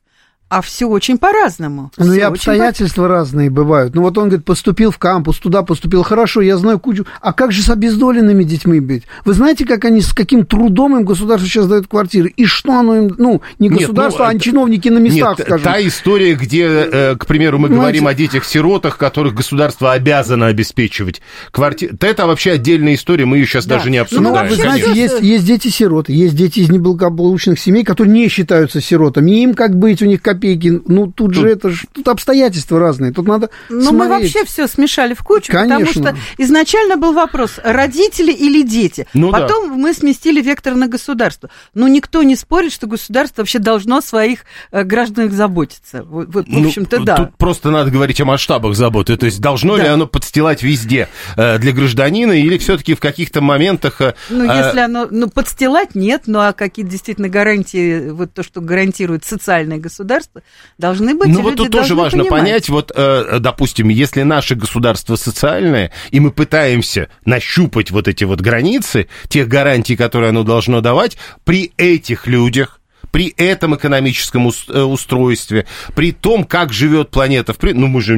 А 0.50 0.62
все 0.62 0.88
очень 0.88 1.16
по-разному. 1.16 1.92
Ну 1.96 2.12
и 2.12 2.18
обстоятельства 2.18 3.02
по... 3.02 3.08
разные 3.08 3.50
бывают. 3.50 3.94
Ну 3.94 4.02
вот 4.02 4.18
он 4.18 4.30
говорит, 4.30 4.44
поступил 4.44 4.90
в 4.90 4.98
кампус, 4.98 5.38
туда 5.38 5.62
поступил. 5.62 6.02
Хорошо, 6.02 6.40
я 6.40 6.56
знаю 6.56 6.80
кучу. 6.80 7.06
А 7.20 7.32
как 7.32 7.52
же 7.52 7.62
с 7.62 7.70
обездоленными 7.70 8.42
детьми 8.42 8.80
быть? 8.80 9.04
Вы 9.24 9.34
знаете, 9.34 9.64
как 9.64 9.84
они, 9.84 10.00
с 10.00 10.12
каким 10.12 10.44
трудом 10.44 10.98
им 10.98 11.04
государство 11.04 11.48
сейчас 11.48 11.68
дает 11.68 11.86
квартиры? 11.86 12.30
И 12.30 12.46
что 12.46 12.72
оно 12.72 12.96
им, 12.96 13.14
ну, 13.16 13.42
не 13.60 13.68
государство, 13.68 14.24
нет, 14.24 14.32
ну, 14.32 14.38
а 14.38 14.40
чиновники 14.40 14.88
на 14.88 14.98
местах, 14.98 15.38
нет, 15.38 15.46
скажем. 15.46 15.72
та 15.72 15.86
история, 15.86 16.34
где, 16.34 16.64
э, 16.64 17.14
к 17.16 17.26
примеру, 17.26 17.58
мы 17.58 17.68
Знаете, 17.68 17.80
говорим 17.80 18.06
о 18.08 18.14
детях-сиротах, 18.14 18.98
которых 18.98 19.34
государство 19.34 19.92
обязано 19.92 20.48
обеспечивать 20.48 21.22
квартиры. 21.52 21.96
Это 22.00 22.26
вообще 22.26 22.52
отдельная 22.52 22.94
история, 22.94 23.24
мы 23.24 23.36
ее 23.36 23.46
сейчас 23.46 23.66
да. 23.66 23.76
даже 23.76 23.88
не 23.88 23.98
обсуждаем. 23.98 24.34
Ну, 24.34 24.50
вы 24.50 24.56
знаете, 24.56 24.92
есть, 24.94 25.20
есть 25.20 25.46
дети-сироты, 25.46 26.12
есть 26.12 26.34
дети 26.34 26.58
из 26.58 26.70
неблагополучных 26.70 27.60
семей, 27.60 27.84
которые 27.84 28.12
не 28.12 28.26
считаются 28.26 28.80
сиротами. 28.80 29.30
И 29.30 29.44
им 29.44 29.54
как 29.54 29.78
быть, 29.78 30.02
у 30.02 30.06
них 30.06 30.20
копейки. 30.20 30.39
Ну, 30.87 31.11
тут 31.11 31.35
же 31.35 31.48
это 31.48 31.70
же, 31.70 31.87
тут 31.92 32.09
обстоятельства 32.09 32.79
разные. 32.79 33.12
Тут 33.12 33.26
надо 33.26 33.50
Но 33.68 33.90
смотреть. 33.90 33.98
мы 33.98 34.09
вообще 34.09 34.44
все 34.44 34.66
смешали 34.66 35.14
в 35.14 35.22
кучу, 35.22 35.53
Конечно. 35.53 35.87
потому 35.87 36.16
что 36.16 36.42
изначально 36.42 36.96
был 36.96 37.12
вопрос, 37.12 37.59
родители 37.62 38.33
или 38.33 38.62
дети. 38.62 39.07
Ну, 39.14 39.31
Потом 39.31 39.68
да. 39.68 39.74
мы 39.74 39.94
сместили 39.94 40.40
вектор 40.40 40.74
на 40.74 40.88
государство. 40.88 41.50
Но 41.74 41.88
никто 41.88 42.22
не 42.22 42.37
спорит, 42.37 42.72
что 42.72 42.87
государство 42.87 43.42
вообще 43.42 43.59
должно 43.59 43.98
о 43.98 44.03
своих 44.03 44.40
э, 44.70 44.85
гражданах 44.85 45.33
заботиться. 45.33 46.03
Вот, 46.03 46.29
вот, 46.33 46.46
в 46.46 46.50
ну, 46.50 46.68
общем-то, 46.68 46.98
ну, 46.98 47.05
да. 47.05 47.16
Тут 47.16 47.37
просто 47.37 47.70
надо 47.70 47.90
говорить 47.90 48.20
о 48.20 48.24
масштабах 48.24 48.74
заботы. 48.74 49.16
То 49.16 49.26
есть 49.26 49.40
должно 49.40 49.76
да. 49.76 49.83
ли 49.83 49.88
оно 49.88 50.07
подстилать 50.07 50.62
везде 50.62 51.09
э, 51.37 51.59
для 51.59 51.72
гражданина 51.72 52.33
или 52.33 52.59
все-таки 52.59 52.94
в 52.94 53.00
каких-то 53.00 53.40
моментах... 53.40 54.00
Э, 54.00 54.14
ну, 54.29 54.44
если 54.44 54.81
оно... 54.81 55.09
Ну, 55.11 55.29
подстилать 55.29 55.94
нет, 55.94 56.22
ну, 56.26 56.38
а 56.40 56.53
какие 56.53 56.85
действительно 56.85 57.29
гарантии, 57.29 58.11
вот 58.11 58.33
то, 58.33 58.42
что 58.42 58.61
гарантирует 58.61 59.24
социальное 59.24 59.79
государство, 59.79 60.29
должны 60.78 61.14
быть. 61.14 61.28
Ну 61.28 61.42
вот 61.42 61.56
тут 61.56 61.70
тоже 61.70 61.94
важно 61.94 62.24
понимать. 62.24 62.40
понять, 62.40 62.68
вот, 62.68 62.92
э, 62.94 63.38
допустим, 63.40 63.88
если 63.88 64.22
наше 64.22 64.54
государство 64.54 65.16
социальное, 65.16 65.92
и 66.10 66.20
мы 66.20 66.30
пытаемся 66.30 67.08
нащупать 67.24 67.90
вот 67.90 68.08
эти 68.08 68.24
вот 68.24 68.40
границы, 68.40 69.08
тех 69.28 69.48
гарантий, 69.48 69.96
которые 69.96 70.30
оно 70.30 70.42
должно 70.42 70.80
давать, 70.80 71.16
при 71.44 71.72
этих 71.76 72.26
людях, 72.26 72.79
при 73.10 73.34
этом 73.36 73.74
экономическом 73.74 74.48
э, 74.48 74.82
устройстве, 74.82 75.66
при 75.94 76.12
том, 76.12 76.44
как 76.44 76.72
живет 76.72 77.10
планета. 77.10 77.54
Ну, 77.60 77.86
мы 77.86 78.00
же, 78.00 78.14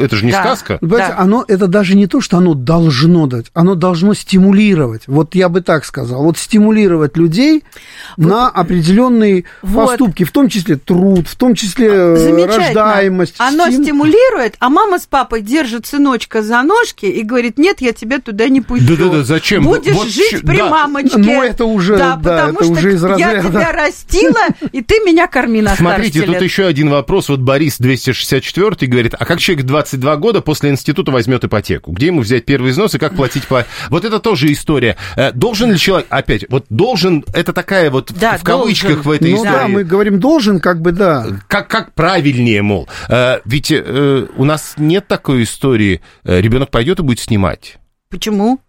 это 0.00 0.16
же 0.16 0.24
не 0.24 0.32
да. 0.32 0.42
сказка. 0.42 0.78
Понимаете, 0.78 1.14
да. 1.16 1.22
оно, 1.22 1.44
это 1.46 1.66
даже 1.66 1.96
не 1.96 2.06
то, 2.06 2.20
что 2.20 2.36
оно 2.38 2.54
должно 2.54 3.26
дать, 3.26 3.46
оно 3.54 3.74
должно 3.74 4.14
стимулировать. 4.14 5.02
Вот 5.06 5.34
я 5.34 5.48
бы 5.48 5.60
так 5.60 5.84
сказал. 5.84 6.22
Вот 6.22 6.38
стимулировать 6.38 7.16
людей 7.16 7.64
вот. 8.16 8.28
на 8.28 8.48
определенные 8.48 9.44
вот. 9.62 9.88
поступки, 9.88 10.24
в 10.24 10.32
том 10.32 10.48
числе 10.48 10.76
труд, 10.76 11.26
в 11.28 11.36
том 11.36 11.54
числе 11.54 11.88
э, 11.88 12.46
рождаемость. 12.46 13.34
Оно 13.38 13.66
стим... 13.70 13.84
стимулирует, 13.84 14.56
а 14.58 14.68
мама 14.68 14.98
с 14.98 15.06
папой 15.06 15.40
держит 15.40 15.86
сыночка 15.86 16.42
за 16.42 16.62
ножки 16.62 17.06
и 17.06 17.22
говорит, 17.22 17.58
нет, 17.58 17.80
я 17.80 17.92
тебя 17.92 18.20
туда 18.20 18.48
не 18.48 18.60
пущу. 18.60 18.86
Да-да-да, 18.86 19.24
зачем? 19.24 19.64
Будешь 19.64 19.94
вот, 19.94 20.08
жить 20.08 20.42
при 20.42 20.58
да. 20.58 20.68
мамочке. 20.68 21.18
Ну, 21.18 21.42
это 21.42 21.64
уже, 21.64 21.96
да, 21.96 22.16
да 22.16 22.30
потому 22.30 22.58
это 22.58 22.64
что 22.64 22.72
уже 22.72 22.94
из 22.94 23.04
разряда. 23.04 23.36
я 23.36 23.42
тебя 23.42 23.72
растила, 23.72 24.35
и 24.72 24.82
ты 24.82 25.00
меня 25.00 25.26
корми 25.26 25.60
на 25.60 25.74
Смотрите, 25.76 26.22
тут 26.22 26.40
еще 26.40 26.66
один 26.66 26.90
вопрос. 26.90 27.28
Вот 27.28 27.40
Борис 27.40 27.78
264 27.78 28.90
говорит, 28.90 29.14
а 29.18 29.24
как 29.24 29.40
человек 29.40 29.66
22 29.66 30.16
года 30.16 30.40
после 30.40 30.70
института 30.70 31.10
возьмет 31.12 31.44
ипотеку? 31.44 31.92
Где 31.92 32.06
ему 32.06 32.20
взять 32.20 32.44
первый 32.44 32.72
взнос 32.72 32.94
и 32.94 32.98
как 32.98 33.14
платить 33.14 33.46
по... 33.46 33.66
Вот 33.88 34.04
это 34.04 34.18
тоже 34.20 34.52
история. 34.52 34.96
Э, 35.16 35.32
должен 35.32 35.72
ли 35.72 35.78
человек... 35.78 36.06
Опять, 36.10 36.44
вот 36.48 36.66
должен... 36.70 37.24
Это 37.32 37.52
такая 37.52 37.90
вот 37.90 38.12
да, 38.12 38.38
в 38.38 38.44
кавычках 38.44 39.02
должен. 39.02 39.10
в 39.10 39.10
этой 39.10 39.30
ну, 39.30 39.36
истории. 39.38 39.52
да, 39.52 39.68
мы 39.68 39.84
говорим 39.84 40.20
должен, 40.20 40.60
как 40.60 40.80
бы 40.80 40.92
да. 40.92 41.26
Как, 41.48 41.68
как 41.68 41.94
правильнее, 41.94 42.62
мол. 42.62 42.88
Э, 43.08 43.40
ведь 43.44 43.70
э, 43.70 44.26
у 44.36 44.44
нас 44.44 44.74
нет 44.76 45.06
такой 45.08 45.42
истории. 45.42 46.00
Ребенок 46.24 46.70
пойдет 46.70 46.98
и 47.00 47.02
будет 47.02 47.20
снимать. 47.20 47.78
Почему? 48.10 48.60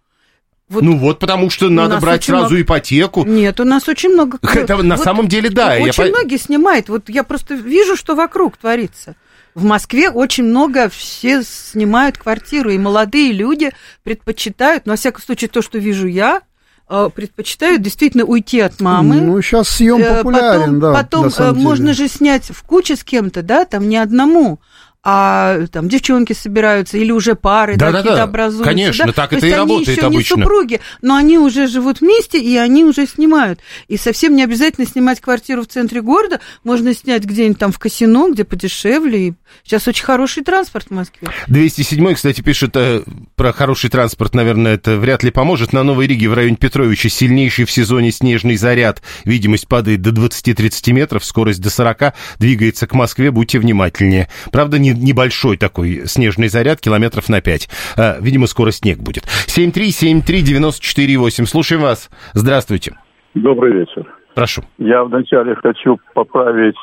Вот 0.68 0.82
ну 0.82 0.98
вот, 0.98 1.18
потому 1.18 1.48
что 1.48 1.70
надо 1.70 1.98
брать 1.98 2.24
сразу 2.24 2.46
много... 2.46 2.60
ипотеку. 2.60 3.24
Нет, 3.24 3.58
у 3.58 3.64
нас 3.64 3.88
очень 3.88 4.10
много... 4.10 4.38
Это 4.54 4.76
на 4.82 4.96
вот 4.96 5.04
самом 5.04 5.28
деле, 5.28 5.48
да. 5.48 5.76
Очень 5.80 6.04
я... 6.04 6.10
многие 6.10 6.36
снимают. 6.36 6.88
Вот 6.88 7.08
я 7.08 7.24
просто 7.24 7.54
вижу, 7.54 7.96
что 7.96 8.14
вокруг 8.14 8.58
творится. 8.58 9.16
В 9.54 9.64
Москве 9.64 10.10
очень 10.10 10.44
много 10.44 10.88
все 10.90 11.42
снимают 11.42 12.18
квартиру, 12.18 12.70
и 12.70 12.78
молодые 12.78 13.32
люди 13.32 13.72
предпочитают, 14.04 14.84
ну, 14.86 14.92
во 14.92 14.96
всяком 14.96 15.22
случае, 15.22 15.48
то, 15.48 15.62
что 15.62 15.78
вижу 15.78 16.06
я, 16.06 16.42
э, 16.88 17.08
предпочитают 17.14 17.80
действительно 17.80 18.24
уйти 18.24 18.60
от 18.60 18.78
мамы. 18.80 19.16
Ну, 19.20 19.40
сейчас 19.40 19.70
съем 19.70 20.02
э, 20.02 20.18
популярен, 20.18 20.80
потом, 20.80 20.80
да. 20.80 20.92
Потом 20.92 21.28
э, 21.36 21.52
можно 21.54 21.94
же 21.94 22.08
снять 22.08 22.50
в 22.50 22.62
куче 22.62 22.94
с 22.94 23.02
кем-то, 23.02 23.42
да, 23.42 23.64
там 23.64 23.88
не 23.88 23.96
одному 23.96 24.60
а 25.04 25.66
там 25.70 25.88
девчонки 25.88 26.32
собираются 26.32 26.98
или 26.98 27.12
уже 27.12 27.36
пары 27.36 27.76
да, 27.76 27.92
да, 27.92 27.98
какие-то 27.98 28.16
да. 28.16 28.22
образуются. 28.24 28.68
Конечно, 28.68 29.06
да? 29.06 29.12
так 29.12 29.30
То 29.30 29.36
это 29.36 29.46
и 29.46 29.52
работает 29.52 29.96
еще 29.96 30.06
обычно. 30.06 30.34
не 30.36 30.42
супруги, 30.42 30.80
но 31.02 31.14
они 31.14 31.38
уже 31.38 31.68
живут 31.68 32.00
вместе, 32.00 32.40
и 32.40 32.56
они 32.56 32.84
уже 32.84 33.06
снимают. 33.06 33.60
И 33.86 33.96
совсем 33.96 34.34
не 34.34 34.42
обязательно 34.42 34.86
снимать 34.86 35.20
квартиру 35.20 35.62
в 35.62 35.66
центре 35.68 36.02
города, 36.02 36.40
можно 36.64 36.94
снять 36.94 37.24
где-нибудь 37.24 37.58
там 37.58 37.70
в 37.70 37.78
Касино, 37.78 38.30
где 38.32 38.44
подешевле. 38.44 39.28
И 39.28 39.34
сейчас 39.64 39.86
очень 39.86 40.04
хороший 40.04 40.42
транспорт 40.42 40.88
в 40.88 40.94
Москве. 40.94 41.28
207 41.46 42.14
кстати, 42.14 42.40
пишет 42.40 42.76
э, 42.76 43.02
про 43.36 43.52
хороший 43.52 43.90
транспорт, 43.90 44.34
наверное, 44.34 44.74
это 44.74 44.96
вряд 44.96 45.22
ли 45.22 45.30
поможет. 45.30 45.72
На 45.72 45.84
Новой 45.84 46.08
Риге 46.08 46.28
в 46.28 46.34
районе 46.34 46.56
Петровича 46.56 47.08
сильнейший 47.08 47.64
в 47.64 47.70
сезоне 47.70 48.10
снежный 48.10 48.56
заряд. 48.56 49.02
Видимость 49.24 49.68
падает 49.68 50.02
до 50.02 50.10
20-30 50.10 50.92
метров, 50.92 51.24
скорость 51.24 51.60
до 51.60 51.70
40, 51.70 52.14
двигается 52.38 52.86
к 52.86 52.94
Москве, 52.94 53.30
будьте 53.30 53.58
внимательнее. 53.58 54.28
Правда, 54.50 54.78
не, 54.78 54.87
небольшой 54.92 55.56
такой 55.56 55.68
такой 55.68 56.06
снежный 56.06 56.48
заряд 56.48 56.80
километров 56.80 57.28
на 57.28 57.40
5. 57.40 57.68
А, 57.96 58.16
видимо, 58.20 58.46
скоро 58.46 58.70
снег 58.72 58.98
будет. 58.98 59.24
7373948. 59.46 61.44
Слушаем 61.44 61.82
вас. 61.82 62.10
Здравствуйте. 62.34 62.94
Добрый 63.34 63.72
вечер. 63.72 64.06
Прошу. 64.34 64.62
Я 64.78 65.04
вначале 65.04 65.54
хочу 65.56 65.98
поправить 66.14 66.74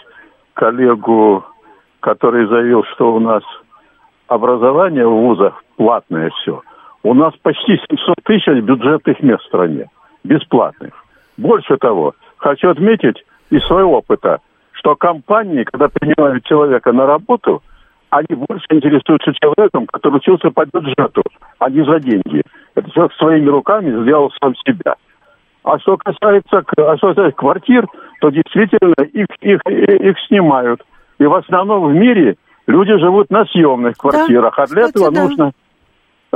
коллегу, 0.54 1.44
который 2.00 2.48
заявил, 2.48 2.84
что 2.94 3.14
у 3.16 3.20
нас 3.20 3.44
образование 4.28 5.06
в 5.08 5.12
вузах 5.12 5.64
платное 5.78 6.30
все. 6.42 6.62
У 7.04 7.14
нас 7.14 7.34
почти 7.42 7.78
700 7.90 8.16
тысяч 8.24 8.64
бюджетных 8.64 9.22
мест 9.22 9.44
в 9.44 9.48
стране, 9.48 9.90
бесплатных. 10.24 10.94
Больше 11.38 11.76
того, 11.78 12.14
хочу 12.38 12.70
отметить 12.70 13.26
из 13.50 13.66
своего 13.68 13.98
опыта, 13.98 14.40
что 14.72 14.96
компании, 14.96 15.64
когда 15.64 15.90
принимают 15.90 16.46
человека 16.46 16.94
на 16.94 17.06
работу– 17.06 17.64
они 18.10 18.28
больше 18.48 18.66
интересуются 18.70 19.34
человеком, 19.42 19.88
который 19.88 20.18
учился 20.18 20.50
по 20.52 20.66
бюджету, 20.66 21.24
а 21.60 21.70
не 21.70 21.84
за 21.84 22.00
деньги. 22.00 22.44
Это 22.76 22.92
человек 22.92 23.14
своими 23.14 23.50
руками 23.50 24.02
сделал 24.04 24.32
сам 24.42 24.56
себя. 24.56 24.96
А 25.64 25.80
что 25.80 25.98
касается, 25.98 26.64
а 26.78 26.98
что 26.98 27.10
касается 27.10 27.32
квартир, 27.36 27.88
то 28.22 28.30
действительно 28.30 28.94
их, 29.14 29.28
их, 29.42 29.62
их 29.66 30.16
снимают. 30.28 30.82
И 31.18 31.26
в 31.26 31.34
основном 31.34 31.92
в 31.92 31.96
мире 31.96 32.36
люди 32.68 32.98
живут 33.00 33.30
на 33.32 33.46
съемных 33.46 33.98
квартирах, 33.98 34.56
да, 34.56 34.64
а 34.64 34.68
для 34.68 34.82
кстати, 34.84 34.90
этого 34.92 35.12
да. 35.12 35.24
нужно 35.24 35.52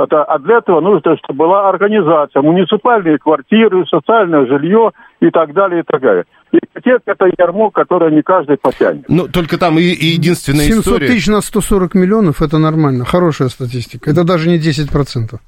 а 0.04 0.38
для 0.38 0.58
этого 0.58 0.80
нужно, 0.80 1.16
чтобы 1.18 1.38
была 1.38 1.68
организация, 1.68 2.42
муниципальные 2.42 3.18
квартиры, 3.18 3.84
социальное 3.86 4.46
жилье 4.46 4.92
и 5.20 5.30
так 5.30 5.52
далее, 5.52 5.80
и 5.80 5.84
так 5.86 6.00
далее. 6.00 6.24
Ипотека– 6.52 7.02
это 7.06 7.26
ярмо, 7.38 7.70
которое 7.70 8.10
не 8.10 8.22
каждый 8.22 8.56
потянет. 8.56 9.04
Ну, 9.08 9.28
только 9.28 9.58
там 9.58 9.78
и, 9.78 9.82
и 9.82 10.06
единственная 10.06 10.64
700 10.64 10.80
история... 10.80 11.06
700 11.06 11.16
тысяч 11.16 11.28
на 11.28 11.40
140 11.40 11.94
миллионов– 11.94 12.42
это 12.42 12.58
нормально, 12.58 13.04
хорошая 13.04 13.48
статистика. 13.48 14.10
Это 14.10 14.24
даже 14.24 14.48
не 14.48 14.58
10%. 14.58 15.38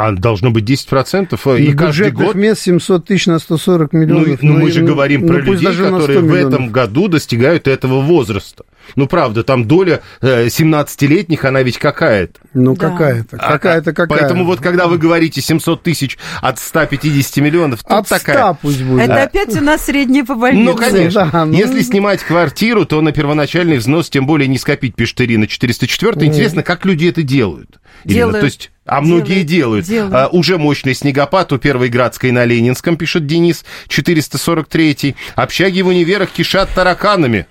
А 0.00 0.12
должно 0.12 0.52
быть 0.52 0.62
10%, 0.62 1.58
и, 1.58 1.64
и 1.64 1.72
каждый 1.74 2.12
год... 2.12 2.36
мест 2.36 2.62
700 2.62 3.04
тысяч 3.04 3.26
на 3.26 3.40
140 3.40 3.92
миллионов. 3.92 4.42
Ну, 4.42 4.52
ну 4.52 4.60
мы 4.60 4.70
же 4.70 4.82
ну, 4.82 4.86
говорим 4.86 5.22
ну, 5.22 5.26
про 5.26 5.40
людей, 5.40 5.66
которые 5.66 6.20
в 6.20 6.34
этом 6.34 6.68
году 6.70 7.08
достигают 7.08 7.66
этого 7.66 8.00
возраста. 8.00 8.64
Ну, 8.94 9.08
правда, 9.08 9.42
там 9.42 9.64
доля 9.66 10.00
э, 10.20 10.46
17-летних, 10.46 11.44
она 11.44 11.62
ведь 11.62 11.78
какая-то. 11.78 12.38
Ну, 12.54 12.76
да. 12.76 12.90
какая-то, 12.90 13.36
а, 13.38 13.52
какая-то, 13.52 13.92
какая 13.92 14.20
Поэтому 14.20 14.44
вот, 14.44 14.60
когда 14.60 14.86
вы 14.86 14.98
говорите 14.98 15.40
700 15.40 15.82
тысяч 15.82 16.16
от 16.40 16.60
150 16.60 17.36
миллионов, 17.38 17.82
тут 17.82 17.90
от 17.90 18.06
100 18.06 18.18
такая... 18.18 18.54
пусть 18.54 18.80
будет. 18.82 19.02
Это 19.02 19.24
опять 19.24 19.56
у 19.56 19.64
нас 19.64 19.84
среднее 19.84 20.24
по 20.24 20.36
больнице. 20.36 20.64
Ну, 20.64 20.76
конечно. 20.76 21.28
Да, 21.38 21.44
ну... 21.44 21.52
Если 21.52 21.82
снимать 21.82 22.22
квартиру, 22.22 22.86
то 22.86 23.00
на 23.00 23.10
первоначальный 23.10 23.78
взнос 23.78 24.08
тем 24.08 24.26
более 24.26 24.46
не 24.46 24.58
скопить, 24.58 24.94
пишет 24.94 25.20
Ирина, 25.20 25.48
404. 25.48 26.12
Mm. 26.12 26.24
Интересно, 26.24 26.62
как 26.62 26.86
люди 26.86 27.06
это 27.06 27.24
делают? 27.24 27.80
Делают. 28.04 28.36
Ирина, 28.36 28.40
то 28.40 28.44
есть 28.44 28.70
а 28.88 29.00
многие 29.00 29.44
делают. 29.44 29.86
делают. 29.86 30.14
А, 30.14 30.28
уже 30.28 30.58
мощный 30.58 30.94
снегопад 30.94 31.52
у 31.52 31.58
Первой 31.58 31.88
Градской 31.88 32.30
на 32.30 32.44
Ленинском, 32.44 32.96
пишет 32.96 33.26
Денис, 33.26 33.64
443. 33.88 35.14
Общаги 35.36 35.82
в 35.82 35.88
универах 35.88 36.30
кишат 36.30 36.70
тараканами. 36.74 37.46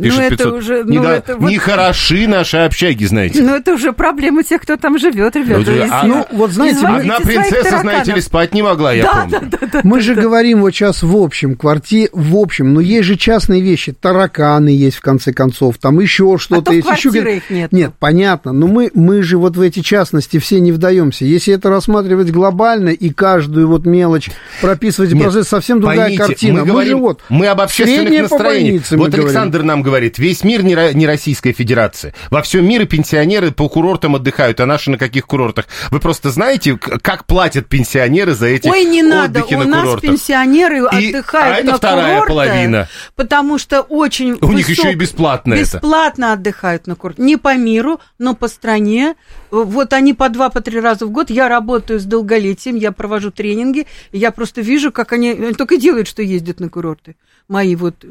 Пишет 0.00 0.18
ну, 0.18 0.24
это 0.24 0.36
500. 0.36 0.52
уже... 0.52 0.84
Ну, 0.84 1.02
да, 1.02 1.16
это 1.16 1.36
вот... 1.36 1.56
хороши 1.56 2.28
наши 2.28 2.58
общаги, 2.58 3.06
знаете. 3.06 3.42
Ну, 3.42 3.56
это 3.56 3.72
уже 3.72 3.92
проблема 3.92 4.44
тех, 4.44 4.62
кто 4.62 4.76
там 4.76 5.00
живет, 5.00 5.34
ребята. 5.34 5.68
Ну, 5.68 5.86
а, 5.90 6.06
ну, 6.06 6.26
вот 6.30 6.52
знаете... 6.52 6.86
Одна 6.86 7.18
принцесса, 7.18 7.80
знаете 7.80 8.12
ли, 8.12 8.20
спать 8.20 8.54
не 8.54 8.62
могла, 8.62 8.92
я 8.92 9.02
да, 9.02 9.14
помню. 9.14 9.48
Да, 9.50 9.58
да, 9.60 9.66
да, 9.72 9.80
Мы 9.82 9.96
да, 9.96 10.02
же 10.02 10.14
да. 10.14 10.22
говорим 10.22 10.60
вот 10.60 10.70
сейчас 10.70 11.02
в 11.02 11.16
общем, 11.16 11.56
квартире, 11.56 12.08
в 12.12 12.36
общем, 12.36 12.72
но 12.72 12.80
есть 12.80 13.02
же 13.02 13.16
частные 13.16 13.60
вещи, 13.60 13.92
тараканы 13.92 14.68
есть, 14.68 14.98
в 14.98 15.00
конце 15.00 15.32
концов, 15.32 15.78
там 15.78 15.98
еще 15.98 16.36
что-то 16.38 16.70
а 16.70 16.74
есть. 16.74 16.88
еще... 16.88 17.36
их 17.36 17.50
нет. 17.50 17.72
Нет, 17.72 17.92
понятно, 17.98 18.52
но 18.52 18.68
мы, 18.68 18.92
мы 18.94 19.22
же 19.22 19.38
вот 19.38 19.56
в 19.56 19.60
эти 19.60 19.80
частности 19.80 20.38
все 20.38 20.60
не 20.60 20.70
вдаемся. 20.70 21.24
Если 21.24 21.52
это 21.52 21.68
рассматривать 21.68 22.30
глобально 22.30 22.90
и 22.90 23.10
каждую 23.10 23.66
вот 23.66 23.86
мелочь 23.86 24.30
прописывать, 24.60 25.12
нет, 25.12 25.24
процесс 25.24 25.48
совсем 25.48 25.80
другая 25.80 26.02
поймите, 26.02 26.24
картина. 26.24 26.52
Мы, 26.52 26.60
мы 26.60 26.66
говорим, 26.66 26.90
же 26.90 26.96
вот... 26.96 27.20
Мы 27.28 27.46
об 27.48 27.60
общественных 27.60 28.30
настроениях. 28.30 28.82
Вот 28.92 29.12
Александр 29.14 29.58
говорим. 29.58 29.66
нам 29.66 29.79
говорит, 29.82 30.18
весь 30.18 30.44
мир 30.44 30.62
мир 30.62 30.94
не 30.94 31.06
Российская 31.06 31.52
Федерация. 31.52 32.14
Во 32.30 32.42
всем 32.42 32.66
мире 32.66 32.86
пенсионеры 32.86 33.50
по 33.50 33.68
курортам 33.68 34.16
отдыхают, 34.16 34.60
а 34.60 34.66
наши 34.66 34.90
на 34.90 34.98
каких 34.98 35.26
курортах? 35.26 35.66
Вы 35.90 36.00
просто 36.00 36.30
знаете, 36.30 36.76
как 36.76 37.26
платят 37.26 37.66
пенсионеры 37.68 38.34
за 38.34 38.46
эти 38.46 38.68
Ой, 38.68 38.84
не 38.84 39.02
надо, 39.02 39.44
у 39.44 39.50
на 39.58 39.64
нас 39.64 39.82
курортах? 39.84 40.02
пенсионеры 40.10 40.78
И, 40.78 41.08
отдыхают 41.08 41.56
а 41.56 41.60
это 41.60 41.70
на 41.70 41.76
вторая 41.76 42.20
курортах, 42.22 42.28
половина. 42.28 42.88
потому 43.16 43.58
что 43.58 43.80
очень 43.82 44.32
У 44.32 44.34
высок... 44.46 44.54
них 44.54 44.68
еще 44.68 44.92
и 44.92 44.94
бесплатно 44.94 45.54
Бесплатно 45.54 46.24
это. 46.26 46.32
отдыхают 46.34 46.86
на 46.86 46.94
курортах. 46.96 47.24
Не 47.24 47.36
по 47.36 47.56
миру, 47.56 48.00
но 48.18 48.34
по 48.34 48.48
стране. 48.48 49.14
Вот 49.50 49.92
они 49.92 50.14
по 50.14 50.28
два, 50.28 50.48
по 50.50 50.60
три 50.60 50.80
раза 50.80 51.06
в 51.06 51.10
год. 51.10 51.30
Я 51.30 51.48
работаю 51.48 52.00
с 52.00 52.04
долголетием, 52.04 52.76
я 52.76 52.92
провожу 52.92 53.30
тренинги, 53.30 53.86
я 54.12 54.30
просто 54.30 54.60
вижу, 54.60 54.92
как 54.92 55.12
они, 55.12 55.30
они 55.30 55.54
только 55.54 55.76
делают, 55.76 56.08
что 56.08 56.22
ездят 56.22 56.60
на 56.60 56.68
курорты. 56.68 57.16
Мои 57.48 57.74
вот 57.74 58.04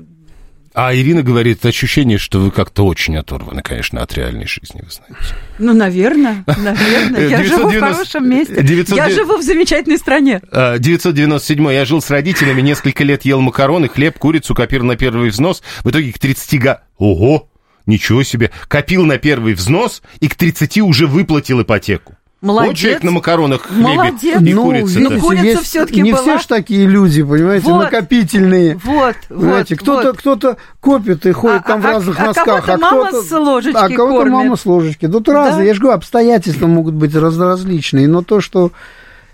а 0.82 0.96
Ирина 0.96 1.24
говорит, 1.24 1.66
ощущение, 1.66 2.18
что 2.18 2.40
вы 2.40 2.52
как-то 2.52 2.86
очень 2.86 3.18
оторваны, 3.18 3.62
конечно, 3.62 4.02
от 4.02 4.14
реальной 4.14 4.48
жизни, 4.48 4.82
вы 4.82 4.90
знаете. 4.90 5.36
Ну, 5.58 5.74
наверное, 5.74 6.44
наверное. 6.48 7.28
Я 7.28 7.40
990... 7.40 7.50
живу 7.50 7.70
в 7.70 7.80
хорошем 7.80 8.30
месте. 8.30 8.64
900... 8.64 8.96
Я 8.96 9.10
живу 9.10 9.38
в 9.38 9.42
замечательной 9.42 9.98
стране. 9.98 10.42
997 10.54 11.68
а, 11.68 11.74
я 11.74 11.84
жил 11.84 12.02
с 12.02 12.10
родителями, 12.10 12.62
несколько 12.62 13.04
лет 13.04 13.26
ел 13.26 13.42
макароны, 13.42 13.90
хлеб, 13.90 14.18
курицу, 14.18 14.56
копил 14.56 14.86
на 14.86 14.96
первый 14.96 15.32
взнос. 15.32 15.62
В 15.84 15.90
итоге 15.90 16.14
к 16.14 16.20
30 16.20 16.60
га... 16.62 16.84
Ого! 16.98 17.50
Ничего 17.86 18.24
себе! 18.24 18.50
Копил 18.70 19.06
на 19.06 19.18
первый 19.18 19.56
взнос 19.56 20.02
и 20.22 20.30
к 20.30 20.36
30 20.36 20.78
уже 20.78 21.08
выплатил 21.08 21.62
ипотеку. 21.62 22.16
Молодец. 22.42 22.70
Вот 22.70 22.78
человек 22.78 23.04
на 23.04 23.12
макаронах 23.12 23.62
хлебе 23.64 23.84
Молодец. 23.84 24.42
и 24.42 24.54
ну, 24.54 24.64
курица. 24.64 25.00
Ну, 25.02 25.20
курица 25.20 25.62
все-таки 25.62 26.02
Не 26.02 26.14
была. 26.14 26.22
все 26.22 26.38
ж 26.38 26.46
такие 26.46 26.86
люди, 26.86 27.22
понимаете, 27.22 27.66
вот, 27.66 27.84
накопительные. 27.84 28.80
Вот, 28.82 29.16
вот, 29.30 29.68
кто-то, 29.68 30.08
вот. 30.08 30.18
кто-то 30.18 30.58
копит 30.80 31.26
и 31.26 31.34
ходит 31.34 31.64
а, 31.66 31.68
там 31.68 31.80
а, 31.80 31.82
в 31.82 31.86
разных 31.86 32.18
а, 32.18 32.26
носках, 32.28 32.70
а, 32.70 32.74
а 32.74 32.78
кто-то 32.78 33.22
с 33.22 33.32
ложечки 33.32 33.78
а 33.78 33.90
кого-то 33.90 34.20
кормит. 34.20 34.34
мама 34.34 34.56
с 34.56 34.66
ложечки. 34.66 35.08
Тут 35.10 35.24
да? 35.24 35.34
разные, 35.34 35.68
я 35.68 35.74
же 35.74 35.82
говорю, 35.82 35.98
обстоятельства 35.98 36.68
могут 36.68 36.94
быть 36.94 37.14
различные, 37.14 38.08
но 38.08 38.22
то, 38.22 38.40
что 38.40 38.72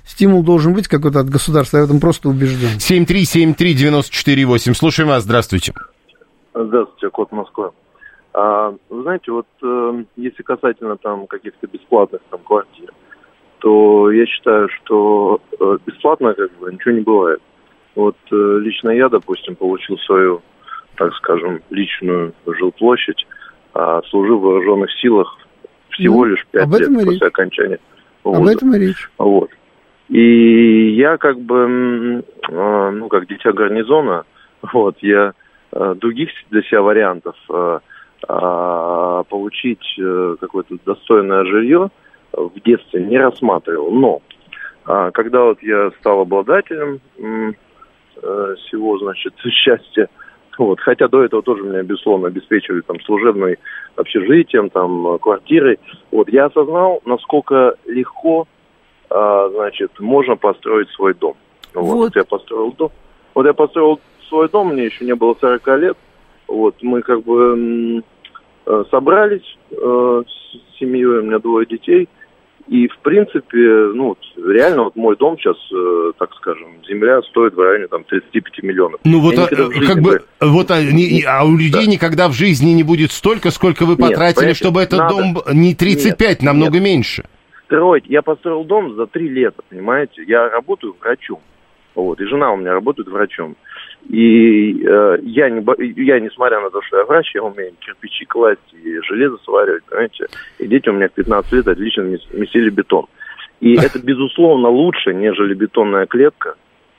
стимул 0.04 0.42
должен 0.42 0.74
быть 0.74 0.88
какой-то 0.88 1.20
от 1.20 1.30
государства, 1.30 1.78
я 1.78 1.84
в 1.84 1.86
этом 1.86 2.00
просто 2.00 2.28
убежден. 2.28 2.70
7373948, 2.80 4.74
слушаем 4.74 5.10
вас, 5.10 5.24
здравствуйте. 5.24 5.74
Здравствуйте, 6.56 7.10
Кот 7.12 7.32
Москва. 7.32 7.70
А, 8.38 8.76
вы 8.90 9.04
знаете, 9.04 9.32
вот 9.32 9.48
э, 9.64 10.04
если 10.18 10.44
касательно 10.44 10.98
там 10.98 11.26
каких-то 11.26 11.68
бесплатных 11.68 12.22
там 12.30 12.42
квартир, 12.44 12.92
то 13.60 14.12
я 14.12 14.26
считаю, 14.26 14.68
что 14.68 15.40
э, 15.58 15.78
бесплатно 15.86 16.34
как 16.34 16.52
бы 16.58 16.70
ничего 16.70 16.96
не 16.96 17.00
бывает. 17.00 17.42
Вот 17.96 18.18
э, 18.30 18.58
лично 18.60 18.90
я, 18.90 19.08
допустим, 19.08 19.56
получил 19.56 19.98
свою, 20.00 20.42
так 20.98 21.14
скажем, 21.16 21.62
личную 21.70 22.34
жилплощадь, 22.46 23.26
а 23.74 24.02
служил 24.10 24.40
в 24.40 24.42
вооруженных 24.42 24.92
силах 25.00 25.34
всего 25.92 26.26
ну, 26.26 26.32
лишь 26.32 26.46
пять 26.52 26.68
лет 26.78 26.94
после 26.94 27.12
речь. 27.12 27.22
окончания 27.22 27.80
вуза. 28.26 28.38
Об 28.42 28.48
этом 28.48 28.76
и 28.76 28.80
речь. 28.80 29.10
Вот. 29.18 29.50
И 30.10 30.90
я 30.90 31.16
как 31.16 31.40
бы, 31.40 32.22
э, 32.50 32.90
ну, 32.92 33.08
как 33.08 33.28
дитя 33.28 33.54
гарнизона, 33.54 34.26
вот, 34.74 34.98
я 35.00 35.32
других 35.72 36.30
для 36.52 36.62
себя 36.64 36.82
вариантов 36.82 37.36
получить 38.28 40.00
какое-то 40.40 40.78
достойное 40.86 41.44
жилье– 41.46 41.90
в 42.36 42.60
детстве 42.62 43.04
не 43.04 43.18
рассматривал. 43.18 43.92
Но 43.92 44.22
а, 44.86 45.12
когда 45.12 45.44
вот 45.44 45.62
я 45.62 45.92
стал 46.00 46.22
обладателем 46.22 47.00
э, 47.18 47.54
всего, 48.58 48.98
значит, 49.00 49.34
счастья, 49.50 50.10
вот, 50.58 50.80
хотя 50.80 51.08
до 51.08 51.24
этого 51.24 51.42
тоже 51.42 51.64
меня, 51.64 51.84
безусловно, 51.84 52.28
обеспечивали 52.28 52.82
там 52.82 53.00
служебной 53.02 53.58
общежитием, 53.98 54.70
там, 54.70 55.20
квартирой, 55.20 55.80
вот, 56.12 56.30
я 56.30 56.46
осознал, 56.46 57.02
насколько 57.06 57.76
легко, 57.86 58.48
а, 59.10 59.50
значит, 59.50 60.00
можно 60.00 60.36
построить 60.36 60.90
свой 60.92 61.14
дом. 61.14 61.36
Вот, 61.74 61.96
Вот. 61.96 62.16
я 62.16 62.24
построил 62.24 62.72
дом. 62.72 62.92
Вот 63.34 63.46
я 63.46 63.54
построил 63.54 64.00
свой 64.30 64.48
дом, 64.48 64.70
мне 64.70 64.86
еще 64.86 65.04
не 65.04 65.14
было 65.14 65.36
40 65.40 65.68
лет. 65.80 65.98
Вот, 66.48 66.76
мы 66.82 67.02
как 67.02 67.24
бы 67.24 68.00
э, 68.00 68.02
собрались 68.92 69.58
э, 69.72 70.24
с 70.28 70.80
семьей, 70.80 71.06
у 71.06 71.22
меня 71.24 71.40
двое 71.40 71.66
детей. 71.66 72.08
И, 72.68 72.88
в 72.88 72.98
принципе, 73.00 73.60
ну, 73.94 74.18
реально, 74.38 74.86
вот 74.86 74.96
мой 74.96 75.16
дом 75.18 75.38
сейчас, 75.38 75.56
э, 75.72 76.14
так 76.18 76.34
скажем, 76.34 76.68
земля 76.88 77.22
стоит 77.22 77.54
в 77.54 77.60
районе 77.60 77.88
там 77.88 78.04
35 78.04 78.64
миллионов. 78.64 79.00
Ну 79.04 79.20
вот, 79.20 79.38
а, 79.38 79.46
как 79.46 80.02
бы, 80.02 80.12
бы- 80.14 80.22
вот, 80.42 80.72
а, 80.72 80.82
не- 80.82 81.24
а 81.28 81.44
у 81.46 81.56
людей 81.56 81.86
никогда 81.86 82.28
в 82.28 82.34
жизни 82.34 82.72
не 82.72 82.82
будет 82.82 83.12
столько, 83.12 83.52
сколько 83.52 83.86
вы 83.86 83.92
Нет, 83.92 84.00
потратили, 84.02 84.36
понимаете, 84.36 84.58
чтобы 84.60 84.82
этот 84.82 84.98
надо. 85.00 85.14
дом 85.16 85.38
не 85.54 85.76
35, 85.76 86.30
Нет, 86.40 86.42
намного 86.42 86.74
нет. 86.74 86.84
меньше. 86.84 87.26
строить. 87.66 88.06
Я 88.08 88.22
построил 88.22 88.64
дом 88.64 88.96
за 88.96 89.08
три 89.08 89.28
лета, 89.28 89.62
понимаете? 89.70 90.24
Я 90.28 90.50
работаю 90.50 90.96
врачом. 91.02 91.40
Вот, 91.96 92.22
и 92.22 92.26
жена 92.26 92.52
у 92.52 92.58
меня 92.58 92.74
работает 92.74 93.08
врачом. 93.08 93.56
И 94.10 94.84
э, 94.84 95.18
я, 95.24 95.50
не, 95.50 95.64
я, 96.04 96.20
несмотря 96.20 96.62
на 96.62 96.70
то, 96.70 96.82
что 96.84 96.98
я 96.98 97.06
врач, 97.06 97.34
я 97.34 97.44
умею 97.44 97.74
кирпичи 97.80 98.26
класть 98.26 98.74
и 98.74 99.00
железо 99.02 99.38
сваривать, 99.44 99.84
понимаете? 99.86 100.28
И 100.60 100.68
дети 100.68 100.90
у 100.90 100.94
меня 100.94 101.10
в 101.10 101.14
15 101.14 101.52
лет 101.54 101.68
отлично 101.68 102.02
мес- 102.02 102.34
месили 102.34 102.70
бетон. 102.70 103.06
И 103.62 103.76
это, 103.78 104.00
безусловно, 104.00 104.70
лучше, 104.70 105.14
нежели 105.14 105.54
бетонная 105.54 106.06
клетка 106.06 106.56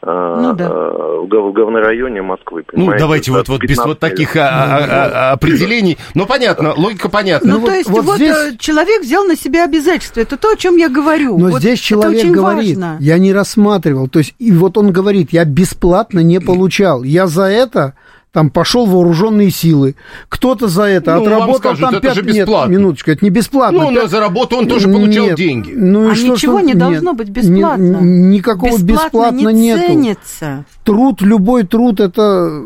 Ну 0.06 0.54
да. 0.54 0.64
э, 0.66 1.20
в, 1.22 1.26
гов- 1.28 1.50
в 1.50 1.52
говнорайоне 1.52 2.22
Москвы, 2.22 2.64
Ну, 2.72 2.76
понимаете? 2.78 3.04
давайте 3.04 3.30
За 3.32 3.38
вот, 3.38 3.48
вот 3.48 3.60
без 3.62 3.70
15 3.70 3.86
вот 3.88 3.98
таких 3.98 4.36
а, 4.36 4.40
а, 4.40 4.84
а, 5.30 5.32
определений. 5.32 5.98
Ну, 6.14 6.26
понятно, 6.26 6.74
логика 6.76 7.08
понятна. 7.08 7.50
Ну, 7.54 7.58
Ну, 7.60 7.66
то 7.66 7.70
вот- 7.72 7.76
есть, 7.76 7.90
вот 7.90 8.04
вот, 8.04 8.16
здесь- 8.16 8.36
э, 8.36 8.56
человек 8.58 9.02
взял 9.02 9.24
на 9.24 9.36
себя 9.36 9.64
обязательства. 9.64 10.20
Это 10.20 10.36
то, 10.36 10.50
о 10.52 10.56
чем 10.56 10.76
я 10.76 10.88
говорю. 10.88 11.36
Но 11.38 11.48
Вот 11.50 11.60
здесь 11.60 11.80
человек 11.80 12.20
очень 12.20 12.32
говорит, 12.32 12.76
важно. 12.76 12.96
я 13.00 13.18
не 13.18 13.32
рассматривал. 13.32 14.08
То 14.08 14.20
есть, 14.20 14.34
и 14.38 14.52
вот 14.52 14.78
он 14.78 14.92
говорит, 14.92 15.32
я 15.32 15.44
бесплатно 15.44 16.20
не 16.20 16.40
получал. 16.40 17.02
Я 17.02 17.26
за 17.26 17.44
это 17.44 17.94
там 18.36 18.50
пошел 18.50 18.84
вооруженные 18.84 19.50
силы. 19.50 19.94
Кто-то 20.28 20.68
за 20.68 20.82
это 20.82 21.14
Ну, 21.14 21.22
отработал 21.22 21.56
скажут, 21.56 21.80
там 21.80 21.94
это 21.94 22.00
пять 22.02 22.16
же 22.16 22.22
Нет, 22.22 22.46
минуточку, 22.68 23.10
это 23.10 23.24
не 23.24 23.30
бесплатно. 23.30 23.78
Ну, 23.80 23.86
он 23.86 23.94
Пять- 23.94 24.10
за 24.10 24.20
работу 24.20 24.58
он 24.58 24.68
тоже 24.68 24.88
получал 24.88 25.24
Нет, 25.28 25.36
деньги. 25.36 25.72
Ну, 25.74 26.08
и 26.08 26.12
А 26.12 26.14
что, 26.14 26.34
ничего 26.34 26.58
что- 26.58 26.66
не 26.66 26.72
нет. 26.74 26.78
должно 26.78 27.14
быть 27.14 27.30
бесплатно. 27.30 27.96
Ни- 28.02 28.34
никакого 28.34 28.72
Бесплатно 28.72 28.92
бесплатно 28.92 29.48
не 29.48 29.54
нету. 29.54 29.86
ценится. 29.86 30.64
Труд, 30.84 31.22
любой 31.22 31.62
труд, 31.64 31.98
это 31.98 32.64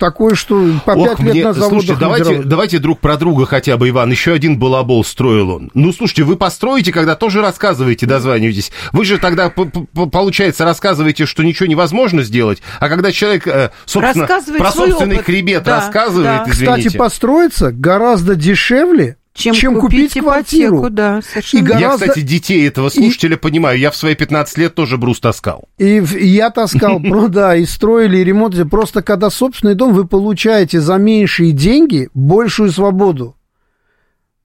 такое, 0.00 0.34
что 0.34 0.60
по 0.84 0.96
пять 0.96 1.20
лет 1.20 1.34
мне- 1.34 1.44
на 1.44 1.52
заводах 1.52 1.68
слушайте, 1.82 1.96
давайте, 2.00 2.42
давайте 2.42 2.78
друг 2.80 2.98
про 2.98 3.16
друга 3.16 3.46
хотя 3.46 3.76
бы, 3.76 3.88
Иван. 3.88 4.10
Еще 4.10 4.32
один 4.32 4.58
балабол 4.58 5.04
строил 5.04 5.50
он. 5.50 5.70
Ну, 5.74 5.92
слушайте, 5.92 6.24
вы 6.24 6.34
построите, 6.34 6.90
когда 6.92 7.14
тоже 7.14 7.40
рассказываете, 7.40 8.06
дозваниваетесь. 8.06 8.72
Вы 8.92 9.04
же 9.04 9.18
тогда, 9.18 9.50
получается, 9.50 10.64
рассказываете, 10.64 11.26
что 11.26 11.44
ничего 11.44 11.68
невозможно 11.68 12.22
сделать. 12.24 12.62
А 12.80 12.88
когда 12.88 13.12
человек, 13.12 13.46
э, 13.46 13.70
собственно, 13.84 14.26
про 14.58 14.72
собственный 14.72 15.16
опыт. 15.16 15.26
хребет 15.26 15.62
Да, 15.62 15.76
рассказывает, 15.76 16.44
да. 16.46 16.50
извините. 16.50 16.80
Кстати, 16.88 16.96
построиться 16.96 17.70
гораздо 17.70 18.34
дешевле, 18.34 19.16
Чем, 19.40 19.54
чем 19.54 19.80
купить, 19.80 20.10
купить 20.12 20.22
квартиру. 20.22 20.76
ипотеку, 20.78 20.90
да, 20.94 21.20
совершенно 21.22 21.60
И 21.60 21.64
верно. 21.64 21.78
Я, 21.80 21.86
гораздо- 21.88 22.06
кстати, 22.08 22.24
детей 22.24 22.66
этого 22.68 22.88
слушателя 22.90 23.36
понимаю. 23.36 23.78
Я 23.78 23.90
в 23.90 23.96
свои 23.96 24.14
15 24.14 24.58
лет 24.58 24.74
тоже 24.74 24.96
брус 24.96 25.20
таскал. 25.20 25.68
И, 25.78 25.98
и 25.98 26.26
я 26.26 26.50
таскал, 26.50 27.00
да, 27.28 27.56
и 27.56 27.64
строили, 27.64 28.18
и 28.18 28.24
ремонт. 28.24 28.54
Просто 28.70 29.02
когда 29.02 29.30
собственный 29.30 29.74
дом, 29.74 29.92
вы 29.94 30.06
получаете 30.06 30.80
за 30.80 30.96
меньшие 30.96 31.52
деньги 31.52 32.08
большую 32.14 32.70
свободу. 32.72 33.36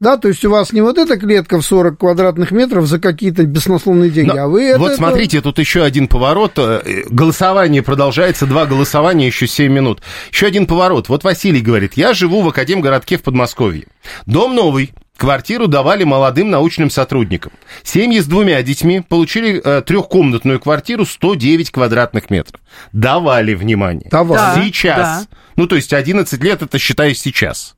Да, 0.06 0.18
то 0.18 0.28
есть 0.28 0.46
у 0.46 0.52
вас 0.52 0.72
не 0.72 0.82
вот 0.82 1.00
эта 1.00 1.18
клетка 1.18 1.60
в 1.60 1.66
40 1.66 1.98
квадратных 1.98 2.52
метров 2.52 2.86
за 2.86 3.00
какие-то 3.00 3.44
беснословные 3.44 4.12
деньги, 4.12 4.36
Но 4.36 4.44
а 4.44 4.48
вы 4.48 4.66
это... 4.66 4.78
вот 4.78 4.88
это- 4.90 4.98
смотрите, 4.98 5.42
тут 5.42 5.58
еще 5.58 5.82
один 5.84 6.08
поворот. 6.08 6.52
Э, 6.58 6.84
Голосование 7.10 7.82
продолжается, 7.82 8.46
два 8.46 8.68
голосования, 8.68 9.26
еще 9.26 9.48
7 9.48 9.74
минут. 9.74 10.04
Еще 10.32 10.46
один 10.46 10.68
поворот. 10.68 11.10
Вот 11.10 11.24
Василий 11.24 11.60
говорит, 11.60 11.94
я 11.96 12.14
живу 12.14 12.42
в 12.42 12.50
Академгородке 12.50 13.18
в 13.18 13.24
Подмосковье. 13.24 13.88
Дом 14.28 14.54
новый. 14.54 14.94
Квартиру 15.18 15.66
давали 15.66 16.04
молодым 16.04 16.52
научным 16.52 16.92
сотрудникам. 16.92 17.54
Семьи 17.82 18.20
с 18.20 18.28
двумя 18.28 18.62
детьми 18.62 19.00
получили 19.00 19.60
э, 19.60 19.82
трехкомнатную 19.82 20.60
квартиру 20.60 21.08
109 21.08 21.72
квадратных 21.72 22.30
метров. 22.30 22.62
Давали, 22.94 23.56
внимание. 23.56 24.08
Давали. 24.12 24.38
Да, 24.38 24.64
Сейчас. 24.64 24.98
да. 24.98 25.38
Ну, 25.56 25.66
то 25.66 25.76
есть 25.76 25.94
11 25.94 26.44
лет 26.44 26.62
это 26.62 26.78
считаю 26.78 27.16
сейчас. 27.16 27.76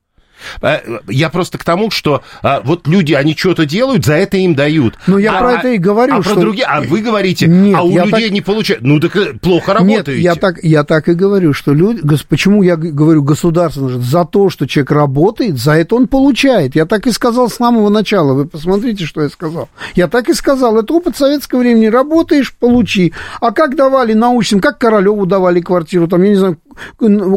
Э, 0.62 0.80
Я 1.08 1.30
просто 1.30 1.58
к 1.58 1.64
тому, 1.64 1.92
что 1.92 2.22
а, 2.44 2.62
вот 2.64 2.88
люди, 2.88 3.14
они 3.14 3.36
что-то 3.36 3.66
делают, 3.66 4.06
за 4.06 4.14
это 4.14 4.38
им 4.38 4.56
дают. 4.56 4.96
Ну, 5.08 5.18
я 5.18 5.38
А- 5.38 5.40
про 5.40 5.54
это 5.54 5.70
и 5.70 5.78
говорю, 5.78 6.14
А 6.16 6.22
про 6.22 6.30
что- 6.32 6.40
другие, 6.40 6.66
а 6.66 6.82
вы 6.82 7.02
говорите, 7.02 7.48
Нет, 7.48 7.76
а 7.78 7.84
у 7.84 7.90
людей 7.90 8.24
так- 8.26 8.32
не 8.32 8.42
получается. 8.42 8.86
Ну, 8.86 9.00
так 9.00 9.16
э, 9.16 9.34
плохо 9.34 9.72
Нет, 9.72 9.80
работаете. 10.00 10.22
я 10.22 10.36
так, 10.36 10.64
я 10.64 10.84
так 10.84 11.10
и 11.10 11.14
говорю, 11.14 11.54
что 11.54 11.74
люди... 11.74 12.02
Почему 12.30 12.64
я 12.64 12.76
говорю 12.76 13.24
государство 13.24 13.82
нужно? 13.82 14.02
За 14.02 14.26
то, 14.26 14.50
что 14.50 14.68
человек 14.68 14.92
работает, 14.92 15.58
за 15.58 15.74
это 15.74 15.96
он 15.96 16.08
получает. 16.08 16.76
Я 16.76 16.86
так 16.86 17.08
и 17.08 17.12
сказал 17.12 17.50
с 17.50 17.56
самого 17.56 17.90
начала. 17.90 18.34
Вы 18.34 18.46
посмотрите, 18.46 19.06
что 19.06 19.22
я 19.22 19.30
сказал. 19.30 19.70
Я 19.96 20.08
так 20.08 20.30
и 20.30 20.34
сказал. 20.34 20.78
Это 20.78 20.94
опыт 20.94 21.16
советского 21.18 21.60
времени. 21.60 21.88
Работаешь, 21.88 22.54
получи. 22.54 23.14
А 23.42 23.52
как 23.52 23.76
давали 23.76 24.14
научным, 24.14 24.60
как 24.60 24.78
Королеву 24.78 25.26
давали 25.26 25.62
квартиру, 25.62 26.08
там, 26.08 26.24
я 26.24 26.30
не 26.30 26.36
знаю, 26.36 26.58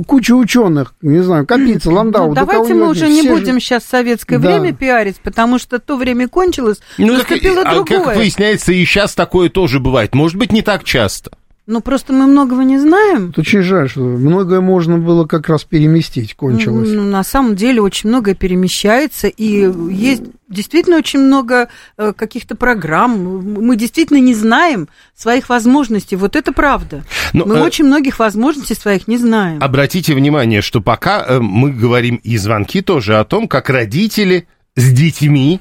куча 0.06 0.32
ученых, 0.32 0.94
не 1.02 1.20
знаю, 1.22 1.46
Капица, 1.46 1.90
Ландау. 1.90 2.28
Ну, 2.28 2.34
да 2.34 2.44
давайте 2.44 2.74
мы 2.74 2.88
уже 2.88 3.08
не 3.08 3.20
все 3.20 3.28
же- 3.34 3.40
будем 3.40 3.60
сейчас 3.60 3.84
советское 3.84 4.38
Да. 4.38 4.48
время 4.48 4.72
пиарить, 4.72 5.16
потому 5.20 5.58
что 5.58 5.78
то 5.78 5.96
время 5.96 6.28
кончилось, 6.28 6.78
Ну, 6.98 7.12
наступило 7.14 7.62
а 7.62 7.74
другое. 7.74 8.00
как 8.04 8.16
выясняется, 8.16 8.72
и 8.72 8.84
сейчас 8.84 9.14
такое 9.14 9.48
тоже 9.48 9.80
бывает. 9.80 10.14
Может 10.14 10.36
быть, 10.38 10.52
не 10.52 10.62
так 10.62 10.84
часто. 10.84 11.30
Ну, 11.70 11.80
просто 11.80 12.12
мы 12.12 12.26
многого 12.26 12.64
не 12.64 12.80
знаем. 12.80 13.30
Это 13.30 13.42
Очень 13.42 13.62
жаль, 13.62 13.88
что 13.88 14.00
многое 14.00 14.60
можно 14.60 14.98
было 14.98 15.24
как 15.24 15.48
раз 15.48 15.62
переместить, 15.62 16.34
кончилось. 16.34 16.88
Ну, 16.90 17.04
на 17.04 17.22
самом 17.22 17.54
деле 17.54 17.80
очень 17.80 18.08
многое 18.08 18.34
перемещается, 18.34 19.28
и 19.28 19.70
есть 19.88 20.24
действительно 20.48 20.96
очень 20.96 21.20
много 21.20 21.68
э, 21.96 22.12
каких-то 22.12 22.56
программ. 22.56 23.54
Мы 23.54 23.76
действительно 23.76 24.18
не 24.18 24.34
знаем 24.34 24.88
своих 25.16 25.48
возможностей. 25.48 26.16
Вот 26.16 26.34
это 26.34 26.52
правда. 26.52 27.04
Ну, 27.32 27.46
Мы 27.46 27.58
э, 27.58 27.62
очень 27.62 27.84
многих 27.84 28.18
возможностей 28.18 28.74
своих 28.74 29.06
не 29.06 29.16
знаем. 29.16 29.62
Обратите 29.62 30.12
внимание, 30.14 30.62
что 30.62 30.80
пока 30.80 31.24
э, 31.24 31.38
мы 31.38 31.70
говорим 31.70 32.16
и 32.16 32.36
звонки 32.36 32.82
тоже 32.82 33.16
о 33.16 33.24
том, 33.24 33.46
как 33.46 33.70
родители 33.70 34.48
с 34.74 34.90
детьми 34.92 35.60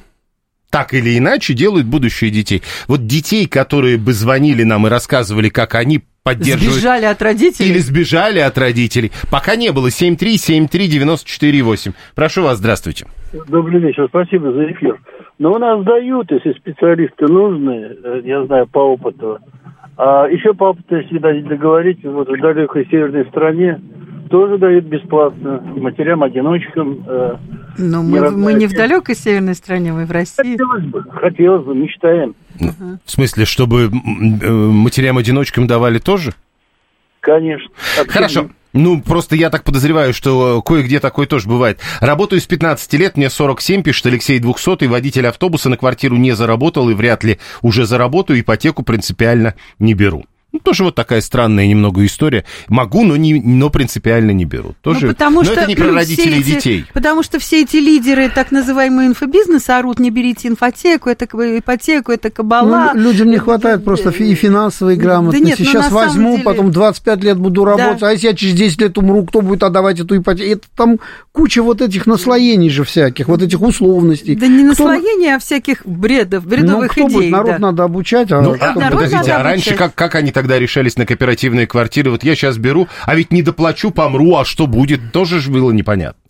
так 0.70 0.94
или 0.94 1.18
иначе 1.18 1.54
делают 1.54 1.88
будущее 1.88 2.32
детей. 2.32 2.62
Вот 2.88 3.08
детей, 3.08 3.48
которые 3.48 3.98
бы 3.98 4.14
звонили 4.14 4.64
нам 4.64 4.88
и 4.88 4.90
рассказывали, 4.90 5.50
как 5.50 5.76
они 5.76 6.02
поддерживают... 6.24 6.74
Сбежали 6.74 7.06
от 7.06 7.22
родителей. 7.22 7.70
Или 7.70 7.78
сбежали 7.80 8.40
от 8.40 8.58
родителей. 8.58 9.12
Пока 9.32 9.56
не 9.56 9.72
было. 9.72 9.88
7373948. 9.88 11.94
Прошу 12.16 12.42
вас, 12.44 12.58
здравствуйте. 12.60 13.08
Добрый 13.48 13.80
вечер, 13.80 14.08
спасибо 14.10 14.52
за 14.52 14.70
эфир. 14.72 15.00
Но 15.38 15.54
у 15.54 15.58
нас 15.58 15.82
дают, 15.84 16.32
если 16.32 16.54
специалисты 16.54 17.28
нужны, 17.28 17.96
э, 18.04 18.22
я 18.26 18.44
знаю 18.46 18.68
по 18.68 18.80
опыту. 18.80 19.40
А 19.98 20.28
еще 20.28 20.54
по 20.54 20.70
опыту, 20.70 20.98
если 20.98 21.18
дать 21.20 21.46
договорить, 21.46 22.04
вот 22.04 22.28
в 22.28 22.42
далекой 22.42 22.88
северной 22.90 23.26
стране 23.26 23.80
тоже 24.30 24.58
дают 24.58 24.86
бесплатно 24.86 25.62
матерям-одиночкам. 25.76 27.04
э, 27.08 27.36
Но 27.78 28.04
не 28.04 28.12
мы, 28.12 28.20
родная 28.20 28.44
мы 28.46 28.54
не 28.54 28.68
в 28.68 28.74
далекой 28.74 29.16
северной 29.16 29.56
стране, 29.56 29.92
мы 29.92 30.06
в 30.06 30.12
России. 30.12 30.58
Хотелось 30.58 30.86
бы, 30.86 31.04
хотелось 31.12 31.66
бы, 31.66 31.76
мечтаем. 31.76 32.36
В 33.06 33.12
смысле, 33.12 33.46
чтобы 33.46 33.90
э, 33.90 34.52
матерям-одиночкам 34.52 35.68
давали 35.68 36.00
тоже? 36.00 36.34
Конечно. 37.22 37.70
Вообще 37.98 38.14
Хорошо. 38.14 38.50
Ну, 38.72 39.02
просто 39.02 39.36
я 39.36 39.50
так 39.50 39.64
подозреваю, 39.64 40.14
что 40.14 40.60
э, 40.60 40.62
кое-где 40.68 41.00
такое 41.00 41.26
тоже 41.26 41.48
бывает. 41.48 41.80
Работаю 42.02 42.40
с 42.40 42.46
15 42.46 42.94
лет, 42.94 43.18
мне 43.18 43.30
47, 43.30 43.82
пишет 43.82 44.06
Алексей 44.06 44.40
200, 44.40 44.86
водитель 44.86 45.28
автобуса 45.28 45.70
на 45.70 45.78
квартиру 45.78 46.18
не 46.18 46.34
заработал 46.34 46.90
и 46.90 46.94
вряд 46.94 47.24
ли 47.24 47.40
уже 47.64 47.86
заработаю, 47.86 48.40
ипотеку 48.40 48.84
принципиально 48.84 49.56
не 49.80 49.96
беру. 49.96 50.26
Ну, 50.52 50.60
тоже 50.60 50.84
вот 50.84 50.96
такая 50.96 51.22
странная 51.22 51.68
немного 51.68 52.04
история. 52.06 52.44
Могу, 52.70 53.04
но, 53.04 53.16
не, 53.16 53.40
но 53.40 53.70
принципиально 53.70 54.32
не 54.32 54.46
беру. 54.46 54.74
Тоже, 54.82 55.06
ну, 55.06 55.14
потому 55.14 55.38
но 55.38 55.44
что 55.44 55.54
это 55.54 55.68
не 55.68 55.76
про 55.76 55.92
родителей 55.94 56.38
и 56.38 56.40
эти, 56.40 56.50
детей. 56.50 56.86
Потому 56.92 57.22
что 57.22 57.38
все 57.38 57.62
эти 57.62 57.78
лидеры 57.78 58.30
так 58.30 58.52
называемого 58.52 59.06
инфобизнеса 59.06 59.78
орут, 59.78 60.00
не 60.00 60.10
берите 60.10 60.48
инфотеку, 60.48 61.10
это 61.10 61.26
ипотеку, 61.26 62.12
это 62.12 62.32
кабала. 62.32 62.94
Ну, 62.96 63.02
людям 63.02 63.30
не 63.30 63.38
хватает 63.38 63.84
просто 63.86 64.10
и 64.10 64.34
финансовой 64.34 64.96
грамотности. 64.96 65.44
Да 65.44 65.50
нет, 65.50 65.60
ну, 65.60 65.66
Сейчас 65.66 65.92
возьму, 65.92 66.32
деле... 66.32 66.44
потом 66.44 66.72
25 66.72 67.24
лет 67.24 67.38
буду 67.38 67.64
работать, 67.64 68.00
да. 68.00 68.10
а 68.10 68.12
если 68.12 68.28
я 68.28 68.34
через 68.34 68.56
10 68.56 68.82
лет 68.82 68.98
умру, 68.98 69.24
кто 69.26 69.42
будет 69.42 69.62
отдавать 69.62 70.00
эту 70.00 70.18
ипотеку? 70.18 70.50
Это 70.50 70.68
там 70.76 71.00
куча 71.32 71.62
вот 71.62 71.82
этих 71.82 72.08
наслоений 72.08 72.72
же 72.72 72.84
всяких, 72.84 73.28
вот 73.28 73.44
этих 73.44 73.62
условностей. 73.62 74.36
Да 74.36 74.48
не 74.48 74.64
наслоения, 74.64 75.30
кто... 75.30 75.36
а 75.36 75.40
всяких 75.40 75.86
бредов, 75.86 76.46
бредовых 76.46 76.98
ну, 76.98 77.06
кто 77.06 77.08
идей. 77.08 77.16
Будет? 77.16 77.32
Народ 77.32 77.52
да. 77.52 77.60
надо 77.60 77.84
обучать. 77.84 78.32
А 78.32 78.42
ну, 78.42 78.56
а, 78.60 78.74
подождите, 78.74 79.32
а 79.32 79.44
раньше 79.44 79.76
как, 79.76 79.94
как 79.94 80.16
они 80.16 80.32
тогда 80.40 80.58
решались 80.58 80.96
на 80.96 81.06
кооперативные 81.06 81.68
квартиры? 81.68 82.12
Вот 82.12 82.24
я 82.24 82.34
сейчас 82.34 82.58
беру, 82.58 82.88
а 83.06 83.14
ведь 83.14 83.30
не 83.34 83.44
доплачу, 83.44 83.92
помру, 83.92 84.38
а 84.38 84.46
что 84.46 84.68
будет? 84.68 85.12
Тоже 85.12 85.42
же 85.42 85.52
было 85.52 85.72
непонятно. 85.72 86.22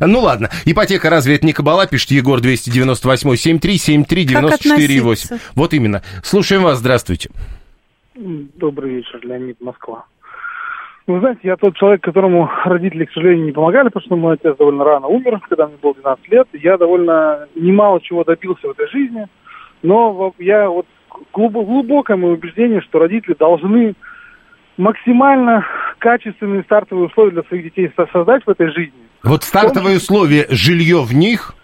Ну 0.00 0.20
ладно, 0.20 0.48
ипотека 0.64 1.10
разве 1.10 1.34
это 1.34 1.44
не 1.44 1.52
кабала, 1.52 1.86
пишет 1.86 2.10
Егор 2.10 2.40
298 2.40 3.36
73 3.36 3.76
73 3.76 4.24
94 4.24 5.00
8. 5.02 5.38
Вот 5.54 5.74
именно. 5.74 6.02
Слушаем 6.22 6.62
вас, 6.62 6.78
здравствуйте. 6.78 7.28
Добрый 8.14 8.94
вечер, 8.94 9.20
Леонид, 9.24 9.60
Москва. 9.60 10.06
Вы 11.06 11.20
знаете, 11.20 11.40
я 11.42 11.56
тот 11.56 11.76
человек, 11.76 12.02
которому 12.02 12.50
родители, 12.64 13.04
к 13.04 13.12
сожалению, 13.12 13.44
не 13.44 13.52
помогали, 13.52 13.88
потому 13.88 14.06
что 14.06 14.16
мой 14.16 14.34
отец 14.36 14.56
довольно 14.56 14.84
рано 14.84 15.06
умер, 15.06 15.38
когда 15.50 15.66
мне 15.66 15.76
было 15.82 15.92
12 15.94 16.28
лет. 16.30 16.48
Я 16.54 16.78
довольно 16.78 17.46
немало 17.54 18.00
чего 18.00 18.24
добился 18.24 18.68
в 18.68 18.70
этой 18.70 18.88
жизни, 18.88 19.26
но 19.82 20.32
я 20.38 20.70
вот 20.70 20.86
глубокое 21.32 22.16
мое 22.16 22.32
убеждение, 22.32 22.80
что 22.82 22.98
родители 22.98 23.34
должны 23.38 23.94
максимально 24.76 25.66
качественные 25.98 26.62
стартовые 26.62 27.06
условия 27.06 27.32
для 27.32 27.42
своих 27.42 27.64
детей 27.64 27.92
создать 28.12 28.44
в 28.44 28.50
этой 28.50 28.68
жизни. 28.68 29.00
Вот 29.22 29.42
стартовые 29.42 29.98
условия, 29.98 30.46
жилье 30.48 31.02
в 31.02 31.14
них? 31.14 31.54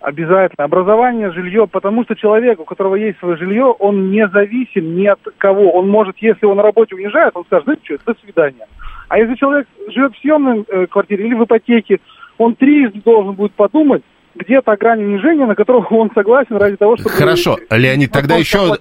Обязательно. 0.00 0.64
Образование, 0.64 1.30
жилье, 1.30 1.66
потому 1.66 2.04
что 2.04 2.14
человек, 2.14 2.58
у 2.58 2.64
которого 2.64 2.94
есть 2.94 3.18
свое 3.18 3.36
жилье, 3.36 3.64
он 3.64 4.10
не 4.10 4.26
зависим 4.28 4.96
ни 4.96 5.04
от 5.04 5.20
кого. 5.36 5.72
Он 5.72 5.90
может, 5.90 6.16
если 6.18 6.46
он 6.46 6.56
на 6.56 6.62
работе 6.62 6.94
уезжает, 6.94 7.32
он 7.36 7.44
скажет, 7.44 7.64
знаете 7.64 7.82
что, 7.84 8.14
до 8.14 8.20
свидания. 8.20 8.66
А 9.08 9.18
если 9.18 9.34
человек 9.34 9.68
живет 9.88 10.14
в 10.14 10.20
съемной 10.20 10.64
э, 10.66 10.86
квартире 10.86 11.26
или 11.26 11.34
в 11.34 11.44
ипотеке, 11.44 12.00
он 12.38 12.54
трижды 12.54 13.02
должен 13.04 13.34
будет 13.34 13.52
подумать, 13.52 14.02
где 14.34 14.60
та 14.60 14.76
грань 14.76 15.02
унижения, 15.02 15.46
на 15.46 15.54
которую 15.54 15.86
он 15.90 16.10
согласен 16.14 16.56
ради 16.56 16.76
того, 16.76 16.96
чтобы... 16.96 17.10
Хорошо, 17.10 17.58
Леонид, 17.70 18.12
тогда 18.12 18.36
еще... 18.36 18.78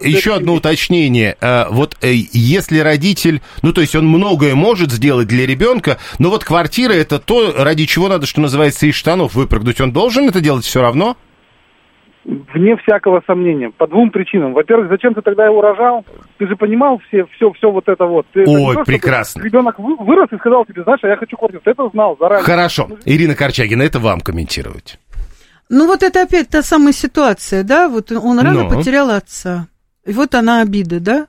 Еще 0.00 0.34
одно 0.34 0.54
уточнение. 0.54 1.36
Вот 1.70 1.96
э, 2.00 2.12
если 2.32 2.78
родитель, 2.78 3.40
ну, 3.62 3.72
то 3.72 3.82
есть 3.82 3.94
он 3.94 4.08
многое 4.08 4.56
может 4.56 4.90
сделать 4.90 5.28
для 5.28 5.46
ребенка, 5.46 5.98
но 6.18 6.30
вот 6.30 6.42
квартира 6.42 6.92
это 6.92 7.20
то, 7.20 7.54
ради 7.56 7.86
чего 7.86 8.08
надо, 8.08 8.26
что 8.26 8.40
называется, 8.40 8.86
из 8.86 8.96
штанов 8.96 9.36
выпрыгнуть. 9.36 9.80
Он 9.80 9.92
должен 9.92 10.28
это 10.28 10.40
делать 10.40 10.64
все 10.64 10.82
равно? 10.82 11.16
Вне 12.24 12.76
всякого 12.76 13.22
сомнения. 13.26 13.70
По 13.70 13.86
двум 13.88 14.10
причинам. 14.10 14.52
Во-первых, 14.52 14.88
зачем 14.88 15.12
ты 15.14 15.22
тогда 15.22 15.46
его 15.46 15.60
рожал? 15.60 16.04
Ты 16.38 16.46
же 16.46 16.56
понимал 16.56 17.00
все, 17.08 17.26
все, 17.34 17.52
все 17.52 17.70
вот 17.70 17.88
это 17.88 18.04
вот. 18.04 18.26
Ты, 18.32 18.44
Ой, 18.46 18.74
это 18.74 18.84
прекрасно. 18.84 19.42
Ребенок 19.42 19.78
вырос 19.78 20.28
и 20.30 20.36
сказал 20.36 20.64
тебе, 20.64 20.84
знаешь, 20.84 21.00
а 21.02 21.08
я 21.08 21.16
хочу 21.16 21.36
квартиру. 21.36 21.62
Ты 21.64 21.72
это 21.72 21.88
знал 21.92 22.16
заранее. 22.20 22.44
Хорошо. 22.44 22.88
Ирина 23.04 23.34
Корчагина, 23.34 23.82
это 23.82 23.98
вам 23.98 24.20
комментировать. 24.20 25.00
Ну 25.68 25.86
вот 25.86 26.02
это 26.02 26.22
опять 26.22 26.48
та 26.48 26.62
самая 26.62 26.92
ситуация, 26.92 27.64
да? 27.64 27.88
Вот 27.88 28.12
он 28.12 28.38
рано 28.38 28.64
Но. 28.64 28.68
потерял 28.68 29.10
отца. 29.10 29.66
И 30.04 30.12
вот 30.12 30.34
она 30.34 30.60
обида, 30.60 31.00
да? 31.00 31.26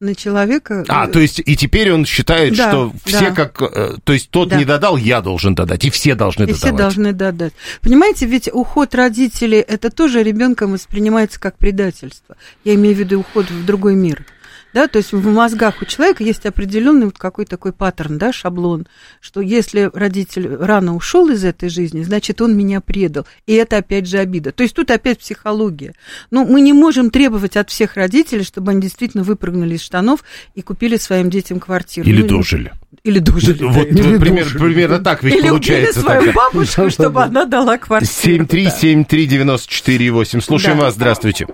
На 0.00 0.14
человека. 0.14 0.84
А, 0.88 1.06
то 1.06 1.18
есть 1.20 1.40
и 1.44 1.56
теперь 1.56 1.92
он 1.92 2.04
считает, 2.04 2.56
да, 2.56 2.68
что 2.68 2.92
все 3.04 3.30
да. 3.30 3.34
как... 3.34 4.02
То 4.04 4.12
есть 4.12 4.30
тот 4.30 4.48
да. 4.48 4.56
не 4.56 4.64
додал, 4.64 4.96
я 4.96 5.20
должен 5.20 5.54
додать, 5.54 5.84
и 5.84 5.90
все 5.90 6.14
должны 6.14 6.42
и 6.42 6.46
додавать. 6.46 6.62
все 6.62 6.72
должны 6.72 7.12
додать. 7.12 7.52
Понимаете, 7.80 8.26
ведь 8.26 8.48
уход 8.52 8.94
родителей, 8.94 9.60
это 9.60 9.90
тоже 9.90 10.22
ребенком 10.22 10.72
воспринимается 10.72 11.40
как 11.40 11.56
предательство. 11.56 12.36
Я 12.64 12.74
имею 12.74 12.94
в 12.94 12.98
виду 12.98 13.20
уход 13.20 13.50
в 13.50 13.64
другой 13.64 13.94
мир. 13.94 14.26
Да, 14.74 14.88
то 14.88 14.98
есть 14.98 15.12
в 15.12 15.24
мозгах 15.28 15.80
у 15.80 15.84
человека 15.84 16.24
есть 16.24 16.44
определенный 16.46 17.06
вот 17.06 17.16
какой 17.16 17.46
такой 17.46 17.72
паттерн, 17.72 18.18
да, 18.18 18.32
шаблон, 18.32 18.88
что 19.20 19.40
если 19.40 19.88
родитель 19.94 20.56
рано 20.56 20.96
ушел 20.96 21.28
из 21.28 21.44
этой 21.44 21.68
жизни, 21.68 22.02
значит, 22.02 22.42
он 22.42 22.56
меня 22.56 22.80
предал. 22.80 23.24
И 23.46 23.54
это 23.54 23.76
опять 23.76 24.08
же 24.08 24.18
обида. 24.18 24.50
То 24.50 24.64
есть 24.64 24.74
тут 24.74 24.90
опять 24.90 25.20
психология. 25.20 25.94
Но 26.32 26.44
мы 26.44 26.60
не 26.60 26.72
можем 26.72 27.10
требовать 27.10 27.56
от 27.56 27.70
всех 27.70 27.94
родителей, 27.94 28.42
чтобы 28.42 28.72
они 28.72 28.80
действительно 28.80 29.22
выпрыгнули 29.22 29.76
из 29.76 29.82
штанов 29.82 30.24
и 30.56 30.62
купили 30.62 30.96
своим 30.96 31.30
детям 31.30 31.60
квартиру. 31.60 32.08
Или 32.08 32.22
ну, 32.22 32.28
дожили. 32.28 32.72
Или 33.04 33.20
дожили. 33.20 33.62
Вот 33.62 33.88
да, 33.90 34.02
или 34.02 34.18
пример, 34.18 34.42
дожили. 34.44 34.58
примерно 34.58 34.98
так 34.98 35.22
ведь 35.22 35.36
или 35.36 35.50
получается. 35.50 36.00
Или 36.00 36.06
свою 36.06 36.32
бабушку, 36.32 36.90
чтобы 36.90 37.22
она 37.22 37.44
дала 37.44 37.78
квартиру. 37.78 38.44
7373948. 38.44 40.40
Слушаем 40.40 40.78
вас, 40.78 40.94
здравствуйте. 40.94 41.46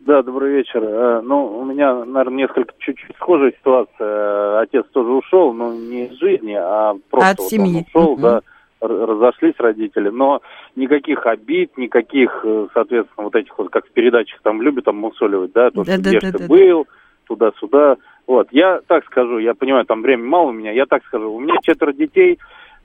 Да, 0.00 0.22
добрый 0.22 0.52
вечер. 0.52 0.82
Э, 0.82 1.20
ну, 1.20 1.58
у 1.58 1.64
меня, 1.64 2.04
наверное, 2.04 2.38
несколько 2.38 2.72
чуть-чуть 2.78 3.16
схожая 3.16 3.52
ситуация. 3.52 4.60
Отец 4.60 4.86
тоже 4.92 5.10
ушел, 5.10 5.52
но 5.52 5.74
не 5.74 6.06
из 6.06 6.18
жизни, 6.18 6.56
а 6.58 6.94
просто 7.10 7.30
От 7.30 7.38
вот 7.38 7.48
семьи. 7.48 7.86
он 7.92 8.02
ушел, 8.02 8.12
угу. 8.12 8.22
да, 8.22 8.40
разошлись 8.80 9.54
родители, 9.58 10.08
но 10.08 10.40
никаких 10.74 11.26
обид, 11.26 11.76
никаких, 11.76 12.40
э, 12.44 12.68
соответственно, 12.72 13.24
вот 13.24 13.34
этих 13.34 13.58
вот, 13.58 13.68
как 13.68 13.86
в 13.86 13.90
передачах 13.90 14.40
там 14.42 14.62
любят 14.62 14.86
там 14.86 14.96
мусоливать, 14.96 15.52
да, 15.52 15.70
то, 15.70 15.84
да, 15.84 15.92
что 15.92 16.02
да, 16.02 16.10
где 16.10 16.20
да, 16.20 16.32
ты 16.32 16.38
да, 16.38 16.46
был, 16.48 16.86
туда-сюда. 17.26 17.96
Вот, 18.26 18.48
я 18.52 18.80
так 18.86 19.04
скажу, 19.04 19.36
я 19.36 19.52
понимаю, 19.52 19.84
там 19.84 20.00
времени 20.00 20.28
мало 20.28 20.48
у 20.48 20.52
меня, 20.52 20.72
я 20.72 20.86
так 20.86 21.04
скажу, 21.04 21.30
у 21.30 21.40
меня 21.40 21.56
четверо 21.62 21.92
детей, 21.92 22.38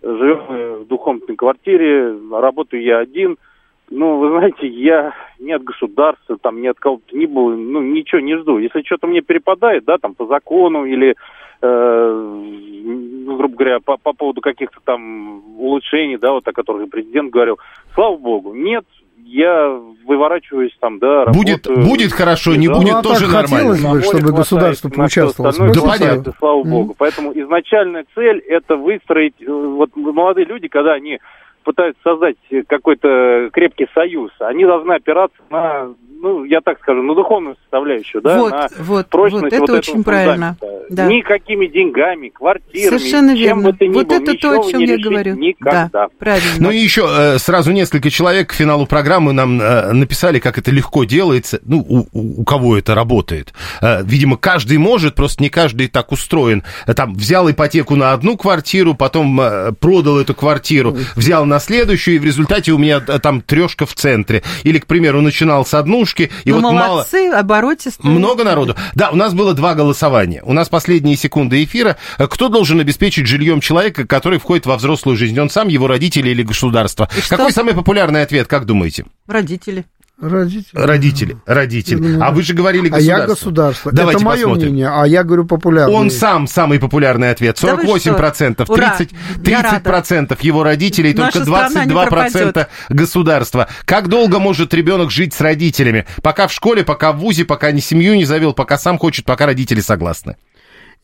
живем 0.04 0.82
в 0.84 0.88
двухкомнатной 0.88 1.38
квартире, 1.38 2.14
работаю 2.30 2.84
я 2.84 3.00
один– 3.00 3.38
ну, 3.90 4.18
вы 4.18 4.30
знаете, 4.30 4.68
я 4.68 5.14
ни 5.40 5.52
от 5.52 5.64
государства, 5.64 6.38
там, 6.42 6.62
ни 6.62 6.68
от 6.68 6.80
кого-то 6.80 7.16
не 7.16 7.26
было, 7.26 7.56
ну, 7.56 7.82
ничего 7.82 8.22
не 8.22 8.38
жду. 8.38 8.58
Если 8.58 8.82
что-то 8.84 9.08
мне 9.08 9.22
перепадает, 9.22 9.86
да, 9.86 9.98
там, 9.98 10.16
по 10.16 10.26
закону 10.26 10.86
или, 10.86 11.16
э, 11.62 12.44
ну, 12.86 13.38
грубо 13.38 13.56
говоря, 13.56 13.80
по, 13.80 13.98
по 13.98 14.14
поводу 14.14 14.42
каких-то 14.42 14.78
там 14.84 15.44
улучшений, 15.60 16.18
да, 16.18 16.32
вот 16.32 16.48
о 16.48 16.54
которых 16.54 16.90
президент 16.90 17.32
говорил, 17.32 17.58
слава 17.94 18.18
богу, 18.18 18.54
нет, 18.54 18.86
я 19.26 19.80
выворачиваюсь 20.06 20.76
там, 20.80 21.00
да, 21.00 21.26
Будет, 21.26 21.68
работаю, 21.68 21.88
будет 21.88 22.12
хорошо, 22.12 22.56
не 22.56 22.68
будет, 22.68 22.94
ну, 22.94 23.00
а 23.00 23.04
тоже 23.04 23.28
нормально. 23.28 23.74
Хотелось 23.74 23.84
бы, 23.84 24.02
чтобы 24.02 24.32
государство 24.34 24.90
поучаствовало. 24.90 25.54
Да, 25.74 25.82
понятно. 25.82 26.34
Слава 26.38 26.64
богу. 26.64 26.92
Mm. 26.92 26.96
Поэтому 26.98 27.32
изначальная 27.34 28.06
цель– 28.14 28.40
это 28.48 28.76
выстроить, 28.76 29.36
э, 29.42 29.52
вот 29.52 29.96
молодые 29.96 30.46
люди, 30.46 30.68
когда 30.68 30.94
они 30.94 31.20
пытаются 31.66 32.02
создать 32.04 32.38
какой-то 32.68 33.50
крепкий 33.52 33.88
союз, 33.94 34.32
они 34.40 34.66
должны 34.66 34.94
опираться 34.94 35.38
на, 35.50 35.94
ну, 36.22 36.46
я 36.46 36.62
так 36.62 36.80
скажу, 36.80 37.02
на 37.02 37.14
духовную 37.14 37.58
составляющую, 37.58 38.22
да, 38.22 38.40
вот, 38.40 38.52
на 38.52 38.70
вот, 38.80 39.08
прочность 39.10 39.44
вот, 39.44 39.54
это 39.54 39.74
вот 39.74 39.80
очень 39.80 40.04
правильно. 40.04 40.56
Да. 40.62 40.68
Никакими 40.90 41.68
деньгами, 41.68 42.30
квартирами, 42.30 42.98
Совершенно 42.98 43.36
чем 43.36 43.44
верно. 43.44 43.72
бы 43.72 43.78
то 43.78 43.86
ни 43.86 43.94
вот 43.94 44.08
было, 44.08 44.18
это 44.18 44.34
то, 44.36 44.62
о 44.62 44.72
чем 44.72 44.82
я 44.82 44.98
говорю. 44.98 45.36
Никогда. 45.36 45.90
Да, 45.92 46.08
правильно. 46.20 46.50
Ну 46.60 46.72
и 46.72 46.78
еще 46.78 47.08
э, 47.10 47.38
сразу 47.40 47.72
несколько 47.72 48.10
человек 48.10 48.50
к 48.50 48.54
финалу 48.54 48.86
программы 48.86 49.34
нам 49.34 49.62
э, 49.62 49.92
написали, 49.94 50.40
как 50.40 50.58
это 50.58 50.72
легко 50.72 51.04
делается, 51.04 51.60
ну, 51.66 51.80
у, 51.88 52.08
у 52.14 52.44
кого 52.44 52.78
это 52.78 52.96
работает. 52.96 53.54
Э, 53.82 54.04
видимо, 54.04 54.38
каждый 54.38 54.78
может, 54.78 55.16
просто 55.16 55.42
не 55.42 55.50
каждый 55.50 55.88
так 55.88 56.12
устроен. 56.12 56.64
Там 56.96 57.16
взял 57.16 57.50
ипотеку 57.50 57.96
на 57.96 58.14
одну 58.14 58.38
квартиру, 58.38 58.94
потом 58.94 59.40
продал 59.80 60.20
эту 60.20 60.34
квартиру, 60.34 60.98
взял 61.16 61.46
на 61.46 61.60
следующую, 61.60 62.16
и 62.16 62.20
в 62.20 62.26
результате 62.26 62.72
у 62.72 62.78
меня 62.78 63.00
там 63.00 63.42
трешка 63.42 63.86
в 63.86 63.94
центре. 63.94 64.44
Или, 64.64 64.80
к 64.80 64.86
примеру, 64.86 65.22
начинал 65.22 65.66
с 65.66 65.74
однушки, 65.74 66.32
и 66.44 66.52
ну, 66.52 66.62
вот 66.62 66.74
молодцы, 66.74 67.30
мало... 67.30 67.40
оборотистые. 67.40 68.12
Много 68.12 68.44
народу. 68.44 68.76
Да, 68.94 69.10
у 69.10 69.16
нас 69.16 69.34
было 69.34 69.54
два 69.54 69.74
голосования. 69.74 70.42
У 70.44 70.54
нас 70.54 70.70
последние 70.76 71.16
секунды 71.16 71.64
эфира. 71.64 71.96
Кто 72.18 72.50
должен 72.50 72.82
обеспечить 72.82 73.28
жильем 73.28 73.62
человека, 73.62 74.06
который 74.06 74.40
входит 74.40 74.66
во 74.66 74.76
взрослую 74.76 75.16
жизнь? 75.16 75.40
Он 75.40 75.50
сам, 75.50 75.70
его 75.70 75.88
родители 75.88 76.32
или 76.32 76.44
государство? 76.44 77.08
И 77.18 77.22
Какой 77.30 77.52
что? 77.52 77.62
самый 77.62 77.74
популярный 77.74 78.24
ответ, 78.24 78.48
как 78.50 78.66
думаете? 78.66 79.06
Родители. 79.26 79.86
Родители. 80.22 80.66
Родители, 80.74 81.38
родители. 81.46 82.20
а 82.22 82.32
вы 82.32 82.42
же 82.42 82.54
говорили 82.54 82.88
А 82.88 82.92
государство. 82.92 83.22
я 83.22 83.28
государство. 83.28 83.92
Давайте 83.92 84.18
Это 84.20 84.26
мое 84.26 84.38
посмотрим. 84.44 84.68
мнение, 84.70 84.88
а 84.90 85.06
я 85.06 85.24
говорю 85.24 85.46
популярный. 85.46 85.94
Он 85.94 86.10
сам 86.10 86.48
самый 86.48 86.80
популярный 86.80 87.32
ответ. 87.32 87.58
Да 87.62 87.76
вы 87.76 87.84
48%, 87.84 88.64
что? 88.64 88.74
Ура! 88.74 88.98
30%, 88.98 89.10
Я 89.50 89.62
30% 89.84 90.38
его 90.42 90.64
родителей, 90.64 91.14
Наша 91.14 91.34
только 91.40 91.46
страна 91.46 91.84
не 91.86 91.92
22% 91.92 92.10
пропадет. 92.10 92.70
государства. 92.88 93.68
Как 93.84 94.08
долго 94.08 94.40
может 94.40 94.74
ребенок 94.74 95.12
жить 95.12 95.34
с 95.34 95.42
родителями? 95.42 96.06
Пока 96.22 96.48
в 96.48 96.54
школе, 96.54 96.86
пока 96.86 97.12
в 97.12 97.18
ВУЗе, 97.18 97.44
пока 97.44 97.72
ни 97.74 97.82
семью 97.82 98.16
не 98.16 98.24
завел, 98.24 98.54
пока 98.54 98.78
сам 98.78 98.98
хочет, 98.98 99.26
пока 99.26 99.46
родители 99.46 99.82
согласны. 99.82 100.38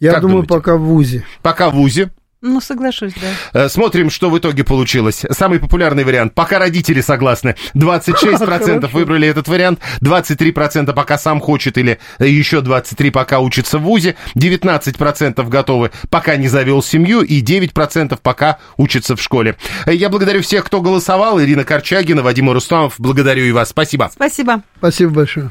Я 0.02 0.12
как 0.14 0.22
думаю, 0.22 0.44
думаете? 0.46 0.54
пока 0.54 0.76
в 0.76 0.82
ВУЗе. 0.82 1.26
Пока 1.42 1.70
в 1.70 1.76
ВУЗе. 1.76 2.12
Ну, 2.44 2.60
соглашусь, 2.60 3.14
да. 3.54 3.66
Э, 3.66 3.70
смотрим, 3.70 4.10
что 4.10 4.32
в 4.32 4.38
итоге 4.40 4.64
получилось. 4.64 5.24
Самый 5.30 5.60
популярный 5.60 6.04
вариант. 6.04 6.34
Пока 6.34 6.58
родители 6.58 7.00
согласны. 7.00 7.56
26% 7.76 8.88
выбрали 8.92 9.28
этот 9.28 9.48
вариант. 9.48 9.80
23% 10.02 10.92
пока 10.94 11.20
сам 11.20 11.40
хочет 11.40 11.78
или 11.78 12.00
еще 12.18 12.62
23% 12.62 13.12
пока 13.12 13.40
учится 13.40 13.78
в 13.78 13.84
ВУЗе. 13.84 14.16
19% 14.36 15.48
готовы, 15.50 15.92
пока 16.10 16.36
не 16.36 16.48
завел 16.48 16.82
семью. 16.82 17.22
И 17.22 17.44
9% 17.44 18.18
пока 18.22 18.58
учится 18.78 19.16
в 19.16 19.22
школе. 19.22 19.56
Э, 19.86 19.94
Я 19.94 20.10
благодарю 20.10 20.42
всех, 20.42 20.66
кто 20.66 20.82
голосовал. 20.82 21.40
Ирина 21.40 21.64
Корчагина, 21.64 22.24
Вадим 22.24 22.50
Рустамов. 22.50 22.96
Благодарю 22.98 23.44
и 23.46 23.52
вас. 23.52 23.70
Спасибо. 23.70 24.10
Спасибо. 24.12 24.64
Спасибо 24.80 25.12
большое. 25.12 25.50